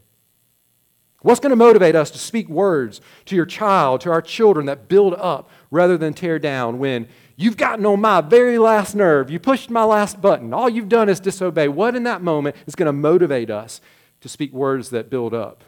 What's 1.22 1.40
going 1.40 1.52
to 1.52 1.56
motivate 1.56 1.96
us 1.96 2.12
to 2.12 2.18
speak 2.18 2.50
words 2.50 3.00
to 3.26 3.36
your 3.36 3.46
child, 3.46 4.02
to 4.02 4.12
our 4.12 4.22
children 4.22 4.66
that 4.66 4.90
build 4.90 5.14
up 5.14 5.50
rather 5.72 5.98
than 5.98 6.14
tear 6.14 6.38
down 6.38 6.80
when 6.80 7.08
you've 7.38 7.56
gotten 7.56 7.86
on 7.86 8.02
my 8.02 8.20
very 8.20 8.58
last 8.58 8.94
nerve, 8.94 9.30
you 9.30 9.40
pushed 9.40 9.70
my 9.70 9.86
last 9.86 10.22
button, 10.22 10.54
all 10.54 10.68
you've 10.68 10.90
done 10.90 11.08
is 11.08 11.22
disobey? 11.22 11.70
What 11.70 11.96
in 11.96 12.04
that 12.04 12.22
moment 12.22 12.58
is 12.68 12.76
going 12.76 12.88
to 12.88 12.94
motivate 12.94 13.50
us 13.50 13.80
to 14.20 14.28
speak 14.28 14.52
words 14.52 14.90
that 14.90 15.10
build 15.10 15.34
up 15.34 15.64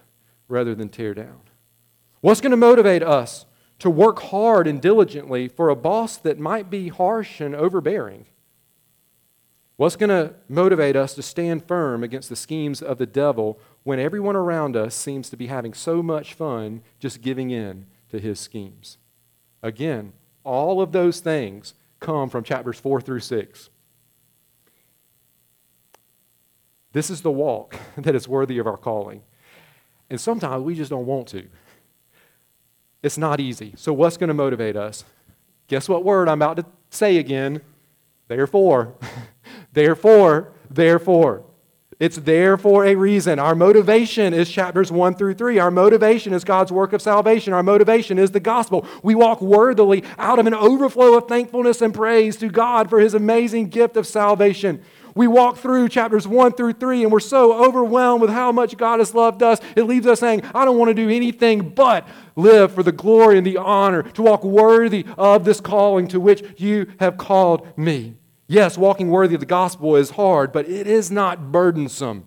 rather 0.50 0.76
than 0.76 0.90
tear 0.90 1.14
down? 1.14 1.40
What's 2.20 2.42
going 2.42 2.52
to 2.52 2.58
motivate 2.58 3.02
us 3.02 3.46
to 3.80 3.90
work 3.90 4.24
hard 4.24 4.68
and 4.68 4.82
diligently 4.82 5.48
for 5.48 5.70
a 5.70 5.76
boss 5.76 6.18
that 6.18 6.38
might 6.38 6.70
be 6.70 6.90
harsh 6.90 7.40
and 7.40 7.56
overbearing? 7.56 8.26
What's 9.78 9.98
going 9.98 10.10
to 10.10 10.34
motivate 10.48 10.96
us 10.96 11.14
to 11.16 11.22
stand 11.22 11.66
firm 11.68 12.04
against 12.04 12.30
the 12.30 12.36
schemes 12.36 12.82
of 12.82 12.98
the 12.98 13.06
devil 13.06 13.60
when 13.84 14.00
everyone 14.00 14.36
around 14.36 14.78
us 14.78 14.96
seems 14.96 15.30
to 15.30 15.38
be 15.38 15.48
having 15.48 15.74
so 15.74 16.02
much 16.02 16.34
fun 16.34 16.82
just 17.00 17.22
giving 17.22 17.52
in 17.52 17.88
to 18.10 18.20
his 18.20 18.40
schemes? 18.40 18.98
Again, 19.62 20.14
all 20.46 20.82
of 20.82 20.94
those 20.94 21.20
things 21.20 21.74
come 22.00 22.30
from 22.30 22.44
chapters 22.44 22.80
4 22.80 23.02
through 23.02 23.20
6. 23.20 23.70
This 26.94 27.10
is 27.10 27.22
the 27.22 27.32
walk 27.32 27.76
that 27.98 28.16
is 28.16 28.28
worthy 28.28 28.58
of 28.60 28.68
our 28.68 28.78
calling. 28.78 29.24
And 30.10 30.22
sometimes 30.22 30.64
we 30.64 30.76
just 30.76 30.90
don't 30.90 31.06
want 31.06 31.28
to. 31.30 31.48
It's 33.04 33.18
not 33.18 33.42
easy. 33.42 33.74
So, 33.76 33.92
what's 33.92 34.18
going 34.18 34.30
to 34.30 34.34
motivate 34.34 34.76
us? 34.76 35.04
Guess 35.68 35.90
what 35.90 36.06
word 36.06 36.30
I'm 36.30 36.42
about 36.42 36.58
to 36.58 36.66
say 36.90 37.18
again? 37.18 37.62
Therefore. 38.28 38.96
Therefore, 39.74 40.54
therefore. 40.70 41.44
It's 42.00 42.18
there 42.18 42.58
for 42.58 42.86
a 42.86 42.96
reason. 42.96 43.40
Our 43.40 43.56
motivation 43.56 44.34
is 44.34 44.50
chapters 44.50 44.92
1 44.92 45.16
through 45.16 45.36
3. 45.36 45.60
Our 45.60 45.72
motivation 45.72 46.34
is 46.34 46.44
God's 46.44 46.72
work 46.72 46.92
of 46.92 47.02
salvation. 47.02 47.54
Our 47.54 47.64
motivation 47.64 48.20
is 48.20 48.32
the 48.32 48.42
gospel. 48.42 48.86
We 49.02 49.16
walk 49.16 49.42
worthily 49.42 50.04
out 50.18 50.38
of 50.38 50.46
an 50.46 50.54
overflow 50.54 51.18
of 51.18 51.30
thankfulness 51.30 51.82
and 51.82 51.94
praise 51.94 52.36
to 52.38 52.50
God 52.50 52.90
for 52.90 53.00
his 53.00 53.14
amazing 53.14 53.70
gift 53.70 53.96
of 53.96 54.06
salvation. 54.06 54.82
We 55.16 55.28
walk 55.28 55.58
through 55.58 55.88
chapters 55.90 56.28
1 56.28 56.54
through 56.54 56.74
3 56.74 57.04
and 57.04 57.12
we're 57.12 57.22
so 57.22 57.66
overwhelmed 57.66 58.22
with 58.22 58.30
how 58.30 58.52
much 58.52 58.76
God 58.76 59.00
has 59.00 59.16
loved 59.16 59.42
us, 59.42 59.60
it 59.78 59.84
leaves 59.84 60.06
us 60.06 60.20
saying, 60.20 60.44
I 60.54 60.66
don't 60.66 60.78
want 60.78 60.90
to 60.90 60.94
do 60.94 61.10
anything 61.10 61.70
but 61.70 62.06
live 62.36 62.74
for 62.74 62.84
the 62.84 62.92
glory 62.92 63.38
and 63.38 63.48
the 63.48 63.56
honor, 63.56 64.04
to 64.04 64.22
walk 64.22 64.44
worthy 64.44 65.06
of 65.18 65.46
this 65.46 65.62
calling 65.62 66.10
to 66.10 66.20
which 66.20 66.44
you 66.58 66.92
have 67.00 67.18
called 67.18 67.66
me. 67.78 68.16
Yes, 68.48 68.78
walking 68.78 69.10
worthy 69.10 69.36
of 69.36 69.40
the 69.40 69.46
gospel 69.46 69.96
is 69.96 70.12
hard, 70.12 70.52
but 70.52 70.68
it 70.68 70.86
is 70.86 71.10
not 71.10 71.52
burdensome. 71.52 72.26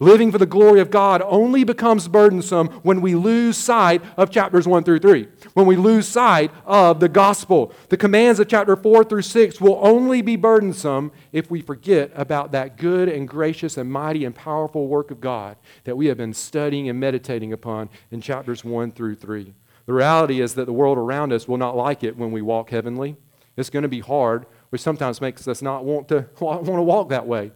Living 0.00 0.30
for 0.30 0.38
the 0.38 0.46
glory 0.46 0.80
of 0.80 0.92
God 0.92 1.22
only 1.24 1.64
becomes 1.64 2.06
burdensome 2.06 2.68
when 2.84 3.00
we 3.00 3.16
lose 3.16 3.56
sight 3.56 4.00
of 4.16 4.30
chapters 4.30 4.68
1 4.68 4.84
through 4.84 5.00
3. 5.00 5.26
When 5.54 5.66
we 5.66 5.74
lose 5.74 6.06
sight 6.06 6.52
of 6.64 7.00
the 7.00 7.08
gospel. 7.08 7.72
The 7.88 7.96
commands 7.96 8.38
of 8.38 8.46
chapter 8.46 8.76
4 8.76 9.02
through 9.02 9.22
6 9.22 9.60
will 9.60 9.80
only 9.82 10.22
be 10.22 10.36
burdensome 10.36 11.10
if 11.32 11.50
we 11.50 11.60
forget 11.60 12.12
about 12.14 12.52
that 12.52 12.76
good 12.76 13.08
and 13.08 13.26
gracious 13.26 13.76
and 13.76 13.90
mighty 13.90 14.24
and 14.24 14.36
powerful 14.36 14.86
work 14.86 15.10
of 15.10 15.20
God 15.20 15.56
that 15.82 15.96
we 15.96 16.06
have 16.06 16.16
been 16.16 16.34
studying 16.34 16.88
and 16.88 17.00
meditating 17.00 17.52
upon 17.52 17.90
in 18.12 18.20
chapters 18.20 18.64
1 18.64 18.92
through 18.92 19.16
3. 19.16 19.52
The 19.86 19.92
reality 19.92 20.40
is 20.40 20.54
that 20.54 20.66
the 20.66 20.72
world 20.72 20.98
around 20.98 21.32
us 21.32 21.48
will 21.48 21.56
not 21.56 21.76
like 21.76 22.04
it 22.04 22.16
when 22.16 22.30
we 22.30 22.42
walk 22.42 22.70
heavenly. 22.70 23.16
It's 23.56 23.70
going 23.70 23.82
to 23.82 23.88
be 23.88 24.00
hard, 24.00 24.46
which 24.68 24.80
sometimes 24.80 25.20
makes 25.20 25.48
us 25.48 25.60
not 25.60 25.84
want 25.84 26.06
to, 26.08 26.28
want 26.40 26.66
to 26.66 26.82
walk 26.82 27.08
that 27.08 27.26
way. 27.26 27.50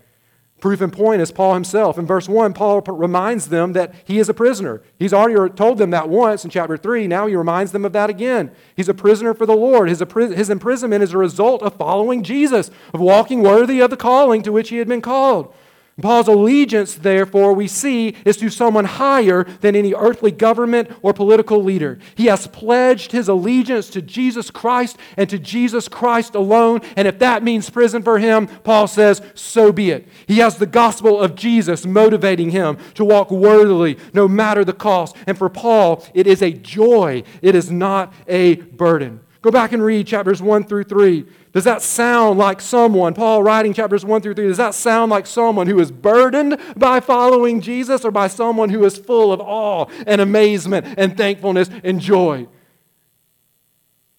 Proof 0.62 0.80
and 0.80 0.92
point 0.92 1.20
is 1.20 1.32
Paul 1.32 1.54
himself. 1.54 1.98
In 1.98 2.06
verse 2.06 2.28
1, 2.28 2.52
Paul 2.52 2.82
reminds 2.82 3.48
them 3.48 3.72
that 3.72 3.92
he 4.04 4.20
is 4.20 4.28
a 4.28 4.34
prisoner. 4.34 4.80
He's 4.96 5.12
already 5.12 5.52
told 5.54 5.78
them 5.78 5.90
that 5.90 6.08
once 6.08 6.44
in 6.44 6.52
chapter 6.52 6.76
3. 6.76 7.08
Now 7.08 7.26
he 7.26 7.34
reminds 7.34 7.72
them 7.72 7.84
of 7.84 7.92
that 7.94 8.08
again. 8.08 8.52
He's 8.76 8.88
a 8.88 8.94
prisoner 8.94 9.34
for 9.34 9.44
the 9.44 9.56
Lord. 9.56 9.88
His, 9.88 9.98
his 9.98 10.50
imprisonment 10.50 11.02
is 11.02 11.14
a 11.14 11.18
result 11.18 11.64
of 11.64 11.74
following 11.74 12.22
Jesus, 12.22 12.70
of 12.94 13.00
walking 13.00 13.42
worthy 13.42 13.80
of 13.80 13.90
the 13.90 13.96
calling 13.96 14.40
to 14.42 14.52
which 14.52 14.68
he 14.68 14.76
had 14.76 14.86
been 14.86 15.02
called. 15.02 15.52
Paul's 16.00 16.28
allegiance, 16.28 16.94
therefore, 16.94 17.52
we 17.52 17.68
see, 17.68 18.16
is 18.24 18.38
to 18.38 18.48
someone 18.48 18.86
higher 18.86 19.44
than 19.60 19.76
any 19.76 19.94
earthly 19.94 20.30
government 20.30 20.90
or 21.02 21.12
political 21.12 21.62
leader. 21.62 21.98
He 22.14 22.26
has 22.26 22.46
pledged 22.46 23.12
his 23.12 23.28
allegiance 23.28 23.90
to 23.90 24.00
Jesus 24.00 24.50
Christ 24.50 24.96
and 25.18 25.28
to 25.28 25.38
Jesus 25.38 25.88
Christ 25.88 26.34
alone. 26.34 26.80
And 26.96 27.06
if 27.06 27.18
that 27.18 27.42
means 27.42 27.68
prison 27.68 28.02
for 28.02 28.18
him, 28.18 28.46
Paul 28.46 28.86
says, 28.86 29.20
so 29.34 29.70
be 29.70 29.90
it. 29.90 30.08
He 30.26 30.38
has 30.38 30.56
the 30.56 30.66
gospel 30.66 31.20
of 31.20 31.34
Jesus 31.34 31.84
motivating 31.84 32.50
him 32.50 32.78
to 32.94 33.04
walk 33.04 33.30
worthily, 33.30 33.98
no 34.14 34.26
matter 34.26 34.64
the 34.64 34.72
cost. 34.72 35.14
And 35.26 35.36
for 35.36 35.50
Paul, 35.50 36.04
it 36.14 36.26
is 36.26 36.42
a 36.42 36.52
joy, 36.52 37.22
it 37.42 37.54
is 37.54 37.70
not 37.70 38.14
a 38.26 38.54
burden. 38.54 39.20
Go 39.42 39.50
back 39.50 39.72
and 39.72 39.84
read 39.84 40.06
chapters 40.06 40.40
1 40.40 40.64
through 40.64 40.84
3. 40.84 41.26
Does 41.52 41.64
that 41.64 41.82
sound 41.82 42.38
like 42.38 42.60
someone, 42.60 43.12
Paul 43.12 43.42
writing 43.42 43.74
chapters 43.74 44.04
1 44.04 44.22
through 44.22 44.34
3, 44.34 44.46
does 44.46 44.56
that 44.56 44.72
sound 44.72 45.10
like 45.10 45.26
someone 45.26 45.66
who 45.66 45.80
is 45.80 45.90
burdened 45.90 46.58
by 46.76 47.00
following 47.00 47.60
Jesus 47.60 48.04
or 48.04 48.12
by 48.12 48.28
someone 48.28 48.70
who 48.70 48.84
is 48.84 48.96
full 48.96 49.32
of 49.32 49.40
awe 49.40 49.86
and 50.06 50.20
amazement 50.20 50.94
and 50.96 51.16
thankfulness 51.16 51.68
and 51.82 52.00
joy? 52.00 52.46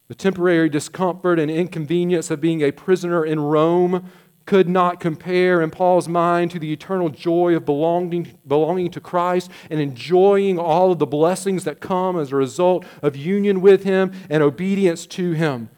The 0.09 0.15
temporary 0.15 0.67
discomfort 0.67 1.39
and 1.39 1.49
inconvenience 1.49 2.29
of 2.29 2.41
being 2.41 2.61
a 2.61 2.71
prisoner 2.71 3.25
in 3.25 3.39
Rome 3.39 4.11
could 4.45 4.67
not 4.67 4.99
compare 4.99 5.61
in 5.61 5.71
Paul's 5.71 6.07
mind 6.07 6.51
to 6.51 6.59
the 6.59 6.73
eternal 6.73 7.09
joy 7.09 7.55
of 7.55 7.65
belonging, 7.65 8.37
belonging 8.47 8.91
to 8.91 8.99
Christ 8.99 9.49
and 9.69 9.79
enjoying 9.79 10.59
all 10.59 10.91
of 10.91 10.99
the 10.99 11.05
blessings 11.05 11.63
that 11.63 11.79
come 11.79 12.19
as 12.19 12.31
a 12.31 12.35
result 12.35 12.85
of 13.01 13.15
union 13.15 13.61
with 13.61 13.83
Him 13.83 14.11
and 14.29 14.43
obedience 14.43 15.05
to 15.07 15.31
Him. 15.31 15.69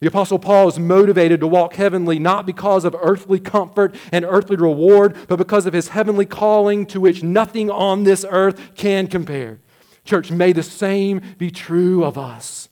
The 0.00 0.08
Apostle 0.08 0.38
Paul 0.38 0.68
is 0.68 0.78
motivated 0.78 1.40
to 1.40 1.46
walk 1.46 1.76
heavenly 1.76 2.18
not 2.18 2.44
because 2.44 2.84
of 2.84 2.94
earthly 3.00 3.40
comfort 3.40 3.94
and 4.12 4.24
earthly 4.24 4.56
reward, 4.56 5.16
but 5.28 5.36
because 5.36 5.64
of 5.64 5.72
his 5.72 5.88
heavenly 5.88 6.26
calling 6.26 6.84
to 6.86 7.00
which 7.00 7.22
nothing 7.22 7.70
on 7.70 8.04
this 8.04 8.24
earth 8.28 8.74
can 8.76 9.06
compare. 9.06 9.60
Church, 10.04 10.30
may 10.30 10.52
the 10.52 10.62
same 10.62 11.22
be 11.38 11.50
true 11.50 12.04
of 12.04 12.18
us. 12.18 12.68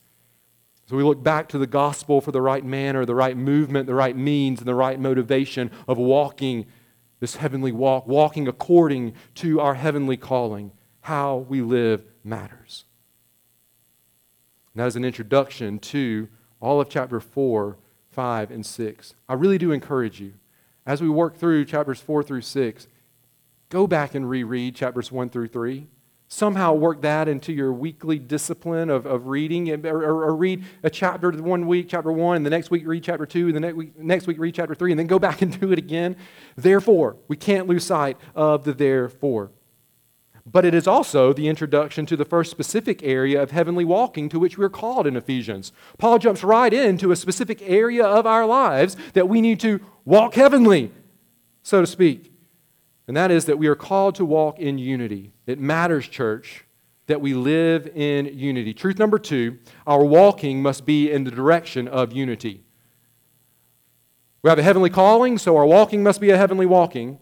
So 0.92 0.98
we 0.98 1.04
look 1.04 1.22
back 1.22 1.48
to 1.48 1.56
the 1.56 1.66
gospel 1.66 2.20
for 2.20 2.32
the 2.32 2.42
right 2.42 2.62
manner, 2.62 3.06
the 3.06 3.14
right 3.14 3.34
movement, 3.34 3.86
the 3.86 3.94
right 3.94 4.14
means, 4.14 4.58
and 4.58 4.68
the 4.68 4.74
right 4.74 5.00
motivation 5.00 5.70
of 5.88 5.96
walking 5.96 6.66
this 7.18 7.36
heavenly 7.36 7.72
walk, 7.72 8.06
walking 8.06 8.46
according 8.46 9.14
to 9.36 9.58
our 9.58 9.72
heavenly 9.72 10.18
calling. 10.18 10.70
How 11.00 11.46
we 11.48 11.62
live 11.62 12.04
matters. 12.22 12.84
And 14.74 14.82
that 14.82 14.86
is 14.86 14.94
an 14.94 15.02
introduction 15.06 15.78
to 15.78 16.28
all 16.60 16.78
of 16.78 16.90
chapter 16.90 17.20
4, 17.20 17.78
5, 18.10 18.50
and 18.50 18.66
6. 18.66 19.14
I 19.30 19.32
really 19.32 19.56
do 19.56 19.72
encourage 19.72 20.20
you, 20.20 20.34
as 20.84 21.00
we 21.00 21.08
work 21.08 21.38
through 21.38 21.64
chapters 21.64 22.00
4 22.00 22.22
through 22.22 22.42
6, 22.42 22.86
go 23.70 23.86
back 23.86 24.14
and 24.14 24.28
reread 24.28 24.76
chapters 24.76 25.10
1 25.10 25.30
through 25.30 25.48
3. 25.48 25.86
Somehow 26.34 26.72
work 26.72 27.02
that 27.02 27.28
into 27.28 27.52
your 27.52 27.74
weekly 27.74 28.18
discipline 28.18 28.88
of, 28.88 29.04
of 29.04 29.26
reading, 29.26 29.70
or, 29.84 30.02
or, 30.02 30.24
or 30.24 30.34
read 30.34 30.64
a 30.82 30.88
chapter 30.88 31.30
one 31.30 31.66
week, 31.66 31.90
chapter 31.90 32.10
1, 32.10 32.36
and 32.38 32.46
the 32.46 32.48
next 32.48 32.70
week 32.70 32.86
read 32.86 33.04
chapter 33.04 33.26
2, 33.26 33.48
and 33.48 33.54
the 33.54 33.60
next 33.60 33.76
week, 33.76 33.98
next 33.98 34.26
week 34.26 34.38
read 34.38 34.54
chapter 34.54 34.74
3, 34.74 34.92
and 34.92 34.98
then 34.98 35.06
go 35.06 35.18
back 35.28 35.42
and 35.42 35.60
do 35.60 35.70
it 35.72 35.78
again. 35.78 36.16
Therefore, 36.56 37.18
we 37.28 37.36
can't 37.36 37.66
lose 37.66 37.84
sight 37.84 38.16
of 38.34 38.64
the 38.64 38.72
therefore 38.72 39.50
but 40.44 40.64
it 40.64 40.74
is 40.74 40.88
also 40.88 41.32
the 41.32 41.48
introduction 41.48 42.04
to 42.04 42.16
the 42.16 42.24
first 42.24 42.50
specific 42.50 43.00
area 43.04 43.40
of 43.40 43.52
heavenly 43.52 43.84
walking 43.84 44.28
to 44.28 44.40
which 44.40 44.58
we're 44.58 44.68
called 44.68 45.06
in 45.06 45.16
Ephesians. 45.16 45.70
Paul 45.98 46.18
jumps 46.18 46.42
right 46.42 46.72
into 46.72 47.12
a 47.12 47.16
specific 47.16 47.62
area 47.62 48.04
of 48.04 48.26
our 48.26 48.44
lives 48.44 48.96
that 49.12 49.28
we 49.28 49.40
need 49.40 49.60
to 49.60 49.78
walk 50.04 50.34
heavenly, 50.34 50.90
so 51.62 51.80
to 51.80 51.86
speak. 51.86 52.31
And 53.12 53.16
that 53.18 53.30
is 53.30 53.44
that 53.44 53.58
we 53.58 53.66
are 53.66 53.74
called 53.74 54.14
to 54.14 54.24
walk 54.24 54.58
in 54.58 54.78
unity. 54.78 55.34
It 55.46 55.60
matters, 55.60 56.08
church, 56.08 56.64
that 57.08 57.20
we 57.20 57.34
live 57.34 57.86
in 57.94 58.24
unity. 58.24 58.72
Truth 58.72 58.98
number 58.98 59.18
two 59.18 59.58
our 59.86 60.02
walking 60.02 60.62
must 60.62 60.86
be 60.86 61.10
in 61.10 61.24
the 61.24 61.30
direction 61.30 61.86
of 61.88 62.14
unity. 62.14 62.64
We 64.40 64.48
have 64.48 64.58
a 64.58 64.62
heavenly 64.62 64.88
calling, 64.88 65.36
so 65.36 65.58
our 65.58 65.66
walking 65.66 66.02
must 66.02 66.22
be 66.22 66.30
a 66.30 66.38
heavenly 66.38 66.64
walking. 66.64 67.18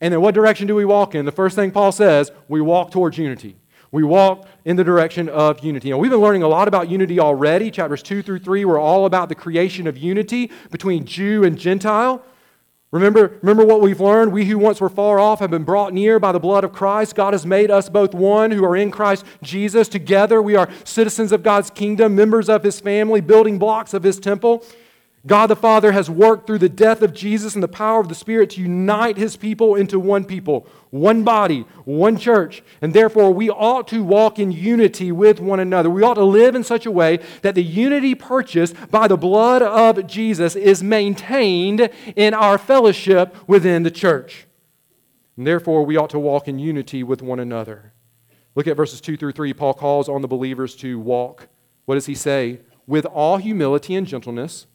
And 0.00 0.14
then 0.14 0.22
what 0.22 0.34
direction 0.34 0.66
do 0.66 0.74
we 0.74 0.86
walk 0.86 1.14
in? 1.14 1.26
The 1.26 1.30
first 1.30 1.56
thing 1.56 1.72
Paul 1.72 1.92
says, 1.92 2.32
we 2.48 2.62
walk 2.62 2.90
towards 2.90 3.18
unity. 3.18 3.58
We 3.92 4.02
walk 4.02 4.48
in 4.64 4.76
the 4.76 4.84
direction 4.84 5.28
of 5.28 5.62
unity. 5.62 5.90
And 5.90 6.00
we've 6.00 6.10
been 6.10 6.20
learning 6.20 6.42
a 6.42 6.48
lot 6.48 6.68
about 6.68 6.88
unity 6.88 7.20
already. 7.20 7.70
Chapters 7.70 8.02
2 8.02 8.22
through 8.22 8.38
3 8.38 8.64
were 8.64 8.78
all 8.78 9.04
about 9.04 9.28
the 9.28 9.34
creation 9.34 9.86
of 9.86 9.98
unity 9.98 10.50
between 10.70 11.04
Jew 11.04 11.44
and 11.44 11.58
Gentile. 11.58 12.24
Remember, 12.94 13.36
remember 13.42 13.64
what 13.64 13.80
we've 13.80 13.98
learned? 13.98 14.30
We 14.30 14.44
who 14.44 14.56
once 14.56 14.80
were 14.80 14.88
far 14.88 15.18
off 15.18 15.40
have 15.40 15.50
been 15.50 15.64
brought 15.64 15.92
near 15.92 16.20
by 16.20 16.30
the 16.30 16.38
blood 16.38 16.62
of 16.62 16.72
Christ. 16.72 17.16
God 17.16 17.34
has 17.34 17.44
made 17.44 17.68
us 17.68 17.88
both 17.88 18.14
one 18.14 18.52
who 18.52 18.64
are 18.64 18.76
in 18.76 18.92
Christ 18.92 19.24
Jesus. 19.42 19.88
Together, 19.88 20.40
we 20.40 20.54
are 20.54 20.70
citizens 20.84 21.32
of 21.32 21.42
God's 21.42 21.70
kingdom, 21.70 22.14
members 22.14 22.48
of 22.48 22.62
his 22.62 22.78
family, 22.78 23.20
building 23.20 23.58
blocks 23.58 23.94
of 23.94 24.04
his 24.04 24.20
temple. 24.20 24.64
God 25.26 25.46
the 25.46 25.56
Father 25.56 25.92
has 25.92 26.10
worked 26.10 26.46
through 26.46 26.58
the 26.58 26.68
death 26.68 27.00
of 27.00 27.14
Jesus 27.14 27.54
and 27.54 27.62
the 27.62 27.68
power 27.68 27.98
of 27.98 28.08
the 28.08 28.14
Spirit 28.14 28.50
to 28.50 28.60
unite 28.60 29.16
his 29.16 29.36
people 29.36 29.74
into 29.74 29.98
one 29.98 30.26
people, 30.26 30.66
one 30.90 31.24
body, 31.24 31.64
one 31.86 32.18
church. 32.18 32.62
And 32.82 32.92
therefore, 32.92 33.32
we 33.32 33.48
ought 33.48 33.88
to 33.88 34.04
walk 34.04 34.38
in 34.38 34.52
unity 34.52 35.10
with 35.12 35.40
one 35.40 35.60
another. 35.60 35.88
We 35.88 36.02
ought 36.02 36.14
to 36.14 36.24
live 36.24 36.54
in 36.54 36.62
such 36.62 36.84
a 36.84 36.90
way 36.90 37.20
that 37.40 37.54
the 37.54 37.62
unity 37.62 38.14
purchased 38.14 38.74
by 38.90 39.08
the 39.08 39.16
blood 39.16 39.62
of 39.62 40.06
Jesus 40.06 40.56
is 40.56 40.82
maintained 40.82 41.88
in 42.16 42.34
our 42.34 42.58
fellowship 42.58 43.34
within 43.48 43.82
the 43.82 43.90
church. 43.90 44.46
And 45.38 45.46
therefore, 45.46 45.86
we 45.86 45.96
ought 45.96 46.10
to 46.10 46.18
walk 46.18 46.48
in 46.48 46.58
unity 46.58 47.02
with 47.02 47.22
one 47.22 47.40
another. 47.40 47.94
Look 48.54 48.66
at 48.66 48.76
verses 48.76 49.00
2 49.00 49.16
through 49.16 49.32
3. 49.32 49.54
Paul 49.54 49.72
calls 49.72 50.06
on 50.06 50.20
the 50.20 50.28
believers 50.28 50.76
to 50.76 50.98
walk. 50.98 51.48
What 51.86 51.94
does 51.94 52.06
he 52.06 52.14
say? 52.14 52.60
With 52.86 53.06
all 53.06 53.38
humility 53.38 53.94
and 53.94 54.06
gentleness 54.06 54.66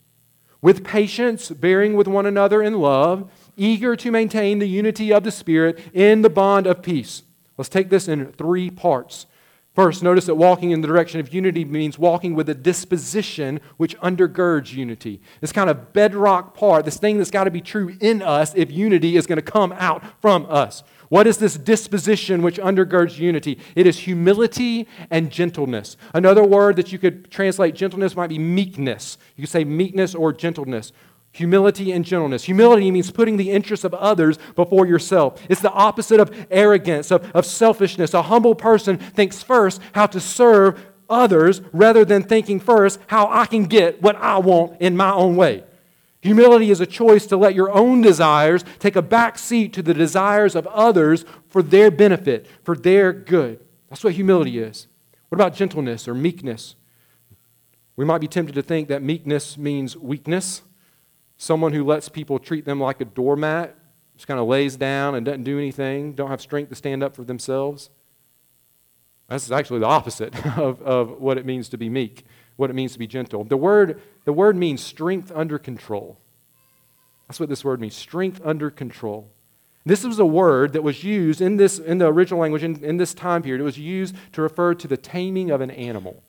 with 0.62 0.84
patience, 0.84 1.50
bearing 1.50 1.96
with 1.96 2.08
one 2.08 2.26
another 2.26 2.62
in 2.62 2.80
love, 2.80 3.32
eager 3.56 3.96
to 3.96 4.12
maintain 4.12 4.60
the 4.60 4.68
unity 4.68 5.12
of 5.12 5.24
the 5.24 5.32
Spirit 5.32 5.80
in 5.94 6.22
the 6.22 6.30
bond 6.30 6.68
of 6.68 6.82
peace. 6.82 7.24
Let's 7.58 7.70
take 7.70 7.90
this 7.90 8.08
in 8.08 8.32
three 8.34 8.70
parts. 8.70 9.26
First, 9.76 10.04
notice 10.04 10.26
that 10.26 10.36
walking 10.36 10.72
in 10.72 10.82
the 10.82 10.88
direction 10.88 11.20
of 11.20 11.34
unity 11.34 11.64
means 11.64 11.98
walking 11.98 12.36
with 12.36 12.50
a 12.50 12.54
disposition 12.54 13.62
which 13.78 13.98
undergirds 14.00 14.74
unity. 14.74 15.22
This 15.40 15.52
kind 15.52 15.70
of 15.70 15.94
bedrock 15.94 16.54
part, 16.54 16.86
this 16.86 16.98
thing 16.98 17.18
that's 17.18 17.32
got 17.32 17.46
to 17.46 17.52
be 17.52 17.62
true 17.62 17.96
in 18.02 18.22
us 18.22 18.54
if 18.56 18.72
unity 18.72 19.16
is 19.16 19.28
going 19.28 19.38
to 19.38 19.42
come 19.42 19.72
out 19.74 20.04
from 20.20 20.46
us. 20.50 20.84
What 21.10 21.26
is 21.26 21.40
this 21.40 21.58
disposition 21.58 22.44
which 22.44 22.58
undergirds 22.60 23.18
unity? 23.18 23.58
It 23.76 23.88
is 23.88 24.00
humility 24.00 24.88
and 25.10 25.32
gentleness. 25.32 25.98
Another 26.14 26.44
word 26.44 26.76
that 26.76 26.92
you 26.92 27.00
could 27.00 27.32
translate 27.32 27.74
gentleness 27.74 28.16
might 28.16 28.30
be 28.30 28.38
meekness. 28.38 29.18
You 29.36 29.44
could 29.44 29.50
say 29.50 29.64
meekness 29.64 30.14
or 30.14 30.32
gentleness. 30.32 30.92
Humility 31.32 31.92
and 31.92 32.06
gentleness. 32.06 32.44
Humility 32.44 32.92
means 32.92 33.12
putting 33.12 33.38
the 33.38 33.52
interests 33.52 33.84
of 33.84 33.94
others 33.96 34.38
before 34.56 34.86
yourself. 34.86 35.42
It's 35.50 35.62
the 35.62 35.72
opposite 35.72 36.20
of 36.20 36.48
arrogance, 36.52 37.12
of, 37.12 37.30
of 37.36 37.46
selfishness. 37.46 38.14
A 38.14 38.24
humble 38.24 38.56
person 38.56 38.98
thinks 38.98 39.42
first 39.42 39.82
how 39.94 40.06
to 40.08 40.20
serve 40.20 40.80
others 41.10 41.62
rather 41.74 42.06
than 42.06 42.22
thinking 42.22 42.60
first 42.60 43.00
how 43.08 43.28
I 43.30 43.48
can 43.48 43.66
get 43.66 44.02
what 44.02 44.16
I 44.16 44.38
want 44.38 44.80
in 44.80 44.96
my 44.96 45.12
own 45.12 45.36
way. 45.36 45.64
Humility 46.22 46.70
is 46.70 46.82
a 46.82 46.86
choice 46.86 47.26
to 47.28 47.38
let 47.38 47.56
your 47.56 47.72
own 47.72 48.02
desires 48.02 48.66
take 48.80 48.96
a 48.96 49.02
back 49.02 49.38
seat 49.38 49.72
to 49.74 49.82
the 49.82 49.94
desires 49.94 50.54
of 50.54 50.68
others 50.68 51.24
for 51.48 51.64
their 51.64 51.90
benefit, 51.90 52.46
for 52.64 52.76
their 52.76 53.14
good. 53.14 53.60
That's 53.90 54.04
what 54.04 54.14
humility 54.14 54.60
is. 54.60 54.88
What 55.30 55.38
about 55.38 55.56
gentleness 55.56 56.08
or 56.08 56.14
meekness? 56.14 56.76
We 57.96 58.04
might 58.04 58.20
be 58.20 58.28
tempted 58.28 58.56
to 58.56 58.62
think 58.62 58.90
that 58.90 59.02
meekness 59.02 59.58
means 59.58 59.96
weakness. 59.96 60.62
Someone 61.38 61.72
who 61.72 61.86
lets 61.86 62.10
people 62.10 62.38
treat 62.38 62.66
them 62.66 62.82
like 62.82 63.00
a 63.00 63.06
doormat, 63.06 63.76
just 64.16 64.28
kind 64.28 64.40
of 64.40 64.48
lays 64.48 64.76
down 64.76 65.16
and 65.16 65.26
doesn't 65.26 65.44
do 65.44 65.58
anything, 65.58 66.14
don't 66.14 66.30
have 66.30 66.42
strength 66.42 66.68
to 66.70 66.76
stand 66.76 67.02
up 67.02 67.16
for 67.16 67.24
themselves. 67.24 67.90
That's 69.30 69.50
actually 69.52 69.80
the 69.80 69.86
opposite 69.86 70.36
of, 70.58 70.82
of 70.82 71.22
what 71.22 71.38
it 71.38 71.46
means 71.46 71.70
to 71.70 71.78
be 71.78 71.88
meek 71.90 72.26
what 72.60 72.70
it 72.70 72.74
means 72.74 72.94
to 72.94 73.00
be 73.00 73.08
gentle. 73.08 73.44
The 73.44 73.58
word, 73.58 74.02
the 74.26 74.34
word 74.34 74.56
means 74.58 74.82
strength 74.82 75.32
under 75.34 75.58
control. 75.58 76.18
That's 77.28 77.40
what 77.40 77.48
this 77.48 77.64
word 77.64 77.80
means 77.80 77.96
strength 77.96 78.42
under 78.44 78.70
control. 78.70 79.32
This 79.86 80.04
was 80.04 80.20
a 80.20 80.26
word 80.26 80.74
that 80.74 80.84
was 80.84 81.04
used 81.04 81.40
in, 81.40 81.56
this, 81.56 81.80
in 81.80 82.00
the 82.00 82.08
original 82.08 82.42
language 82.42 82.64
in, 82.64 82.84
in 82.84 82.98
this 82.98 83.14
time 83.14 83.42
period. 83.42 83.62
It 83.62 83.64
was 83.64 83.80
used 83.80 84.14
to 84.34 84.42
refer 84.42 84.76
to 84.76 84.88
the 84.88 84.98
taming 84.98 85.52
of 85.52 85.62
an 85.62 85.72
animal. 85.72 86.22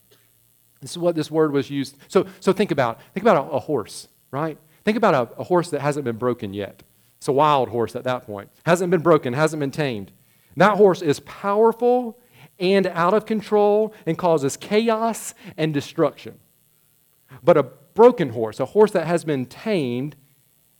This 0.80 0.92
is 0.92 0.98
what 0.98 1.16
this 1.16 1.30
word 1.30 1.52
was 1.52 1.68
used. 1.68 1.96
So, 2.08 2.26
so 2.38 2.52
think 2.52 2.70
about 2.70 3.00
think 3.12 3.22
about 3.24 3.48
a, 3.48 3.50
a 3.50 3.58
horse, 3.58 4.08
right? 4.30 4.56
Think 4.84 4.96
about 4.96 5.14
a, 5.14 5.40
a 5.40 5.44
horse 5.44 5.68
that 5.70 5.80
hasn't 5.80 6.04
been 6.04 6.16
broken 6.16 6.54
yet. 6.54 6.82
It's 7.18 7.28
a 7.28 7.32
wild 7.32 7.68
horse 7.68 7.96
at 7.96 8.04
that 8.04 8.24
point. 8.24 8.50
Hasn't 8.64 8.90
been 8.90 9.02
broken, 9.02 9.34
hasn't 9.34 9.60
been 9.60 9.72
tamed. 9.72 10.12
That 10.56 10.76
horse 10.76 11.02
is 11.02 11.20
powerful 11.20 12.18
and 12.60 12.86
out 12.86 13.14
of 13.14 13.26
control 13.26 13.94
and 14.06 14.18
causes 14.18 14.56
chaos 14.56 15.34
and 15.56 15.72
destruction. 15.72 16.38
But 17.42 17.56
a 17.56 17.62
broken 17.62 18.30
horse, 18.30 18.60
a 18.60 18.66
horse 18.66 18.92
that 18.92 19.06
has 19.06 19.24
been 19.24 19.46
tamed, 19.46 20.16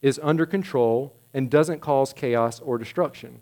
is 0.03 0.21
under 0.23 0.47
control 0.47 1.17
and 1.33 1.51
doesn't 1.51 1.81
cause 1.81 2.13
chaos 2.13 2.61
or 2.61 2.79
destruction. 2.79 3.41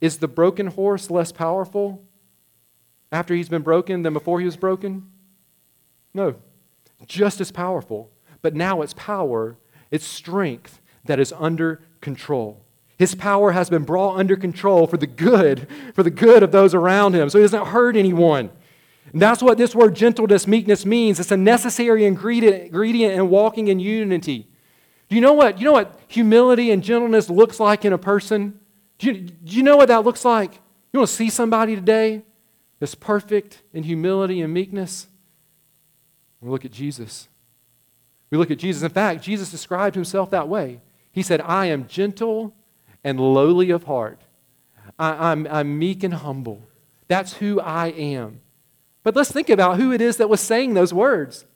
Is 0.00 0.18
the 0.18 0.28
broken 0.28 0.68
horse 0.68 1.10
less 1.10 1.32
powerful 1.32 2.04
after 3.10 3.34
he's 3.34 3.48
been 3.48 3.62
broken 3.62 4.02
than 4.02 4.12
before 4.12 4.40
he 4.40 4.46
was 4.46 4.56
broken? 4.56 5.10
No. 6.12 6.36
Just 7.06 7.40
as 7.40 7.50
powerful. 7.50 8.10
But 8.42 8.54
now 8.54 8.82
its 8.82 8.94
power, 8.94 9.56
its 9.90 10.04
strength, 10.04 10.80
that 11.04 11.20
is 11.20 11.32
under 11.38 11.82
control. 12.00 12.65
His 12.98 13.14
power 13.14 13.52
has 13.52 13.68
been 13.68 13.84
brought 13.84 14.18
under 14.18 14.36
control 14.36 14.86
for 14.86 14.96
the 14.96 15.06
good, 15.06 15.68
for 15.94 16.02
the 16.02 16.10
good 16.10 16.42
of 16.42 16.50
those 16.50 16.74
around 16.74 17.14
him, 17.14 17.28
so 17.28 17.38
he 17.38 17.44
doesn't 17.44 17.66
hurt 17.66 17.96
anyone. 17.96 18.50
And 19.12 19.20
that's 19.20 19.42
what 19.42 19.58
this 19.58 19.74
word 19.74 19.94
gentleness, 19.94 20.46
meekness 20.46 20.86
means. 20.86 21.20
It's 21.20 21.30
a 21.30 21.36
necessary 21.36 22.04
ingredient, 22.04 22.72
in 22.72 23.28
walking 23.28 23.68
in 23.68 23.78
unity. 23.80 24.48
Do 25.08 25.14
you 25.14 25.20
know 25.20 25.34
what? 25.34 25.58
You 25.58 25.66
know 25.66 25.72
what 25.72 26.00
humility 26.08 26.70
and 26.70 26.82
gentleness 26.82 27.30
looks 27.30 27.60
like 27.60 27.84
in 27.84 27.92
a 27.92 27.98
person? 27.98 28.58
Do 28.98 29.08
you, 29.08 29.14
do 29.20 29.56
you 29.56 29.62
know 29.62 29.76
what 29.76 29.88
that 29.88 30.04
looks 30.04 30.24
like? 30.24 30.54
You 30.92 31.00
want 31.00 31.10
to 31.10 31.14
see 31.14 31.30
somebody 31.30 31.74
today 31.74 32.22
that's 32.80 32.94
perfect 32.94 33.62
in 33.72 33.84
humility 33.84 34.40
and 34.40 34.52
meekness? 34.52 35.06
We 36.40 36.50
look 36.50 36.64
at 36.64 36.72
Jesus. 36.72 37.28
We 38.30 38.38
look 38.38 38.50
at 38.50 38.58
Jesus. 38.58 38.82
In 38.82 38.88
fact, 38.90 39.22
Jesus 39.22 39.50
described 39.50 39.94
himself 39.94 40.30
that 40.30 40.48
way. 40.48 40.80
He 41.12 41.22
said, 41.22 41.40
I 41.42 41.66
am 41.66 41.86
gentle 41.86 42.54
and 43.06 43.20
lowly 43.20 43.70
of 43.70 43.84
heart. 43.84 44.20
I, 44.98 45.10
am 45.30 45.46
I'm, 45.46 45.46
I'm 45.46 45.78
meek 45.78 46.02
and 46.02 46.12
humble. 46.12 46.62
That's 47.06 47.34
who 47.34 47.60
I 47.60 47.86
am. 47.86 48.40
But 49.04 49.14
let's 49.14 49.30
think 49.30 49.48
about 49.48 49.76
who 49.76 49.92
it 49.92 50.00
is 50.00 50.16
that 50.16 50.28
was 50.28 50.40
saying 50.40 50.74
those 50.74 50.92
words. 50.92 51.46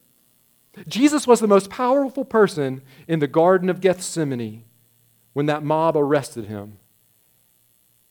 Jesus 0.87 1.27
was 1.27 1.41
the 1.41 1.49
most 1.49 1.69
powerful 1.69 2.25
person 2.25 2.83
in 3.09 3.19
the 3.19 3.27
Garden 3.27 3.69
of 3.69 3.81
Gethsemane 3.81 4.63
when 5.33 5.47
that 5.47 5.65
mob 5.65 5.97
arrested 5.97 6.45
him 6.45 6.79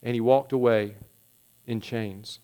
and 0.03 0.15
he 0.15 0.19
walked 0.19 0.51
away 0.51 0.95
in 1.65 1.79
chains. 1.79 2.39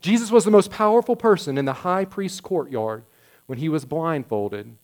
Jesus 0.00 0.30
was 0.30 0.46
the 0.46 0.50
most 0.50 0.70
powerful 0.70 1.14
person 1.14 1.58
in 1.58 1.66
the 1.66 1.84
high 1.84 2.06
priest's 2.06 2.40
courtyard 2.40 3.04
when 3.44 3.58
he 3.58 3.68
was 3.68 3.84
blindfolded 3.84 4.78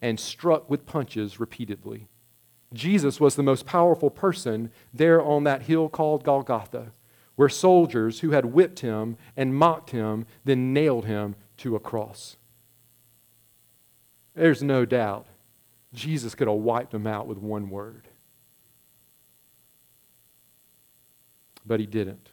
and 0.00 0.18
struck 0.18 0.70
with 0.70 0.86
punches 0.86 1.38
repeatedly. 1.38 2.08
Jesus 2.72 3.18
was 3.18 3.34
the 3.34 3.42
most 3.42 3.66
powerful 3.66 4.10
person 4.10 4.70
there 4.94 5.22
on 5.22 5.44
that 5.44 5.62
hill 5.62 5.88
called 5.88 6.24
Golgotha, 6.24 6.92
where 7.34 7.48
soldiers 7.48 8.20
who 8.20 8.30
had 8.30 8.46
whipped 8.46 8.80
him 8.80 9.16
and 9.36 9.54
mocked 9.54 9.90
him 9.90 10.26
then 10.44 10.72
nailed 10.72 11.06
him 11.06 11.34
to 11.58 11.74
a 11.74 11.80
cross. 11.80 12.36
There's 14.34 14.62
no 14.62 14.84
doubt 14.84 15.26
Jesus 15.92 16.34
could 16.34 16.48
have 16.48 16.56
wiped 16.58 16.92
them 16.92 17.06
out 17.06 17.26
with 17.26 17.38
one 17.38 17.70
word. 17.70 18.08
But 21.66 21.80
he 21.80 21.86
didn't. 21.86 22.29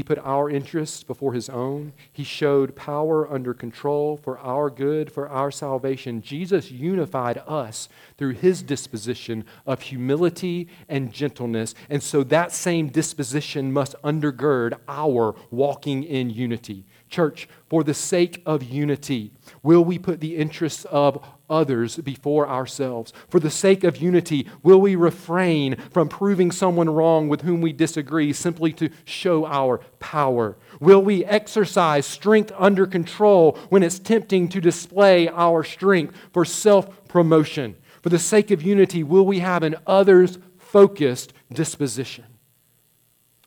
He 0.00 0.04
put 0.04 0.18
our 0.20 0.48
interests 0.48 1.02
before 1.02 1.34
his 1.34 1.50
own. 1.50 1.92
He 2.10 2.24
showed 2.24 2.74
power 2.74 3.30
under 3.30 3.52
control 3.52 4.16
for 4.16 4.38
our 4.38 4.70
good, 4.70 5.12
for 5.12 5.28
our 5.28 5.50
salvation. 5.50 6.22
Jesus 6.22 6.70
unified 6.70 7.42
us 7.46 7.86
through 8.16 8.30
his 8.30 8.62
disposition 8.62 9.44
of 9.66 9.82
humility 9.82 10.68
and 10.88 11.12
gentleness. 11.12 11.74
And 11.90 12.02
so 12.02 12.24
that 12.24 12.50
same 12.50 12.88
disposition 12.88 13.74
must 13.74 13.94
undergird 14.02 14.78
our 14.88 15.34
walking 15.50 16.02
in 16.02 16.30
unity. 16.30 16.86
Church, 17.10 17.46
for 17.68 17.84
the 17.84 17.92
sake 17.92 18.42
of 18.46 18.62
unity, 18.62 19.32
will 19.62 19.84
we 19.84 19.98
put 19.98 20.20
the 20.20 20.38
interests 20.38 20.86
of 20.86 21.22
others 21.50 21.96
before 21.96 22.48
ourselves? 22.48 23.12
For 23.28 23.40
the 23.40 23.50
sake 23.50 23.84
of 23.84 23.98
unity, 23.98 24.48
will 24.62 24.80
we 24.80 24.96
refrain 24.96 25.76
from 25.90 26.08
proving 26.08 26.50
someone 26.50 26.88
wrong 26.88 27.28
with 27.28 27.42
whom 27.42 27.60
we 27.60 27.72
disagree 27.72 28.32
simply 28.32 28.72
to 28.74 28.88
show 29.04 29.44
our 29.46 29.78
power? 29.98 30.56
Will 30.80 31.02
we 31.02 31.24
exercise 31.24 32.06
strength 32.06 32.52
under 32.56 32.86
control 32.86 33.58
when 33.68 33.82
it's 33.82 33.98
tempting 33.98 34.48
to 34.48 34.60
display 34.60 35.28
our 35.28 35.64
strength 35.64 36.14
for 36.32 36.44
self 36.44 37.06
promotion? 37.08 37.76
For 38.02 38.08
the 38.08 38.18
sake 38.18 38.50
of 38.50 38.62
unity, 38.62 39.02
will 39.02 39.26
we 39.26 39.40
have 39.40 39.62
an 39.62 39.76
others 39.86 40.38
focused 40.56 41.32
disposition? 41.52 42.24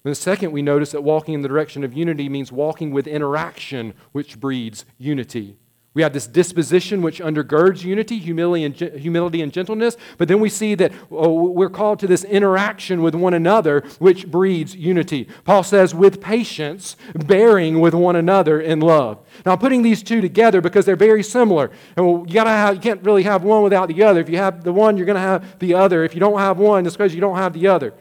And 0.03 0.11
the 0.11 0.15
second, 0.15 0.51
we 0.51 0.61
notice 0.61 0.91
that 0.91 1.01
walking 1.01 1.33
in 1.33 1.41
the 1.41 1.47
direction 1.47 1.83
of 1.83 1.93
unity 1.93 2.27
means 2.27 2.51
walking 2.51 2.91
with 2.91 3.07
interaction, 3.07 3.93
which 4.11 4.39
breeds 4.39 4.85
unity. 4.97 5.57
We 5.95 6.01
have 6.01 6.13
this 6.13 6.25
disposition 6.25 7.03
which 7.03 7.19
undergirds 7.19 7.83
unity, 7.83 8.17
humility 8.17 8.63
and, 8.63 8.75
humility 8.75 9.41
and 9.43 9.53
gentleness, 9.53 9.95
but 10.17 10.27
then 10.27 10.39
we 10.39 10.49
see 10.49 10.73
that 10.75 10.91
oh, 11.11 11.51
we're 11.51 11.69
called 11.69 11.99
to 11.99 12.07
this 12.07 12.23
interaction 12.23 13.03
with 13.03 13.13
one 13.13 13.35
another 13.35 13.81
which 13.99 14.27
breeds 14.27 14.75
unity. 14.75 15.27
Paul 15.45 15.61
says, 15.61 15.93
with 15.93 16.19
patience, 16.19 16.95
bearing 17.13 17.79
with 17.79 17.93
one 17.93 18.15
another 18.15 18.59
in 18.59 18.79
love. 18.79 19.19
Now, 19.45 19.51
I'm 19.51 19.59
putting 19.59 19.83
these 19.83 20.01
two 20.01 20.19
together 20.19 20.61
because 20.61 20.85
they're 20.85 20.95
very 20.95 21.21
similar. 21.21 21.69
And 21.95 22.27
you, 22.27 22.33
gotta 22.33 22.49
have, 22.49 22.75
you 22.75 22.81
can't 22.81 23.03
really 23.03 23.23
have 23.23 23.43
one 23.43 23.61
without 23.61 23.87
the 23.87 24.01
other. 24.01 24.19
If 24.19 24.29
you 24.29 24.37
have 24.37 24.63
the 24.63 24.73
one, 24.73 24.97
you're 24.97 25.05
going 25.05 25.15
to 25.15 25.21
have 25.21 25.59
the 25.59 25.75
other. 25.75 26.03
If 26.03 26.13
you 26.15 26.19
don't 26.19 26.39
have 26.39 26.57
one, 26.57 26.85
it's 26.85 26.95
because 26.95 27.13
you 27.13 27.21
don't 27.21 27.37
have 27.37 27.53
the 27.53 27.67
other. 27.67 27.93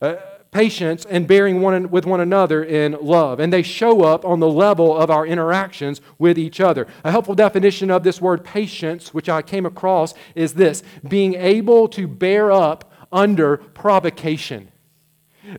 Uh, 0.00 0.16
patience, 0.54 1.04
and 1.04 1.26
bearing 1.26 1.60
one 1.60 1.90
with 1.90 2.06
one 2.06 2.20
another 2.20 2.62
in 2.62 2.96
love. 3.02 3.40
And 3.40 3.52
they 3.52 3.62
show 3.62 4.04
up 4.04 4.24
on 4.24 4.38
the 4.38 4.48
level 4.48 4.96
of 4.96 5.10
our 5.10 5.26
interactions 5.26 6.00
with 6.16 6.38
each 6.38 6.60
other. 6.60 6.86
A 7.02 7.10
helpful 7.10 7.34
definition 7.34 7.90
of 7.90 8.04
this 8.04 8.20
word 8.20 8.44
patience, 8.44 9.12
which 9.12 9.28
I 9.28 9.42
came 9.42 9.66
across, 9.66 10.14
is 10.36 10.54
this 10.54 10.84
being 11.06 11.34
able 11.34 11.88
to 11.88 12.06
bear 12.06 12.52
up 12.52 12.92
under 13.10 13.56
provocation, 13.56 14.70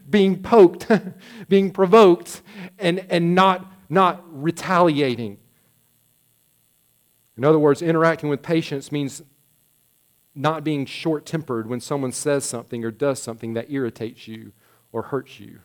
being 0.10 0.42
poked, 0.42 0.90
being 1.50 1.72
provoked, 1.72 2.42
and, 2.80 3.06
and 3.10 3.36
not, 3.36 3.70
not 3.90 4.24
retaliating. 4.32 5.38
In 7.38 7.44
other 7.44 7.60
words, 7.60 7.82
interacting 7.82 8.30
with 8.30 8.42
patience 8.42 8.94
means 8.94 9.22
not 10.34 10.64
being 10.64 10.86
short 10.86 11.26
tempered 11.26 11.68
when 11.68 11.82
someone 11.82 12.14
says 12.14 12.46
something 12.46 12.86
or 12.86 12.92
does 12.92 13.22
something 13.22 13.56
that 13.56 13.70
irritates 13.70 14.26
you 14.26 14.54
or 14.96 15.02
hurts 15.02 15.42
you. 15.42 15.60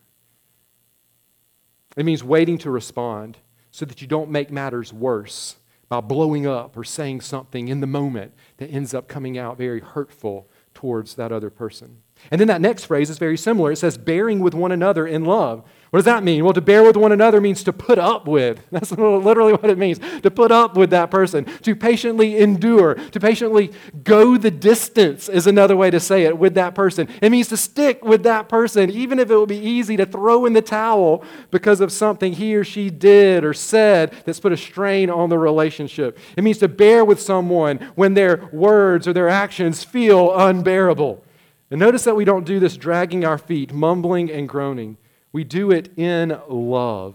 It 1.96 2.04
means 2.04 2.24
waiting 2.24 2.58
to 2.58 2.70
respond 2.70 3.38
so 3.70 3.84
that 3.84 4.02
you 4.02 4.08
don't 4.08 4.28
make 4.28 4.50
matters 4.50 4.92
worse 4.92 5.54
by 5.88 6.00
blowing 6.00 6.48
up 6.48 6.76
or 6.76 6.82
saying 6.82 7.20
something 7.20 7.68
in 7.68 7.78
the 7.78 7.86
moment 7.86 8.32
that 8.56 8.66
ends 8.66 8.92
up 8.92 9.06
coming 9.06 9.38
out 9.38 9.56
very 9.56 9.78
hurtful 9.78 10.50
towards 10.74 11.14
that 11.14 11.30
other 11.30 11.48
person. 11.48 11.98
And 12.30 12.40
then 12.40 12.48
that 12.48 12.60
next 12.60 12.84
phrase 12.84 13.10
is 13.10 13.18
very 13.18 13.36
similar. 13.36 13.72
It 13.72 13.76
says, 13.76 13.98
bearing 13.98 14.40
with 14.40 14.54
one 14.54 14.72
another 14.72 15.06
in 15.06 15.24
love. 15.24 15.64
What 15.90 15.98
does 15.98 16.04
that 16.04 16.22
mean? 16.22 16.44
Well, 16.44 16.52
to 16.52 16.60
bear 16.60 16.84
with 16.84 16.96
one 16.96 17.10
another 17.10 17.40
means 17.40 17.64
to 17.64 17.72
put 17.72 17.98
up 17.98 18.28
with. 18.28 18.64
That's 18.70 18.92
literally 18.92 19.54
what 19.54 19.70
it 19.70 19.76
means. 19.76 19.98
To 20.22 20.30
put 20.30 20.52
up 20.52 20.76
with 20.76 20.90
that 20.90 21.10
person. 21.10 21.46
To 21.62 21.74
patiently 21.74 22.38
endure. 22.38 22.94
To 22.94 23.18
patiently 23.18 23.72
go 24.04 24.36
the 24.36 24.52
distance 24.52 25.28
is 25.28 25.48
another 25.48 25.76
way 25.76 25.90
to 25.90 25.98
say 25.98 26.22
it 26.22 26.38
with 26.38 26.54
that 26.54 26.76
person. 26.76 27.08
It 27.20 27.30
means 27.30 27.48
to 27.48 27.56
stick 27.56 28.04
with 28.04 28.22
that 28.22 28.48
person, 28.48 28.88
even 28.90 29.18
if 29.18 29.30
it 29.30 29.36
would 29.36 29.48
be 29.48 29.58
easy 29.58 29.96
to 29.96 30.06
throw 30.06 30.46
in 30.46 30.52
the 30.52 30.62
towel 30.62 31.24
because 31.50 31.80
of 31.80 31.90
something 31.90 32.34
he 32.34 32.54
or 32.54 32.62
she 32.62 32.88
did 32.88 33.44
or 33.44 33.52
said 33.52 34.14
that's 34.24 34.38
put 34.38 34.52
a 34.52 34.56
strain 34.56 35.10
on 35.10 35.28
the 35.28 35.38
relationship. 35.38 36.18
It 36.36 36.44
means 36.44 36.58
to 36.58 36.68
bear 36.68 37.04
with 37.04 37.20
someone 37.20 37.78
when 37.96 38.14
their 38.14 38.48
words 38.52 39.08
or 39.08 39.12
their 39.12 39.28
actions 39.28 39.82
feel 39.82 40.32
unbearable. 40.38 41.24
And 41.70 41.78
notice 41.78 42.04
that 42.04 42.16
we 42.16 42.24
don't 42.24 42.44
do 42.44 42.58
this 42.58 42.76
dragging 42.76 43.24
our 43.24 43.38
feet, 43.38 43.72
mumbling 43.72 44.30
and 44.30 44.48
groaning. 44.48 44.96
We 45.32 45.44
do 45.44 45.70
it 45.70 45.96
in 45.96 46.38
love. 46.48 47.14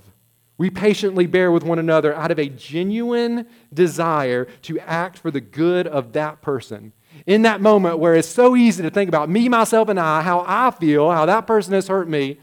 We 0.57 0.69
patiently 0.69 1.27
bear 1.27 1.51
with 1.51 1.63
one 1.63 1.79
another 1.79 2.15
out 2.15 2.31
of 2.31 2.39
a 2.39 2.47
genuine 2.47 3.45
desire 3.73 4.45
to 4.63 4.79
act 4.79 5.17
for 5.17 5.29
the 5.29 5.41
good 5.41 5.85
of 5.85 6.13
that 6.13 6.41
person. 6.41 6.93
In 7.25 7.41
that 7.41 7.59
moment 7.59 7.99
where 7.99 8.15
it's 8.15 8.27
so 8.27 8.55
easy 8.55 8.81
to 8.83 8.89
think 8.89 9.09
about 9.09 9.29
me, 9.29 9.49
myself, 9.49 9.89
and 9.89 9.99
I, 9.99 10.21
how 10.21 10.45
I 10.47 10.71
feel, 10.71 11.11
how 11.11 11.25
that 11.25 11.45
person 11.45 11.73
has 11.73 11.89
hurt 11.89 12.07
me, 12.07 12.39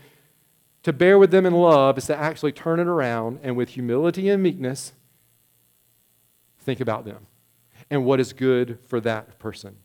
to 0.83 0.93
bear 0.93 1.19
with 1.19 1.31
them 1.31 1.47
in 1.47 1.55
love 1.55 1.97
is 1.97 2.07
to 2.07 2.17
actually 2.17 2.53
turn 2.53 2.81
it 2.81 2.87
around 2.87 3.41
and 3.43 3.57
with 3.57 3.71
humility 3.71 4.29
and 4.29 4.43
meekness, 4.43 4.93
think 6.59 6.81
about 6.81 7.05
them 7.05 7.27
and 7.91 8.05
what 8.05 8.21
is 8.21 8.33
good 8.33 8.79
for 8.87 9.01
that 9.01 9.39
person. 9.39 9.77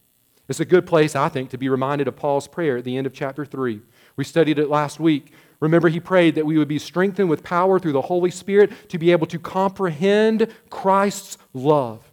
It's 0.47 0.59
a 0.59 0.65
good 0.65 0.85
place, 0.85 1.15
I 1.15 1.29
think, 1.29 1.49
to 1.49 1.57
be 1.57 1.69
reminded 1.69 2.07
of 2.07 2.15
Paul's 2.15 2.47
prayer 2.47 2.77
at 2.77 2.83
the 2.83 2.97
end 2.97 3.05
of 3.05 3.13
chapter 3.13 3.45
3. 3.45 3.81
We 4.15 4.23
studied 4.23 4.59
it 4.59 4.69
last 4.69 4.99
week 4.99 5.33
Remember, 5.59 5.89
he 5.89 5.99
prayed 5.99 6.35
that 6.35 6.45
we 6.45 6.57
would 6.57 6.67
be 6.67 6.79
strengthened 6.79 7.29
with 7.29 7.43
power 7.43 7.79
through 7.79 7.93
the 7.93 8.01
Holy 8.01 8.29
Spirit 8.29 8.89
to 8.89 8.99
be 8.99 9.11
able 9.11 9.27
to 9.27 9.39
comprehend 9.39 10.53
Christ's 10.69 11.37
love. 11.53 12.11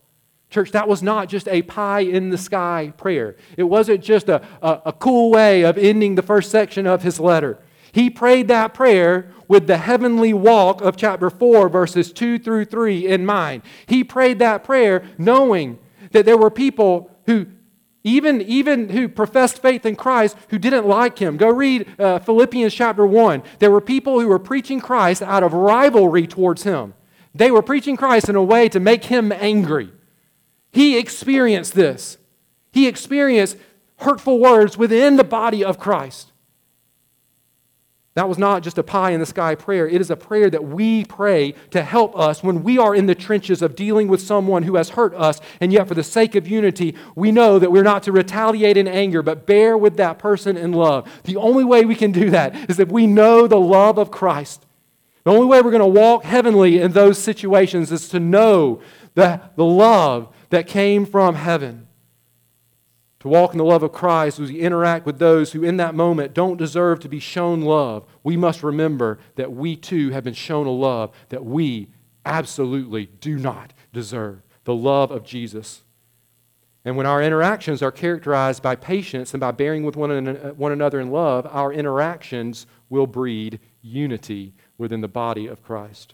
Church, 0.49 0.71
that 0.71 0.89
was 0.89 1.03
not 1.03 1.29
just 1.29 1.49
a 1.49 1.63
pie 1.63 2.01
in 2.01 2.31
the 2.31 2.39
sky 2.39 2.93
prayer. 2.97 3.37
It 3.57 3.65
wasn't 3.65 4.03
just 4.03 4.29
a, 4.29 4.47
a, 4.63 4.83
a, 4.87 4.93
cool 4.93 5.31
way 5.31 5.63
of 5.63 5.77
ending 5.77 6.15
the 6.15 6.23
first 6.23 6.51
section 6.51 6.87
of 6.87 7.03
his 7.03 7.19
letter. 7.19 7.59
He 7.91 8.09
prayed 8.09 8.49
that 8.49 8.73
prayer 8.73 9.31
with 9.49 9.67
the 9.67 9.79
heavenly 9.79 10.33
walk 10.33 10.81
of 10.81 10.97
chapter 10.97 11.29
4, 11.29 11.69
verses 11.69 12.13
2 12.13 12.39
through 12.39 12.67
3 12.67 13.07
in 13.07 13.27
mind. 13.27 13.63
He 13.87 14.05
prayed 14.05 14.39
that 14.39 14.65
prayer 14.65 15.05
knowing 15.19 15.79
that 16.13 16.25
there 16.25 16.39
were 16.39 16.51
people 16.51 17.11
who 17.27 17.47
even, 18.05 18.43
even 18.43 18.91
who 18.91 19.09
professed 19.09 19.61
faith 19.63 19.87
in 19.87 19.97
Christ 19.97 20.37
who 20.51 20.59
didn't 20.59 20.87
like 20.87 21.19
him. 21.19 21.39
Go 21.39 21.49
read 21.49 21.89
uh, 21.99 22.19
Philippians 22.19 22.75
chapter 22.75 23.07
1. 23.07 23.43
There 23.59 23.71
were 23.71 23.81
people 23.81 24.21
who 24.21 24.29
were 24.29 24.39
preaching 24.39 24.81
Christ 24.81 25.23
out 25.23 25.43
of 25.43 25.55
rivalry 25.55 26.27
towards 26.27 26.65
him. 26.65 26.93
They 27.35 27.51
were 27.51 27.63
preaching 27.63 27.97
Christ 27.97 28.29
in 28.29 28.37
a 28.37 28.43
way 28.43 28.69
to 28.69 28.79
make 28.79 29.07
him 29.07 29.33
angry. 29.33 29.91
He 30.71 30.99
experienced 30.99 31.75
this. 31.75 32.19
He 32.73 32.87
experienced 32.87 33.57
hurtful 33.99 34.39
words 34.39 34.77
within 34.77 35.17
the 35.17 35.25
body 35.25 35.65
of 35.65 35.79
Christ. 35.79 36.31
That 38.15 38.29
was 38.29 38.39
not 38.39 38.63
just 38.63 38.79
a 38.79 38.85
pie 38.85 39.11
in 39.11 39.19
the 39.19 39.27
sky 39.27 39.57
prayer. 39.57 39.89
It 39.89 40.01
is 40.01 40.09
a 40.09 40.17
prayer 40.17 40.49
that 40.49 40.63
we 40.63 41.05
pray 41.05 41.53
to 41.71 41.83
help 41.83 42.17
us 42.17 42.45
when 42.45 42.63
we 42.63 42.79
are 42.79 42.95
in 42.95 43.07
the 43.07 43.15
trenches 43.15 43.61
of 43.61 43.75
dealing 43.75 44.07
with 44.07 44.21
someone 44.21 44.63
who 44.63 44.77
has 44.77 44.91
hurt 44.91 45.15
us, 45.15 45.41
and 45.61 45.73
yet, 45.73 45.89
for 45.89 45.95
the 45.95 46.05
sake 46.05 46.37
of 46.37 46.47
unity, 46.47 46.95
we 47.17 47.33
know 47.33 47.59
that 47.59 47.73
we're 47.73 47.83
not 47.83 48.05
to 48.05 48.13
retaliate 48.13 48.77
in 48.77 48.87
anger, 48.87 49.21
but 49.21 49.47
bear 49.47 49.77
with 49.77 49.97
that 49.97 50.21
person 50.21 50.57
in 50.57 50.73
love. 50.73 51.11
The 51.25 51.37
only 51.37 51.65
way 51.65 51.85
we 51.85 51.97
can 51.97 52.13
do 52.13 52.31
that 52.31 52.71
is 52.71 52.79
if 52.79 52.89
we 52.89 53.09
know 53.09 53.49
the 53.49 53.59
love 53.59 53.99
of 53.99 54.13
Christ. 54.13 54.65
The 55.25 55.33
only 55.33 55.47
way 55.47 55.61
we're 55.61 55.73
going 55.73 55.81
to 55.81 56.01
walk 56.01 56.23
heavenly 56.23 56.81
in 56.81 56.93
those 56.93 57.19
situations 57.19 57.91
is 57.91 58.09
to 58.11 58.21
know 58.21 58.81
the, 59.15 59.41
the 59.57 59.65
love 59.65 60.29
that 60.51 60.69
came 60.69 61.05
from 61.05 61.35
heaven. 61.35 61.84
To 63.25 63.29
walk 63.31 63.53
in 63.53 63.59
the 63.59 63.65
love 63.65 63.83
of 63.83 63.91
Christ 63.91 64.39
as 64.39 64.53
we 64.53 64.61
interact 64.61 65.07
with 65.07 65.19
those 65.19 65.53
who, 65.53 65.65
in 65.65 65.79
that 65.79 65.95
moment, 65.95 66.35
don't 66.35 66.59
deserve 66.59 67.01
to 67.01 67.09
be 67.09 67.19
shown 67.19 67.63
love, 67.63 68.05
we 68.23 68.37
must 68.37 68.63
remember 68.63 69.19
that 69.37 69.51
we 69.51 69.77
too 69.77 70.11
have 70.11 70.25
been 70.25 70.35
shown 70.35 70.67
a 70.67 70.71
love 70.71 71.11
that 71.31 71.43
we 71.43 71.89
absolutely 72.27 73.07
do 73.07 73.39
not 73.39 73.73
deserve 73.95 74.43
the 74.65 74.75
love 74.75 75.11
of 75.11 75.25
Jesus. 75.25 75.85
And 76.85 76.99
when 76.99 77.07
our 77.07 77.23
interactions 77.23 77.81
are 77.81 77.91
characterized 77.91 78.63
by 78.63 78.77
patience 78.77 79.33
and 79.33 79.41
by 79.41 79.53
bearing 79.53 79.85
with 79.85 79.97
one, 79.97 80.27
one 80.59 80.73
another 80.73 81.01
in 81.01 81.11
love, 81.11 81.47
our 81.51 81.73
interactions 81.73 82.67
will 82.91 83.07
breed 83.07 83.59
unity 83.81 84.53
within 84.77 85.01
the 85.01 85.09
body 85.09 85.47
of 85.47 85.63
Christ. 85.63 86.13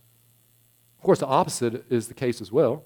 Of 0.96 1.02
course, 1.02 1.18
the 1.18 1.26
opposite 1.26 1.86
is 1.90 2.06
the 2.06 2.14
case 2.14 2.40
as 2.40 2.52
well. 2.52 2.84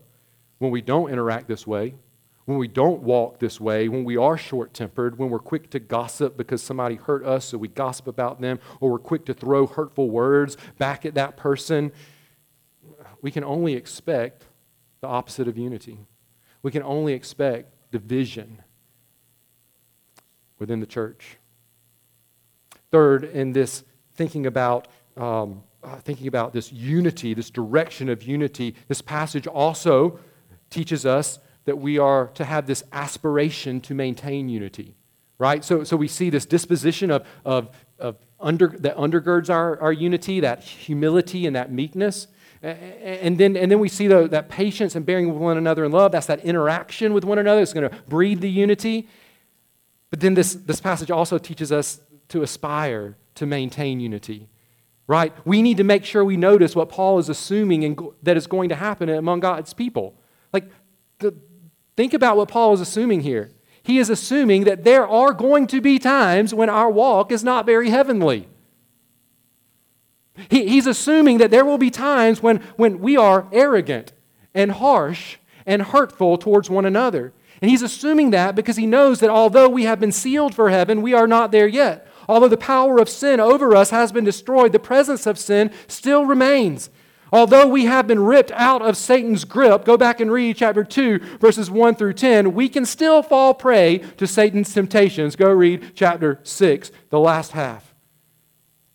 When 0.57 0.71
we 0.71 0.81
don't 0.81 1.11
interact 1.11 1.47
this 1.47 1.67
way, 1.67 1.97
when 2.44 2.59
we 2.59 2.68
don't 2.68 3.02
walk 3.02 3.38
this 3.38 3.61
way, 3.61 3.88
when 3.88 4.04
we 4.04 4.16
are 4.16 4.37
short 4.37 4.74
tempered, 4.74 5.18
when 5.18 5.30
we're 5.30 5.38
quick 5.38 5.70
to 5.70 5.80
gossip 5.80 6.37
because 6.37 6.62
somebody 6.62 6.96
hurt 6.96 7.24
us, 7.24 7.46
so 7.46 7.59
we 7.59 7.68
gossip 7.68 8.07
about 8.07 8.40
them, 8.40 8.59
or 8.80 8.90
we're 8.90 8.98
quick 8.98 9.24
to 9.26 9.35
throw 9.35 9.66
hurtful 9.66 10.11
words 10.11 10.57
back 10.78 11.07
at 11.07 11.14
that 11.14 11.37
person, 11.37 11.90
we 13.22 13.30
can 13.30 13.44
only 13.44 13.74
expect 13.74 14.44
the 15.00 15.07
opposite 15.07 15.48
of 15.48 15.57
unity. 15.57 15.98
We 16.62 16.70
can 16.70 16.83
only 16.83 17.14
expect 17.14 17.72
division 17.90 18.62
within 20.59 20.80
the 20.80 20.87
church. 20.87 21.38
Third, 22.90 23.24
in 23.24 23.52
this 23.52 23.85
thinking 24.14 24.46
about 24.46 24.88
um, 25.16 25.62
uh, 25.83 25.96
thinking 25.96 26.26
about 26.26 26.52
this 26.52 26.72
unity, 26.72 27.35
this 27.35 27.50
direction 27.50 28.09
of 28.09 28.22
unity, 28.22 28.74
this 28.88 29.02
passage 29.02 29.46
also 29.46 30.18
teaches 30.70 31.04
us 31.04 31.38
that 31.64 31.79
we 31.79 31.98
are 31.98 32.29
to 32.35 32.44
have 32.44 32.66
this 32.66 32.83
aspiration 32.92 33.81
to 33.83 33.94
maintain 33.94 34.48
unity, 34.48 34.94
right? 35.38 35.64
So, 35.64 35.85
so 35.85 35.96
we 35.96 36.09
see 36.09 36.31
this 36.31 36.46
disposition 36.46 37.11
of, 37.11 37.27
of, 37.44 37.70
of 37.98 38.16
under, 38.40 38.68
that 38.68 38.96
undergirds 38.96 39.48
our, 39.50 39.81
our 39.81 39.92
unity, 39.92 40.40
that 40.40 40.62
humility 40.62 41.46
and 41.46 41.57
that 41.57 41.72
meekness. 41.72 42.27
And 42.62 43.37
then, 43.37 43.57
and 43.57 43.70
then 43.70 43.79
we 43.79 43.90
see 43.90 44.07
the, 44.07 44.27
that 44.29 44.48
patience 44.48 44.94
and 44.94 45.05
bearing 45.05 45.29
with 45.29 45.37
one 45.37 45.59
another 45.59 45.85
in 45.85 45.92
love. 45.92 46.12
That's 46.12 46.27
that 46.27 46.44
interaction 46.44 47.12
with 47.12 47.24
one 47.24 47.38
another. 47.38 47.61
It's 47.61 47.74
going 47.74 47.88
to 47.90 47.96
breed 48.09 48.40
the 48.40 48.50
unity. 48.50 49.09
But 50.11 50.20
then 50.20 50.35
this, 50.35 50.55
this 50.55 50.81
passage 50.81 51.11
also 51.11 51.38
teaches 51.38 51.72
us 51.72 52.00
to 52.29 52.42
aspire 52.42 53.16
to 53.35 53.46
maintain 53.46 54.00
unity, 54.00 54.48
right? 55.07 55.35
We 55.44 55.61
need 55.61 55.77
to 55.77 55.85
make 55.85 56.05
sure 56.05 56.24
we 56.24 56.37
notice 56.37 56.74
what 56.74 56.88
Paul 56.88 57.18
is 57.18 57.29
assuming 57.29 57.85
and 57.85 58.00
that 58.22 58.37
is 58.37 58.46
going 58.46 58.68
to 58.70 58.77
happen 58.77 59.09
among 59.09 59.40
God's 59.40 59.74
people. 59.74 60.14
Like, 60.53 60.70
the, 61.18 61.35
Think 61.96 62.14
about 62.14 62.37
what 62.37 62.48
Paul 62.48 62.74
is 62.74 62.80
assuming 62.80 63.20
here. 63.20 63.50
He 63.83 63.98
is 63.98 64.11
assuming 64.11 64.64
that 64.64 64.85
there 64.85 65.07
are 65.07 65.33
going 65.33 65.66
to 65.68 65.80
be 65.80 65.98
times 65.98 66.54
when 66.54 66.70
our 66.70 66.90
walk 66.90 67.30
is 67.30 67.44
not 67.44 67.66
very 67.66 67.90
heavenly. 67.90 68.48
He, 70.48 70.66
he's 70.66 70.87
assuming 70.87 71.38
that 71.38 71.50
there 71.50 71.64
will 71.64 71.78
be 71.78 71.90
times 71.90 72.42
when, 72.42 72.59
when 72.76 72.98
we 72.98 73.16
are 73.16 73.46
arrogant 73.52 74.12
and 74.54 74.72
harsh 74.72 75.37
and 75.66 75.83
hurtful 75.83 76.38
towards 76.38 76.68
one 76.68 76.85
another. 76.85 77.33
And 77.61 77.70
he's 77.70 77.83
assuming 77.83 78.30
that 78.30 78.54
because 78.54 78.76
he 78.76 78.87
knows 78.87 79.20
that 79.20 79.30
although 79.30 79.68
we 79.68 79.85
have 79.85 80.00
been 80.00 80.12
sealed 80.12 80.54
for 80.54 80.70
heaven, 80.70 81.02
we 81.02 81.14
are 81.14 81.26
not 81.26 81.52
there 81.52 81.68
yet. 81.68 82.09
Although 82.28 82.48
the 82.48 82.57
power 82.57 82.98
of 82.98 83.09
sin 83.09 83.38
over 83.38 83.76
us 83.76 83.90
has 83.90 84.12
been 84.12 84.24
destroyed, 84.24 84.72
the 84.72 84.78
presence 84.78 85.26
of 85.26 85.38
sin 85.38 85.70
still 85.87 86.24
remains. 86.24 86.90
Although 87.35 87.66
we 87.66 87.87
have 87.87 88.07
been 88.07 88.20
ripped 88.20 88.53
out 88.53 88.81
of 88.81 88.97
Satan's 88.97 89.44
grip, 89.44 89.85
go 89.85 89.97
back 89.97 90.20
and 90.20 90.31
read 90.31 90.57
chapter 90.57 90.85
2, 90.85 91.18
verses 91.40 91.68
1 91.68 91.97
through 91.97 92.12
10, 92.12 92.55
we 92.55 92.68
can 92.68 92.87
still 92.87 93.25
fall 93.25 93.55
prey 93.55 93.99
to 94.18 94.25
Satan's 94.29 94.73
temptations. 94.73 95.35
Go 95.35 95.51
read 95.51 95.97
chapter 95.97 96.38
6, 96.44 96.92
the 97.11 97.18
last 97.18 97.51
half. 97.51 97.92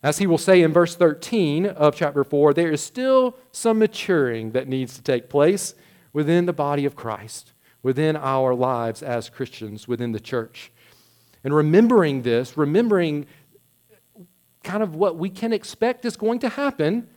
As 0.01 0.19
he 0.19 0.25
will 0.25 0.37
say 0.37 0.61
in 0.61 0.71
verse 0.71 0.95
13 0.95 1.65
of 1.65 1.97
chapter 1.97 2.23
4, 2.23 2.53
there 2.53 2.71
is 2.71 2.79
still 2.79 3.35
some 3.51 3.79
maturing 3.79 4.51
that 4.51 4.69
needs 4.69 4.95
to 4.95 5.01
take 5.01 5.27
place 5.27 5.75
within 6.13 6.45
the 6.45 6.53
body 6.53 6.85
of 6.85 6.95
Christ, 6.95 7.51
within 7.83 8.15
our 8.15 8.55
lives 8.55 9.03
as 9.03 9.27
Christians, 9.29 9.85
within 9.85 10.13
the 10.13 10.19
church. 10.21 10.71
And 11.43 11.53
remembering 11.53 12.21
this, 12.21 12.55
remembering 12.55 13.25
kind 14.63 14.81
of 14.81 14.95
what 14.95 15.17
we 15.17 15.29
can 15.29 15.51
expect 15.51 16.05
is 16.05 16.15
going 16.15 16.39
to 16.39 16.47
happen 16.47 17.09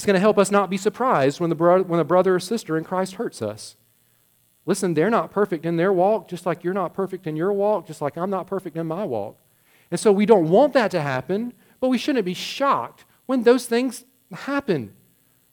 it's 0.00 0.06
going 0.06 0.14
to 0.14 0.20
help 0.20 0.38
us 0.38 0.50
not 0.50 0.70
be 0.70 0.78
surprised 0.78 1.40
when, 1.40 1.50
the 1.50 1.54
bro- 1.54 1.82
when 1.82 2.00
a 2.00 2.04
brother 2.04 2.34
or 2.34 2.40
sister 2.40 2.78
in 2.78 2.84
Christ 2.84 3.16
hurts 3.16 3.42
us. 3.42 3.76
Listen, 4.64 4.94
they're 4.94 5.10
not 5.10 5.30
perfect 5.30 5.66
in 5.66 5.76
their 5.76 5.92
walk, 5.92 6.26
just 6.26 6.46
like 6.46 6.64
you're 6.64 6.72
not 6.72 6.94
perfect 6.94 7.26
in 7.26 7.36
your 7.36 7.52
walk, 7.52 7.86
just 7.86 8.00
like 8.00 8.16
I'm 8.16 8.30
not 8.30 8.46
perfect 8.46 8.78
in 8.78 8.86
my 8.86 9.04
walk. 9.04 9.36
And 9.90 10.00
so 10.00 10.10
we 10.10 10.24
don't 10.24 10.48
want 10.48 10.72
that 10.72 10.90
to 10.92 11.02
happen, 11.02 11.52
but 11.80 11.88
we 11.88 11.98
shouldn't 11.98 12.24
be 12.24 12.32
shocked 12.32 13.04
when 13.26 13.42
those 13.42 13.66
things 13.66 14.06
happen. 14.32 14.94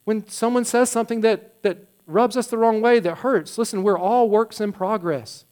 When 0.06 0.26
someone 0.30 0.64
says 0.64 0.90
something 0.90 1.20
that, 1.20 1.62
that 1.64 1.80
rubs 2.06 2.38
us 2.38 2.48
the 2.48 2.58
wrong 2.58 2.80
way, 2.80 3.02
that 3.02 3.18
hurts. 3.18 3.58
Listen, 3.58 3.84
we're 3.84 4.00
all 4.00 4.30
works 4.30 4.62
in 4.62 4.72
progress. 4.72 5.44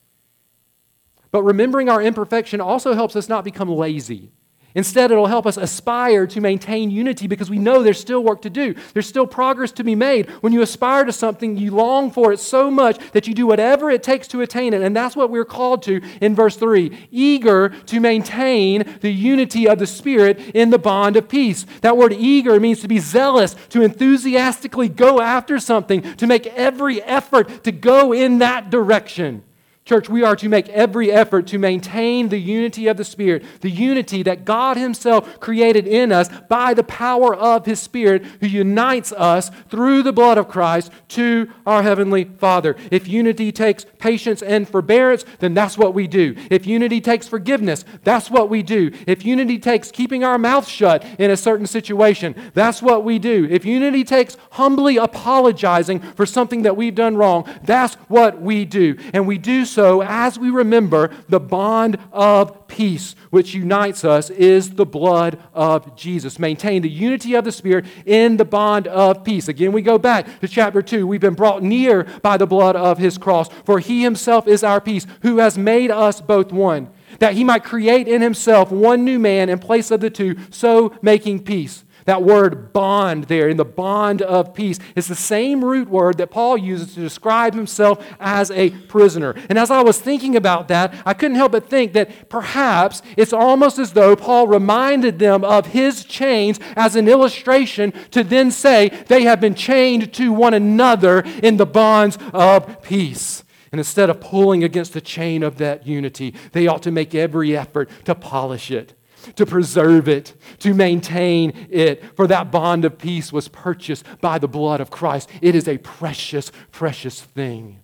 But 1.32 1.44
remembering 1.44 1.90
our 1.90 2.02
imperfection 2.02 2.62
also 2.62 2.94
helps 2.94 3.18
us 3.18 3.28
not 3.28 3.44
become 3.44 3.68
lazy. 3.68 4.32
Instead, 4.76 5.10
it'll 5.10 5.28
help 5.28 5.46
us 5.46 5.56
aspire 5.56 6.28
to 6.28 6.42
maintain 6.42 6.92
unity 6.92 7.28
because 7.28 7.50
we 7.50 7.58
know 7.58 7.82
there's 7.82 8.00
still 8.00 8.22
work 8.22 8.42
to 8.42 8.50
do. 8.50 8.76
There's 8.94 9.08
still 9.08 9.26
progress 9.26 9.72
to 9.74 9.84
be 9.86 9.96
made. 9.96 10.30
When 10.42 10.52
you 10.52 10.62
aspire 10.62 11.06
to 11.06 11.14
something, 11.14 11.58
you 11.58 11.72
long 11.72 12.12
for 12.12 12.34
it 12.34 12.40
so 12.40 12.70
much 12.70 13.00
that 13.14 13.26
you 13.26 13.34
do 13.34 13.48
whatever 13.48 13.90
it 13.90 14.04
takes 14.04 14.28
to 14.30 14.42
attain 14.42 14.74
it. 14.74 14.82
And 14.82 14.94
that's 14.94 15.16
what 15.16 15.30
we're 15.30 15.46
called 15.46 15.82
to 15.84 16.02
in 16.20 16.36
verse 16.36 16.58
3 16.58 17.08
eager 17.10 17.70
to 17.70 18.00
maintain 18.02 18.98
the 19.00 19.12
unity 19.12 19.68
of 19.68 19.80
the 19.80 19.88
Spirit 19.88 20.40
in 20.54 20.70
the 20.70 20.78
bond 20.78 21.16
of 21.16 21.30
peace. 21.30 21.66
That 21.80 21.96
word 21.96 22.12
eager 22.12 22.60
means 22.60 22.82
to 22.82 22.90
be 22.90 23.00
zealous, 23.00 23.56
to 23.70 23.82
enthusiastically 23.82 24.90
go 24.90 25.22
after 25.22 25.58
something, 25.60 26.02
to 26.18 26.28
make 26.28 26.48
every 26.48 27.02
effort 27.02 27.64
to 27.64 27.72
go 27.72 28.12
in 28.12 28.40
that 28.40 28.70
direction. 28.70 29.44
Church, 29.86 30.10
we 30.10 30.24
are 30.24 30.36
to 30.38 30.50
make 30.50 30.68
every 30.70 31.12
effort 31.12 31.46
to 31.46 31.60
maintain 31.60 32.30
the 32.30 32.40
unity 32.40 32.88
of 32.88 32.98
the 32.98 33.04
Spirit, 33.04 33.44
the 33.62 33.70
unity 33.70 34.24
that 34.24 34.44
God 34.44 34.78
Himself 34.78 35.40
created 35.40 35.86
in 35.86 36.12
us 36.12 36.28
by 36.50 36.74
the 36.74 36.84
power 36.84 37.36
of 37.36 37.68
His 37.68 37.80
Spirit, 37.80 38.26
who 38.40 38.48
unites 38.48 39.12
us 39.12 39.52
through 39.70 40.02
the 40.02 40.12
blood 40.12 40.40
of 40.40 40.48
Christ 40.48 40.92
to 41.10 41.52
our 41.68 41.84
Heavenly 41.84 42.24
Father. 42.24 42.76
If 42.90 43.08
unity 43.08 43.52
takes 43.52 43.86
patience 44.00 44.42
and 44.42 44.68
forbearance, 44.68 45.24
then 45.38 45.54
that's 45.54 45.78
what 45.78 45.94
we 45.94 46.08
do. 46.08 46.36
If 46.50 46.66
unity 46.66 47.00
takes 47.00 47.28
forgiveness, 47.28 47.86
that's 48.04 48.32
what 48.32 48.50
we 48.50 48.64
do. 48.64 48.92
If 49.06 49.24
unity 49.24 49.60
takes 49.60 49.92
keeping 49.92 50.24
our 50.24 50.40
mouth 50.40 50.68
shut 50.68 51.06
in 51.20 51.30
a 51.30 51.38
certain 51.38 51.68
situation, 51.68 52.34
that's 52.56 52.82
what 52.82 53.04
we 53.04 53.20
do. 53.20 53.48
If 53.52 53.66
unity 53.66 54.04
takes 54.04 54.36
humbly 54.54 54.98
apologizing 54.98 56.00
for 56.00 56.26
something 56.26 56.64
that 56.64 56.76
we've 56.76 56.96
done 56.96 57.18
wrong, 57.18 57.48
that's 57.62 57.94
what 58.08 58.42
we 58.42 58.66
do. 58.66 58.98
And 59.14 59.28
we 59.28 59.38
do 59.38 59.64
as 59.78 60.40
we 60.40 60.50
remember 60.50 61.12
the 61.30 61.40
bond 61.40 61.98
of 62.12 62.68
peace 62.68 63.16
which 63.30 63.54
unites 63.54 64.04
us 64.04 64.30
is 64.30 64.72
the 64.72 64.86
blood 64.86 65.42
of 65.54 65.96
Jesus. 65.96 66.40
Maintain 66.40 66.82
the 66.82 66.90
unity 66.90 67.36
of 67.36 67.44
the 67.44 67.52
Spirit 67.52 67.86
in 68.06 68.38
the 68.38 68.46
bond 68.46 68.88
of 68.88 69.24
peace. 69.24 69.48
Again, 69.48 69.72
we 69.72 69.82
go 69.82 69.98
back 69.98 70.40
to 70.42 70.48
chapter 70.48 70.82
2. 70.82 71.06
We've 71.06 71.22
been 71.22 71.34
brought 71.34 71.64
near 71.64 72.04
by 72.22 72.38
the 72.38 72.48
blood 72.48 72.76
of 72.76 72.98
his 72.98 73.18
cross, 73.18 73.50
for 73.66 73.80
he 73.80 74.04
himself 74.04 74.48
is 74.48 74.64
our 74.64 74.82
peace, 74.82 75.06
who 75.22 75.38
has 75.38 75.58
made 75.58 75.92
us 75.92 76.22
both 76.22 76.52
one, 76.52 76.90
that 77.20 77.34
he 77.34 77.44
might 77.44 77.64
create 77.64 78.08
in 78.08 78.22
himself 78.22 78.72
one 78.72 79.04
new 79.04 79.20
man 79.20 79.50
in 79.50 79.60
place 79.60 79.92
of 79.92 80.00
the 80.00 80.10
two, 80.10 80.36
so 80.50 80.96
making 81.02 81.44
peace 81.44 81.86
that 82.06 82.22
word 82.22 82.72
bond 82.72 83.26
there, 83.26 83.50
in 83.50 83.58
the 83.58 83.66
bond 83.66 84.22
of 84.22 84.54
peace, 84.54 84.80
is 84.96 85.08
the 85.08 85.16
same 85.16 85.66
root 85.66 85.90
word 85.90 86.18
that 86.20 86.30
Paul 86.30 86.58
uses 86.58 86.94
to 86.94 87.00
describe 87.00 87.56
himself 87.56 88.06
as 88.20 88.52
a 88.52 88.70
prisoner. 88.70 89.36
And 89.50 89.58
as 89.58 89.72
I 89.72 89.82
was 89.82 90.00
thinking 90.00 90.36
about 90.36 90.68
that, 90.68 90.94
I 91.06 91.14
couldn't 91.14 91.38
help 91.38 91.52
but 91.52 91.68
think 91.68 91.94
that 91.94 92.30
perhaps 92.30 93.02
it's 93.18 93.34
almost 93.34 93.80
as 93.80 93.94
though 93.94 94.16
Paul 94.16 94.48
reminded 94.48 95.18
them 95.18 95.44
of 95.44 95.68
his 95.68 96.06
chains 96.06 96.60
as 96.76 96.96
an 96.96 97.08
illustration 97.08 97.92
to 98.12 98.24
then 98.24 98.52
say 98.52 98.90
they 99.08 99.24
have 99.24 99.42
been 99.42 99.56
chained 99.56 100.14
to 100.14 100.32
one 100.32 100.54
another 100.54 101.22
in 101.42 101.58
the 101.58 101.66
bonds 101.66 102.20
of 102.34 102.84
peace. 102.84 103.44
And 103.72 103.80
instead 103.80 104.10
of 104.10 104.22
pulling 104.22 104.64
against 104.64 104.94
the 104.94 105.02
chain 105.02 105.44
of 105.44 105.58
that 105.58 105.86
unity, 105.88 106.36
they 106.52 106.68
ought 106.68 106.84
to 106.84 106.92
make 106.92 107.16
every 107.16 107.58
effort 107.58 107.90
to 108.06 108.16
polish 108.16 108.70
it 108.70 108.94
to 109.36 109.46
preserve 109.46 110.08
it, 110.08 110.34
to 110.60 110.74
maintain 110.74 111.68
it. 111.70 112.16
For 112.16 112.28
that 112.28 112.52
bond 112.52 112.86
of 112.86 112.98
peace 112.98 113.32
was 113.32 113.48
purchased 113.48 114.06
by 114.22 114.40
the 114.40 114.48
blood 114.48 114.82
of 114.82 114.90
Christ. 114.90 115.30
It 115.42 115.56
is 115.56 115.68
a 115.68 115.78
precious, 115.78 116.52
precious 116.72 117.22
thing. 117.22 117.82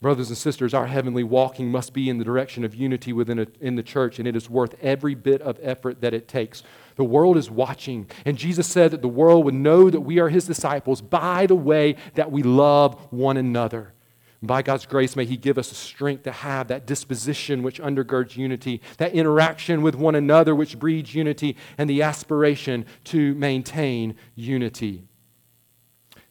Brothers 0.00 0.28
and 0.28 0.38
sisters, 0.38 0.74
our 0.74 0.86
heavenly 0.86 1.24
walking 1.24 1.72
must 1.72 1.92
be 1.92 2.08
in 2.08 2.18
the 2.18 2.24
direction 2.24 2.62
of 2.62 2.72
unity 2.72 3.12
within 3.12 3.40
a, 3.40 3.46
in 3.60 3.74
the 3.74 3.82
church, 3.82 4.20
and 4.20 4.28
it 4.28 4.36
is 4.36 4.48
worth 4.48 4.76
every 4.80 5.16
bit 5.16 5.42
of 5.42 5.58
effort 5.60 6.00
that 6.02 6.14
it 6.14 6.28
takes. 6.28 6.62
The 6.94 7.02
world 7.02 7.36
is 7.36 7.50
watching, 7.50 8.08
and 8.24 8.38
Jesus 8.38 8.68
said 8.68 8.92
that 8.92 9.02
the 9.02 9.08
world 9.08 9.44
would 9.44 9.54
know 9.54 9.90
that 9.90 10.02
we 10.02 10.20
are 10.20 10.28
his 10.28 10.46
disciples 10.46 11.00
by 11.02 11.46
the 11.46 11.56
way 11.56 11.96
that 12.14 12.30
we 12.30 12.44
love 12.44 12.94
one 13.10 13.36
another. 13.36 13.92
By 14.40 14.62
God's 14.62 14.86
grace, 14.86 15.16
may 15.16 15.24
He 15.24 15.36
give 15.36 15.58
us 15.58 15.68
the 15.68 15.74
strength 15.74 16.22
to 16.22 16.32
have 16.32 16.68
that 16.68 16.86
disposition 16.86 17.62
which 17.62 17.80
undergirds 17.80 18.36
unity, 18.36 18.80
that 18.98 19.12
interaction 19.12 19.82
with 19.82 19.96
one 19.96 20.14
another 20.14 20.54
which 20.54 20.78
breeds 20.78 21.14
unity, 21.14 21.56
and 21.76 21.90
the 21.90 22.02
aspiration 22.02 22.86
to 23.04 23.34
maintain 23.34 24.14
unity. 24.36 25.04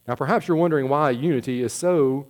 Now, 0.08 0.16
perhaps 0.16 0.48
you're 0.48 0.56
wondering 0.56 0.88
why 0.88 1.10
unity 1.10 1.62
is 1.62 1.74
so 1.74 2.28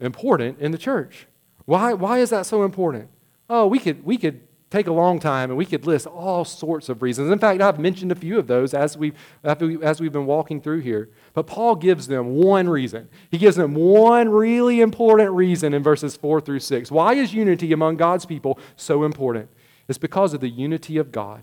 important 0.00 0.58
in 0.60 0.72
the 0.72 0.78
church. 0.78 1.26
Why, 1.66 1.92
why 1.92 2.18
is 2.18 2.30
that 2.30 2.46
so 2.46 2.64
important? 2.64 3.10
Oh, 3.50 3.66
we 3.66 3.78
could, 3.78 4.04
we 4.04 4.16
could 4.16 4.40
take 4.72 4.86
a 4.86 4.92
long 4.92 5.20
time 5.20 5.50
and 5.50 5.58
we 5.58 5.66
could 5.66 5.86
list 5.86 6.06
all 6.06 6.44
sorts 6.44 6.88
of 6.88 7.02
reasons. 7.02 7.30
In 7.30 7.38
fact, 7.38 7.60
I've 7.60 7.78
mentioned 7.78 8.10
a 8.10 8.14
few 8.14 8.38
of 8.38 8.46
those 8.46 8.72
as 8.72 8.96
we've, 8.96 9.14
as 9.44 10.00
we've 10.00 10.12
been 10.12 10.26
walking 10.26 10.60
through 10.60 10.80
here. 10.80 11.10
But 11.34 11.46
Paul 11.46 11.76
gives 11.76 12.08
them 12.08 12.34
one 12.36 12.68
reason. 12.68 13.08
He 13.30 13.38
gives 13.38 13.56
them 13.56 13.74
one 13.74 14.30
really 14.30 14.80
important 14.80 15.30
reason 15.32 15.74
in 15.74 15.82
verses 15.82 16.16
4 16.16 16.40
through 16.40 16.60
6. 16.60 16.90
Why 16.90 17.14
is 17.14 17.34
unity 17.34 17.72
among 17.72 17.96
God's 17.96 18.24
people 18.24 18.58
so 18.74 19.04
important? 19.04 19.50
It's 19.88 19.98
because 19.98 20.32
of 20.32 20.40
the 20.40 20.48
unity 20.48 20.96
of 20.96 21.12
God. 21.12 21.42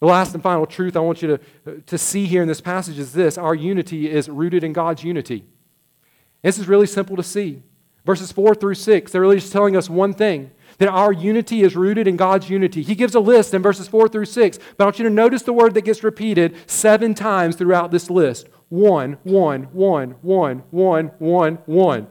The 0.00 0.06
last 0.06 0.34
and 0.34 0.42
final 0.42 0.66
truth 0.66 0.94
I 0.94 1.00
want 1.00 1.22
you 1.22 1.38
to, 1.64 1.80
to 1.80 1.96
see 1.96 2.26
here 2.26 2.42
in 2.42 2.48
this 2.48 2.60
passage 2.60 2.98
is 2.98 3.14
this 3.14 3.38
our 3.38 3.54
unity 3.54 4.10
is 4.10 4.28
rooted 4.28 4.62
in 4.62 4.74
God's 4.74 5.02
unity. 5.02 5.46
This 6.42 6.58
is 6.58 6.68
really 6.68 6.86
simple 6.86 7.16
to 7.16 7.22
see. 7.22 7.62
Verses 8.04 8.30
4 8.30 8.54
through 8.54 8.74
6, 8.74 9.10
they're 9.10 9.20
really 9.20 9.40
just 9.40 9.52
telling 9.52 9.74
us 9.74 9.88
one 9.88 10.12
thing 10.12 10.50
that 10.78 10.88
our 10.88 11.12
unity 11.12 11.62
is 11.62 11.76
rooted 11.76 12.06
in 12.06 12.16
God's 12.16 12.50
unity. 12.50 12.82
He 12.82 12.94
gives 12.94 13.14
a 13.14 13.20
list 13.20 13.54
in 13.54 13.62
verses 13.62 13.88
4 13.88 14.08
through 14.08 14.26
6, 14.26 14.58
but 14.76 14.84
I 14.84 14.86
want 14.86 14.98
you 14.98 15.04
to 15.04 15.10
notice 15.10 15.42
the 15.42 15.52
word 15.52 15.74
that 15.74 15.82
gets 15.82 16.04
repeated 16.04 16.56
seven 16.66 17.14
times 17.14 17.56
throughout 17.56 17.90
this 17.90 18.10
list 18.10 18.48
one, 18.68 19.18
one, 19.22 19.64
one, 19.72 20.16
one, 20.22 20.62
one, 20.70 21.06
one, 21.18 21.58
one. 21.66 22.06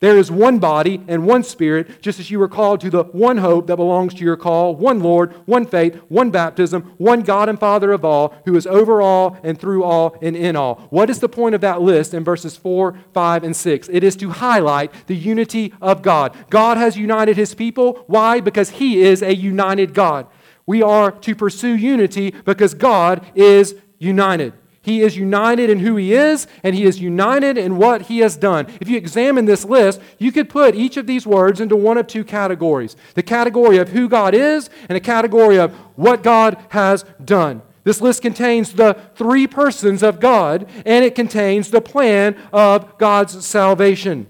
There 0.00 0.16
is 0.16 0.30
one 0.30 0.58
body 0.58 1.02
and 1.08 1.26
one 1.26 1.42
spirit, 1.42 2.00
just 2.00 2.18
as 2.18 2.30
you 2.30 2.38
were 2.38 2.48
called 2.48 2.80
to 2.80 2.88
the 2.88 3.04
one 3.04 3.36
hope 3.36 3.66
that 3.66 3.76
belongs 3.76 4.14
to 4.14 4.24
your 4.24 4.38
call, 4.38 4.74
one 4.74 5.00
Lord, 5.00 5.34
one 5.46 5.66
faith, 5.66 5.94
one 6.08 6.30
baptism, 6.30 6.94
one 6.96 7.20
God 7.20 7.50
and 7.50 7.60
Father 7.60 7.92
of 7.92 8.02
all, 8.02 8.34
who 8.46 8.56
is 8.56 8.66
over 8.66 9.02
all 9.02 9.38
and 9.42 9.60
through 9.60 9.84
all 9.84 10.16
and 10.22 10.34
in 10.34 10.56
all. 10.56 10.86
What 10.88 11.10
is 11.10 11.18
the 11.18 11.28
point 11.28 11.54
of 11.54 11.60
that 11.60 11.82
list 11.82 12.14
in 12.14 12.24
verses 12.24 12.56
4, 12.56 12.98
5, 13.12 13.44
and 13.44 13.54
6? 13.54 13.90
It 13.92 14.02
is 14.02 14.16
to 14.16 14.30
highlight 14.30 15.06
the 15.06 15.16
unity 15.16 15.74
of 15.82 16.00
God. 16.00 16.34
God 16.48 16.78
has 16.78 16.96
united 16.96 17.36
his 17.36 17.54
people. 17.54 18.04
Why? 18.06 18.40
Because 18.40 18.70
he 18.70 19.02
is 19.02 19.20
a 19.20 19.34
united 19.34 19.92
God. 19.92 20.26
We 20.64 20.82
are 20.82 21.10
to 21.10 21.34
pursue 21.34 21.74
unity 21.76 22.30
because 22.30 22.72
God 22.72 23.26
is 23.34 23.74
united. 23.98 24.54
He 24.82 25.02
is 25.02 25.16
united 25.16 25.68
in 25.68 25.80
who 25.80 25.96
he 25.96 26.14
is, 26.14 26.46
and 26.62 26.74
he 26.74 26.84
is 26.84 27.00
united 27.00 27.58
in 27.58 27.76
what 27.76 28.02
he 28.02 28.20
has 28.20 28.36
done. 28.36 28.66
If 28.80 28.88
you 28.88 28.96
examine 28.96 29.44
this 29.44 29.64
list, 29.64 30.00
you 30.18 30.32
could 30.32 30.48
put 30.48 30.74
each 30.74 30.96
of 30.96 31.06
these 31.06 31.26
words 31.26 31.60
into 31.60 31.76
one 31.76 31.98
of 31.98 32.06
two 32.06 32.24
categories 32.24 32.96
the 33.14 33.22
category 33.22 33.76
of 33.76 33.90
who 33.90 34.08
God 34.08 34.34
is, 34.34 34.70
and 34.88 34.96
a 34.96 35.00
category 35.00 35.58
of 35.58 35.74
what 35.96 36.22
God 36.22 36.56
has 36.70 37.04
done. 37.22 37.62
This 37.84 38.00
list 38.00 38.22
contains 38.22 38.72
the 38.72 38.98
three 39.14 39.46
persons 39.46 40.02
of 40.02 40.20
God, 40.20 40.68
and 40.86 41.04
it 41.04 41.14
contains 41.14 41.70
the 41.70 41.80
plan 41.80 42.36
of 42.52 42.96
God's 42.98 43.44
salvation. 43.44 44.26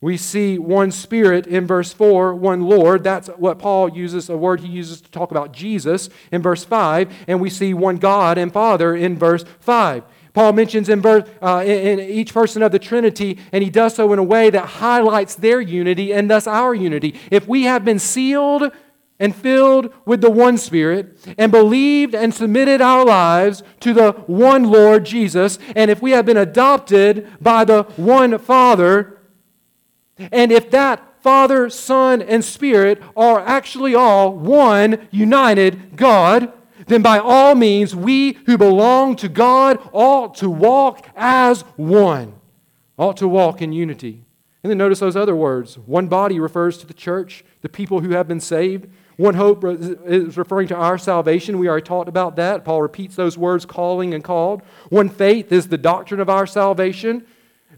We 0.00 0.18
see 0.18 0.58
one 0.58 0.90
Spirit 0.90 1.46
in 1.46 1.66
verse 1.66 1.92
4, 1.92 2.34
one 2.34 2.62
Lord. 2.62 3.02
That's 3.02 3.28
what 3.28 3.58
Paul 3.58 3.88
uses, 3.88 4.28
a 4.28 4.36
word 4.36 4.60
he 4.60 4.68
uses 4.68 5.00
to 5.00 5.10
talk 5.10 5.30
about 5.30 5.52
Jesus 5.52 6.10
in 6.30 6.42
verse 6.42 6.64
5. 6.64 7.12
And 7.26 7.40
we 7.40 7.48
see 7.48 7.72
one 7.72 7.96
God 7.96 8.36
and 8.36 8.52
Father 8.52 8.94
in 8.94 9.18
verse 9.18 9.44
5. 9.60 10.04
Paul 10.34 10.52
mentions 10.52 10.90
in, 10.90 11.00
verse, 11.00 11.26
uh, 11.40 11.64
in, 11.64 11.98
each 11.98 12.34
person 12.34 12.62
of 12.62 12.70
the 12.70 12.78
Trinity, 12.78 13.38
and 13.52 13.64
he 13.64 13.70
does 13.70 13.94
so 13.94 14.12
in 14.12 14.18
a 14.18 14.22
way 14.22 14.50
that 14.50 14.66
highlights 14.66 15.34
their 15.34 15.62
unity 15.62 16.12
and 16.12 16.28
thus 16.28 16.46
our 16.46 16.74
unity. 16.74 17.18
If 17.30 17.48
we 17.48 17.62
have 17.62 17.86
been 17.86 17.98
sealed 17.98 18.70
and 19.18 19.34
filled 19.34 19.94
with 20.04 20.20
the 20.20 20.30
one 20.30 20.58
Spirit, 20.58 21.16
and 21.38 21.50
believed 21.50 22.14
and 22.14 22.34
submitted 22.34 22.82
our 22.82 23.02
lives 23.02 23.62
to 23.80 23.94
the 23.94 24.12
one 24.26 24.64
Lord 24.64 25.06
Jesus, 25.06 25.58
and 25.74 25.90
if 25.90 26.02
we 26.02 26.10
have 26.10 26.26
been 26.26 26.36
adopted 26.36 27.26
by 27.40 27.64
the 27.64 27.84
one 27.96 28.38
Father, 28.38 29.15
and 30.18 30.52
if 30.52 30.70
that 30.70 31.22
Father, 31.22 31.68
Son, 31.68 32.22
and 32.22 32.44
Spirit 32.44 33.02
are 33.16 33.40
actually 33.40 33.96
all 33.96 34.32
one 34.32 35.08
united 35.10 35.96
God, 35.96 36.52
then 36.86 37.02
by 37.02 37.18
all 37.18 37.56
means, 37.56 37.96
we 37.96 38.34
who 38.46 38.56
belong 38.56 39.16
to 39.16 39.28
God 39.28 39.80
ought 39.92 40.36
to 40.36 40.48
walk 40.48 41.08
as 41.16 41.62
one, 41.74 42.34
ought 42.96 43.16
to 43.16 43.26
walk 43.26 43.60
in 43.60 43.72
unity. 43.72 44.22
And 44.62 44.70
then 44.70 44.78
notice 44.78 45.00
those 45.00 45.16
other 45.16 45.34
words. 45.34 45.78
One 45.78 46.06
body 46.06 46.38
refers 46.38 46.78
to 46.78 46.86
the 46.86 46.94
church, 46.94 47.44
the 47.60 47.68
people 47.68 48.00
who 48.00 48.10
have 48.10 48.28
been 48.28 48.40
saved. 48.40 48.88
One 49.16 49.34
hope 49.34 49.64
is 49.64 50.36
referring 50.36 50.68
to 50.68 50.76
our 50.76 50.98
salvation. 50.98 51.58
We 51.58 51.68
already 51.68 51.86
talked 51.86 52.08
about 52.08 52.36
that. 52.36 52.64
Paul 52.64 52.82
repeats 52.82 53.16
those 53.16 53.36
words, 53.36 53.64
calling 53.64 54.14
and 54.14 54.22
called. 54.22 54.62
One 54.90 55.08
faith 55.08 55.50
is 55.50 55.68
the 55.68 55.78
doctrine 55.78 56.20
of 56.20 56.28
our 56.28 56.46
salvation. 56.46 57.26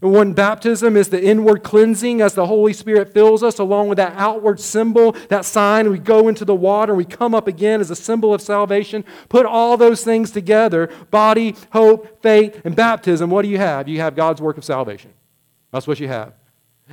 One 0.01 0.33
baptism 0.33 0.95
is 0.95 1.09
the 1.09 1.21
inward 1.21 1.63
cleansing 1.63 2.21
as 2.21 2.33
the 2.33 2.45
Holy 2.45 2.71
Spirit 2.71 3.13
fills 3.13 3.43
us, 3.43 3.59
along 3.59 3.89
with 3.89 3.97
that 3.97 4.13
outward 4.15 4.59
symbol, 4.59 5.11
that 5.27 5.43
sign. 5.43 5.89
We 5.89 5.99
go 5.99 6.27
into 6.27 6.45
the 6.45 6.55
water 6.55 6.93
and 6.93 6.97
we 6.97 7.05
come 7.05 7.35
up 7.35 7.47
again 7.47 7.81
as 7.81 7.91
a 7.91 7.95
symbol 7.95 8.33
of 8.33 8.41
salvation. 8.41 9.03
Put 9.27 9.45
all 9.45 9.75
those 9.75 10.03
things 10.03 10.31
together 10.31 10.89
body, 11.11 11.55
hope, 11.73 12.21
faith, 12.21 12.61
and 12.63 12.75
baptism. 12.75 13.29
What 13.29 13.41
do 13.41 13.49
you 13.49 13.57
have? 13.57 13.87
You 13.87 13.99
have 13.99 14.15
God's 14.15 14.41
work 14.41 14.57
of 14.57 14.63
salvation. 14.63 15.13
That's 15.71 15.87
what 15.87 15.99
you 15.99 16.07
have. 16.07 16.33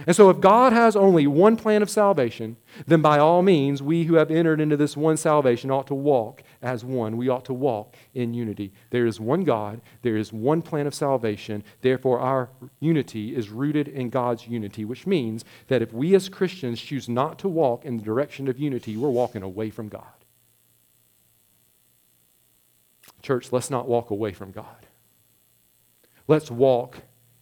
And 0.04 0.14
so, 0.14 0.28
if 0.28 0.40
God 0.40 0.74
has 0.74 0.94
only 0.94 1.26
one 1.26 1.56
plan 1.56 1.80
of 1.80 1.88
salvation, 1.88 2.58
then 2.86 3.00
by 3.00 3.18
all 3.18 3.40
means, 3.40 3.82
we 3.82 4.04
who 4.04 4.16
have 4.16 4.30
entered 4.30 4.60
into 4.60 4.76
this 4.76 4.94
one 4.94 5.16
salvation 5.16 5.70
ought 5.70 5.86
to 5.86 5.94
walk 5.94 6.42
as 6.60 6.84
one. 6.84 7.16
We 7.16 7.30
ought 7.30 7.46
to 7.46 7.54
walk 7.54 7.96
in 8.12 8.34
unity. 8.34 8.74
There 8.90 9.06
is 9.06 9.18
one 9.18 9.42
God, 9.44 9.80
there 10.02 10.18
is 10.18 10.34
one 10.34 10.60
plan 10.60 10.86
of 10.86 10.94
salvation. 10.94 11.64
Therefore, 11.80 12.20
our 12.20 12.50
unity 12.78 13.34
is 13.34 13.48
rooted 13.48 13.88
in 13.88 14.10
God's 14.10 14.46
unity, 14.46 14.84
which 14.84 15.06
means 15.06 15.46
that 15.68 15.80
if 15.80 15.94
we 15.94 16.14
as 16.14 16.28
Christians 16.28 16.78
choose 16.78 17.08
not 17.08 17.38
to 17.38 17.48
walk 17.48 17.86
in 17.86 17.96
the 17.96 18.04
direction 18.04 18.48
of 18.48 18.58
unity, 18.58 18.98
we're 18.98 19.08
walking 19.08 19.42
away 19.42 19.70
from 19.70 19.88
God. 19.88 20.02
Church, 23.22 23.50
let's 23.50 23.70
not 23.70 23.88
walk 23.88 24.10
away 24.10 24.32
from 24.32 24.52
God. 24.52 24.86
Let's 26.28 26.50
walk 26.50 26.98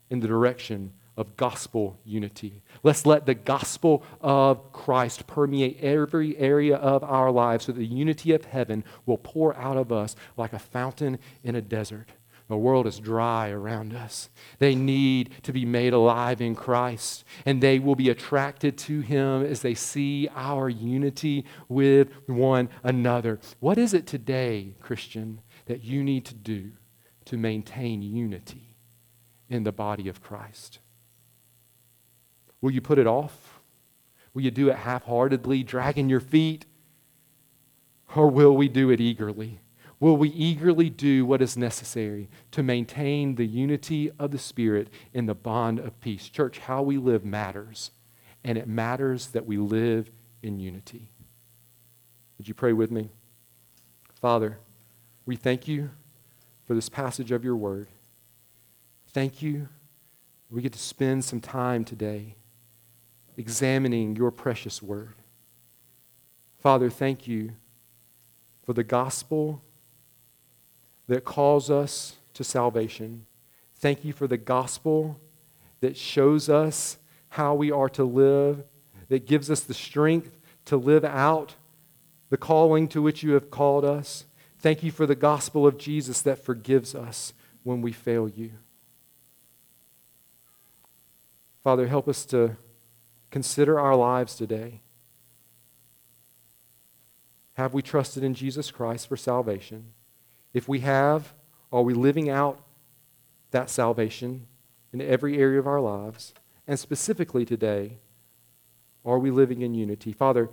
in 0.08 0.20
the 0.20 0.28
direction 0.28 0.92
of 1.16 1.36
gospel 1.36 1.98
unity. 2.04 2.62
Let's 2.82 3.06
let 3.06 3.26
the 3.26 3.34
gospel 3.34 4.02
of 4.20 4.72
Christ 4.72 5.26
permeate 5.26 5.80
every 5.80 6.36
area 6.38 6.76
of 6.76 7.04
our 7.04 7.30
lives 7.30 7.66
so 7.66 7.72
the 7.72 7.84
unity 7.84 8.32
of 8.32 8.44
heaven 8.44 8.84
will 9.06 9.18
pour 9.18 9.56
out 9.56 9.76
of 9.76 9.92
us 9.92 10.16
like 10.36 10.52
a 10.52 10.58
fountain 10.58 11.18
in 11.42 11.54
a 11.54 11.62
desert. 11.62 12.10
The 12.48 12.56
world 12.58 12.86
is 12.86 12.98
dry 12.98 13.48
around 13.48 13.94
us. 13.94 14.28
They 14.58 14.74
need 14.74 15.30
to 15.44 15.52
be 15.52 15.64
made 15.64 15.94
alive 15.94 16.42
in 16.42 16.54
Christ, 16.54 17.24
and 17.46 17.62
they 17.62 17.78
will 17.78 17.94
be 17.94 18.10
attracted 18.10 18.76
to 18.78 19.00
Him 19.00 19.42
as 19.42 19.62
they 19.62 19.74
see 19.74 20.28
our 20.34 20.68
unity 20.68 21.46
with 21.68 22.10
one 22.26 22.68
another. 22.82 23.40
What 23.60 23.78
is 23.78 23.94
it 23.94 24.06
today, 24.06 24.74
Christian, 24.80 25.40
that 25.66 25.84
you 25.84 26.04
need 26.04 26.26
to 26.26 26.34
do 26.34 26.72
to 27.24 27.38
maintain 27.38 28.02
unity 28.02 28.76
in 29.48 29.64
the 29.64 29.72
body 29.72 30.08
of 30.08 30.20
Christ? 30.20 30.80
Will 32.64 32.70
you 32.70 32.80
put 32.80 32.98
it 32.98 33.06
off? 33.06 33.60
Will 34.32 34.40
you 34.40 34.50
do 34.50 34.70
it 34.70 34.76
half 34.76 35.04
heartedly, 35.04 35.62
dragging 35.62 36.08
your 36.08 36.18
feet? 36.18 36.64
Or 38.16 38.30
will 38.30 38.56
we 38.56 38.70
do 38.70 38.88
it 38.88 39.02
eagerly? 39.02 39.60
Will 40.00 40.16
we 40.16 40.30
eagerly 40.30 40.88
do 40.88 41.26
what 41.26 41.42
is 41.42 41.58
necessary 41.58 42.30
to 42.52 42.62
maintain 42.62 43.34
the 43.34 43.44
unity 43.44 44.10
of 44.18 44.30
the 44.30 44.38
Spirit 44.38 44.88
in 45.12 45.26
the 45.26 45.34
bond 45.34 45.78
of 45.78 46.00
peace? 46.00 46.30
Church, 46.30 46.56
how 46.60 46.80
we 46.80 46.96
live 46.96 47.22
matters, 47.22 47.90
and 48.42 48.56
it 48.56 48.66
matters 48.66 49.26
that 49.26 49.44
we 49.44 49.58
live 49.58 50.10
in 50.42 50.58
unity. 50.58 51.10
Would 52.38 52.48
you 52.48 52.54
pray 52.54 52.72
with 52.72 52.90
me? 52.90 53.10
Father, 54.22 54.56
we 55.26 55.36
thank 55.36 55.68
you 55.68 55.90
for 56.66 56.74
this 56.74 56.88
passage 56.88 57.30
of 57.30 57.44
your 57.44 57.56
word. 57.56 57.88
Thank 59.08 59.42
you. 59.42 59.68
We 60.48 60.62
get 60.62 60.72
to 60.72 60.78
spend 60.78 61.26
some 61.26 61.42
time 61.42 61.84
today 61.84 62.36
examining 63.36 64.16
your 64.16 64.30
precious 64.30 64.82
word. 64.82 65.14
Father, 66.58 66.88
thank 66.90 67.26
you 67.28 67.52
for 68.64 68.72
the 68.72 68.84
gospel 68.84 69.62
that 71.06 71.24
calls 71.24 71.70
us 71.70 72.16
to 72.32 72.44
salvation. 72.44 73.26
Thank 73.76 74.04
you 74.04 74.12
for 74.12 74.26
the 74.26 74.38
gospel 74.38 75.20
that 75.80 75.96
shows 75.96 76.48
us 76.48 76.96
how 77.28 77.54
we 77.54 77.70
are 77.70 77.88
to 77.90 78.04
live, 78.04 78.64
that 79.08 79.26
gives 79.26 79.50
us 79.50 79.60
the 79.60 79.74
strength 79.74 80.38
to 80.64 80.76
live 80.76 81.04
out 81.04 81.54
the 82.30 82.36
calling 82.38 82.88
to 82.88 83.02
which 83.02 83.22
you 83.22 83.32
have 83.34 83.50
called 83.50 83.84
us. 83.84 84.24
Thank 84.58 84.82
you 84.82 84.90
for 84.90 85.06
the 85.06 85.14
gospel 85.14 85.66
of 85.66 85.78
Jesus 85.78 86.20
that 86.22 86.42
forgives 86.42 86.94
us 86.94 87.32
when 87.62 87.80
we 87.80 87.92
fail 87.92 88.28
you. 88.28 88.50
Father, 91.62 91.86
help 91.86 92.08
us 92.08 92.24
to 92.26 92.56
consider 93.34 93.80
our 93.80 93.96
lives 93.96 94.36
today. 94.36 94.80
Have 97.54 97.74
we 97.74 97.82
trusted 97.82 98.22
in 98.22 98.32
Jesus 98.32 98.70
Christ 98.70 99.08
for 99.08 99.16
salvation? 99.16 99.86
If 100.52 100.68
we 100.68 100.78
have, 100.80 101.34
are 101.72 101.82
we 101.82 101.94
living 101.94 102.30
out 102.30 102.60
that 103.50 103.70
salvation 103.70 104.46
in 104.92 105.00
every 105.00 105.36
area 105.36 105.58
of 105.58 105.66
our 105.66 105.80
lives? 105.80 106.32
And 106.68 106.78
specifically 106.78 107.44
today, 107.44 107.98
are 109.04 109.18
we 109.18 109.32
living 109.32 109.62
in 109.62 109.74
unity? 109.74 110.12
Father, 110.12 110.48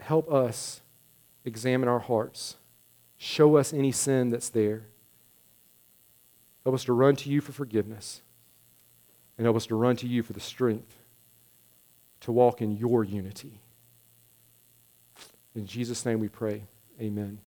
help 0.00 0.32
us 0.32 0.80
examine 1.44 1.86
our 1.86 2.00
hearts. 2.00 2.56
Show 3.18 3.58
us 3.58 3.74
any 3.74 3.92
sin 3.92 4.30
that's 4.30 4.48
there. 4.48 4.86
Help 6.64 6.76
us 6.76 6.84
to 6.84 6.94
run 6.94 7.14
to 7.16 7.28
you 7.28 7.42
for 7.42 7.52
forgiveness. 7.52 8.22
And 9.36 9.44
help 9.46 9.56
us 9.56 9.66
to 9.66 9.74
run 9.74 9.96
to 9.96 10.06
you 10.06 10.22
for 10.22 10.32
the 10.32 10.40
strength 10.40 10.98
to 12.20 12.32
walk 12.32 12.62
in 12.62 12.76
your 12.76 13.04
unity. 13.04 13.60
In 15.54 15.66
Jesus' 15.66 16.06
name 16.06 16.20
we 16.20 16.28
pray. 16.28 16.64
Amen. 17.00 17.38